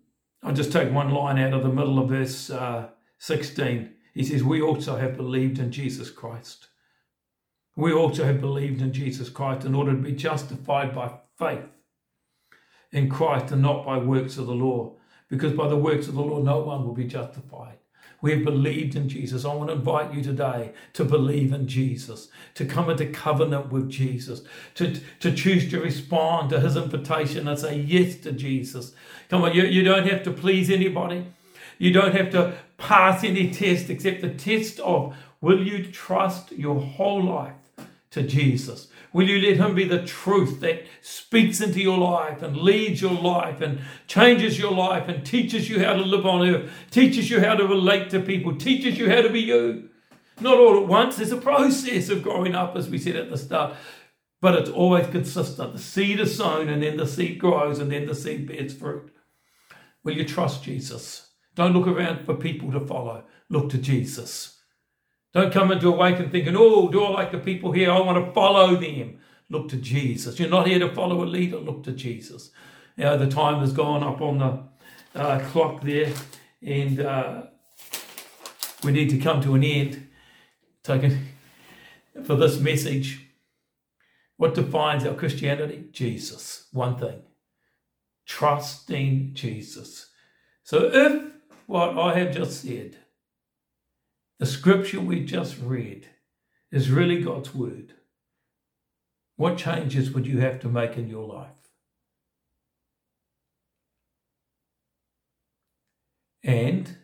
I'll 0.43 0.53
just 0.53 0.72
take 0.72 0.91
one 0.91 1.09
line 1.11 1.39
out 1.39 1.53
of 1.53 1.63
the 1.63 1.70
middle 1.70 1.99
of 1.99 2.09
verse 2.09 2.49
uh, 2.49 2.89
16. 3.18 3.91
He 4.13 4.24
says, 4.24 4.43
We 4.43 4.61
also 4.61 4.97
have 4.97 5.18
believed 5.18 5.59
in 5.59 5.72
Jesus 5.72 6.09
Christ. 6.09 6.68
We 7.76 7.91
also 7.91 8.24
have 8.24 8.39
believed 8.39 8.82
in 8.82 8.93
Jesus 8.93 9.30
Christ 9.30 9.66
in 9.66 9.76
order 9.76 9.91
to 9.91 9.97
be 9.97 10.13
justified 10.13 10.95
by 10.95 11.11
faith 11.38 11.66
in 12.91 13.09
Christ 13.09 13.51
and 13.51 13.61
not 13.61 13.86
by 13.86 13.97
works 13.97 14.38
of 14.38 14.47
the 14.47 14.53
law. 14.53 14.95
Because 15.28 15.53
by 15.53 15.68
the 15.68 15.76
works 15.76 16.07
of 16.07 16.13
the 16.13 16.22
law, 16.22 16.41
no 16.41 16.59
one 16.59 16.86
will 16.86 16.93
be 16.93 17.05
justified. 17.05 17.78
We 18.22 18.32
have 18.32 18.43
believed 18.43 18.95
in 18.95 19.09
Jesus. 19.09 19.45
I 19.45 19.53
want 19.53 19.70
to 19.70 19.76
invite 19.76 20.13
you 20.13 20.24
today 20.24 20.72
to 20.93 21.05
believe 21.05 21.53
in 21.53 21.68
Jesus, 21.68 22.30
to 22.55 22.66
come 22.66 22.89
into 22.89 23.05
covenant 23.07 23.72
with 23.72 23.89
Jesus, 23.89 24.41
to, 24.76 24.99
to 25.20 25.32
choose 25.34 25.70
to 25.72 25.80
respond 25.80 26.49
to 26.49 26.59
his 26.59 26.76
invitation 26.76 27.47
and 27.47 27.59
say 27.59 27.78
yes 27.78 28.16
to 28.18 28.32
Jesus. 28.32 28.93
Come 29.30 29.43
on, 29.43 29.53
you, 29.53 29.63
you 29.63 29.84
don't 29.84 30.07
have 30.07 30.24
to 30.24 30.32
please 30.32 30.70
anybody. 30.70 31.26
You 31.78 31.91
don't 31.91 32.16
have 32.16 32.30
to 32.32 32.55
pass 32.78 33.24
any 33.24 33.51
test 33.51 33.89
except 33.89 34.22
the 34.22 34.34
test 34.34 34.80
of 34.80 35.16
will 35.41 35.61
you 35.61 35.86
trust 35.86 36.51
your 36.51 36.80
whole 36.80 37.24
life 37.24 37.53
to 38.16 38.24
Jesus? 38.24 38.88
Will 39.13 39.30
you 39.30 39.39
let 39.47 39.57
Him 39.57 39.76
be 39.76 39.86
the 39.86 40.03
truth 40.03 40.59
that 40.61 40.86
speaks 41.01 41.61
into 41.61 41.82
your 41.82 41.97
life 41.97 42.41
and 42.41 42.57
leads 42.57 43.01
your 43.01 43.13
life 43.13 43.61
and 43.61 43.80
changes 44.07 44.57
your 44.57 44.72
life 44.72 45.07
and 45.07 45.26
teaches 45.26 45.70
you 45.70 45.84
how 45.84 45.93
to 45.93 46.01
live 46.01 46.26
on 46.26 46.47
earth, 46.47 46.72
teaches 46.91 47.30
you 47.30 47.39
how 47.39 47.55
to 47.55 47.66
relate 47.66 48.09
to 48.09 48.20
people, 48.20 48.55
teaches 48.55 48.97
you 48.97 49.09
how 49.09 49.22
to 49.22 49.30
be 49.30 49.41
you? 49.41 49.89
Not 50.41 50.57
all 50.57 50.82
at 50.82 50.88
once. 50.88 51.18
There's 51.18 51.32
a 51.32 51.38
process 51.38 52.09
of 52.09 52.24
growing 52.24 52.55
up, 52.55 52.76
as 52.76 52.89
we 52.89 52.97
said 52.97 53.16
at 53.16 53.30
the 53.30 53.38
start, 53.38 53.76
but 54.41 54.55
it's 54.55 54.70
always 54.70 55.07
consistent. 55.07 55.74
The 55.74 55.80
seed 55.80 56.20
is 56.20 56.36
sown 56.36 56.68
and 56.68 56.84
then 56.84 56.97
the 56.97 57.07
seed 57.07 57.39
grows 57.39 57.80
and 57.80 57.91
then 57.91 58.05
the 58.05 58.16
seed 58.16 58.47
bears 58.47 58.74
fruit. 58.74 59.11
Will 60.03 60.18
you 60.18 60.26
trust 60.26 60.63
Jesus? 60.63 61.32
Don't 61.55 61.74
look 61.74 61.88
around 61.88 62.26
for 62.26 62.36
people 62.36 62.72
to 62.72 62.86
follow. 62.86 63.24
Look 63.49 63.70
to 63.70 63.78
Jesus. 63.78 64.54
Don't 65.36 65.51
come 65.51 65.69
into 65.73 65.89
Awaken 65.89 66.29
thinking, 66.29 66.55
oh, 66.57 66.88
do 66.88 67.03
I 67.03 67.09
like 67.09 67.31
the 67.33 67.38
people 67.38 67.73
here? 67.73 67.91
I 67.91 67.99
want 67.99 68.25
to 68.25 68.31
follow 68.31 68.77
them. 68.77 69.19
Look 69.49 69.67
to 69.67 69.75
Jesus. 69.75 70.39
You're 70.39 70.47
not 70.47 70.65
here 70.65 70.79
to 70.79 70.88
follow 70.95 71.21
a 71.21 71.25
leader. 71.25 71.57
Look 71.57 71.83
to 71.83 71.91
Jesus. 71.91 72.51
You 72.95 73.03
know, 73.03 73.17
the 73.17 73.27
time 73.27 73.59
has 73.59 73.73
gone 73.73 74.01
up 74.01 74.21
on 74.21 74.38
the 74.38 75.19
uh, 75.19 75.39
clock 75.51 75.81
there, 75.81 76.13
and 76.61 77.01
uh, 77.01 77.43
we 78.81 78.93
need 78.93 79.09
to 79.09 79.17
come 79.17 79.41
to 79.41 79.55
an 79.55 79.65
end. 79.65 80.07
Taken 80.83 81.27
for 82.23 82.36
this 82.38 82.57
message. 82.57 83.27
What 84.38 84.55
defines 84.55 85.05
our 85.05 85.15
Christianity? 85.15 85.83
Jesus. 85.91 86.69
One 86.71 86.97
thing. 86.97 87.23
Trusting 88.25 89.33
Jesus. 89.33 90.11
So 90.63 90.89
if 90.93 91.23
what 91.65 91.97
I 91.97 92.17
have 92.19 92.33
just 92.33 92.61
said 92.61 92.95
the 94.39 94.45
scripture 94.45 94.99
we 94.99 95.23
just 95.23 95.57
read 95.61 96.07
is 96.71 96.89
really 96.89 97.21
God's 97.21 97.53
word, 97.53 97.93
what 99.38 99.57
changes 99.57 100.11
would 100.11 100.27
you 100.27 100.39
have 100.39 100.59
to 100.61 100.69
make 100.69 100.97
in 100.97 101.09
your 101.09 101.27
life? 101.27 101.49
And 106.43 106.97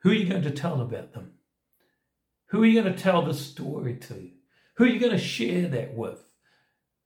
who 0.00 0.10
are 0.10 0.14
you 0.14 0.28
going 0.28 0.42
to 0.42 0.50
tell 0.50 0.80
about 0.80 1.12
them? 1.12 1.32
Who 2.50 2.62
are 2.62 2.66
you 2.66 2.80
going 2.80 2.94
to 2.94 3.02
tell 3.02 3.22
the 3.22 3.34
story 3.34 3.96
to? 3.96 4.30
Who 4.76 4.84
are 4.84 4.88
you 4.88 5.00
going 5.00 5.12
to 5.12 5.18
share 5.18 5.68
that 5.68 5.94
with? 5.94 6.22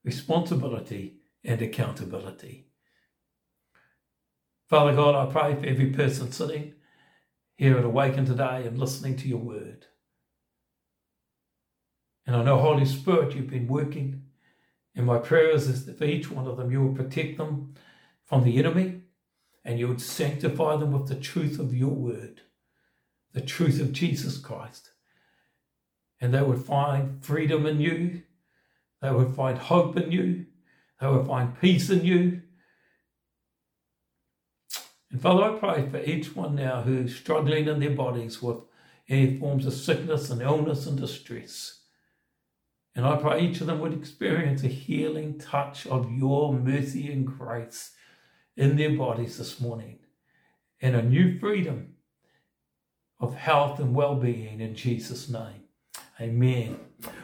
Responsibility 0.05 1.20
and 1.45 1.62
accountability. 1.62 2.66
Father 4.68 4.95
God, 4.95 5.14
I 5.14 5.33
pray 5.33 5.55
for 5.55 5.66
every 5.66 5.91
person 5.91 6.31
sitting 6.31 6.74
here 7.61 7.77
at 7.77 7.85
Awaken 7.85 8.25
today 8.25 8.65
and 8.67 8.79
listening 8.79 9.17
to 9.17 9.29
your 9.29 9.37
word. 9.37 9.85
And 12.27 12.35
I 12.35 12.43
know, 12.43 12.57
Holy 12.57 12.87
Spirit, 12.87 13.35
you've 13.35 13.51
been 13.51 13.67
working. 13.67 14.23
And 14.97 15.05
my 15.05 15.19
prayers 15.19 15.69
is 15.69 15.85
that 15.85 15.99
for 15.99 16.05
each 16.05 16.31
one 16.31 16.47
of 16.47 16.57
them, 16.57 16.71
you 16.71 16.81
will 16.81 16.95
protect 16.95 17.37
them 17.37 17.75
from 18.25 18.45
the 18.45 18.57
enemy 18.57 19.03
and 19.63 19.79
you 19.79 19.89
would 19.89 20.01
sanctify 20.01 20.77
them 20.77 20.93
with 20.93 21.09
the 21.09 21.15
truth 21.15 21.59
of 21.59 21.75
your 21.75 21.91
word, 21.91 22.41
the 23.35 23.43
truth 23.43 23.79
of 23.79 23.93
Jesus 23.93 24.39
Christ. 24.39 24.93
And 26.19 26.33
they 26.33 26.41
would 26.41 26.65
find 26.65 27.23
freedom 27.23 27.67
in 27.67 27.79
you, 27.79 28.23
they 29.03 29.11
would 29.11 29.35
find 29.35 29.59
hope 29.59 29.99
in 29.99 30.11
you, 30.11 30.47
they 30.99 31.09
would 31.09 31.27
find 31.27 31.61
peace 31.61 31.91
in 31.91 32.07
you, 32.07 32.41
and 35.11 35.21
Father, 35.21 35.45
I 35.45 35.59
pray 35.59 35.89
for 35.89 36.01
each 36.01 36.37
one 36.37 36.55
now 36.55 36.83
who's 36.83 37.17
struggling 37.17 37.67
in 37.67 37.81
their 37.81 37.91
bodies 37.91 38.41
with 38.41 38.59
any 39.09 39.37
forms 39.39 39.67
of 39.67 39.73
sickness 39.73 40.31
and 40.31 40.41
illness 40.41 40.87
and 40.87 40.99
distress. 40.99 41.81
And 42.95 43.05
I 43.05 43.17
pray 43.17 43.41
each 43.41 43.61
of 43.61 43.67
them 43.67 43.81
would 43.81 43.93
experience 43.93 44.63
a 44.63 44.69
healing 44.69 45.39
touch 45.39 45.87
of 45.87 46.13
your 46.13 46.53
mercy 46.53 47.11
and 47.13 47.27
grace 47.27 47.93
in 48.57 48.77
their 48.77 48.97
bodies 48.97 49.39
this 49.39 49.61
morning 49.61 50.01
and 50.81 50.95
a 50.95 51.03
new 51.03 51.39
freedom 51.39 51.95
of 53.19 53.35
health 53.35 53.79
and 53.79 53.95
well 53.95 54.15
being 54.15 54.61
in 54.61 54.75
Jesus' 54.75 55.29
name. 55.29 55.65
Amen. 56.21 56.79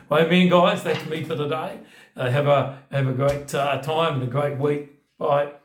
Well, 0.09 0.24
amen, 0.24 0.49
guys. 0.49 0.82
That's 0.82 1.05
me 1.07 1.22
for 1.24 1.37
today. 1.37 1.80
Uh, 2.16 2.30
have 2.30 2.47
a 2.47 2.82
have 2.91 3.07
a 3.07 3.12
great 3.12 3.55
uh, 3.55 3.80
time 3.82 4.14
and 4.14 4.22
a 4.22 4.26
great 4.26 4.59
week. 4.59 4.93
Bye. 5.18 5.55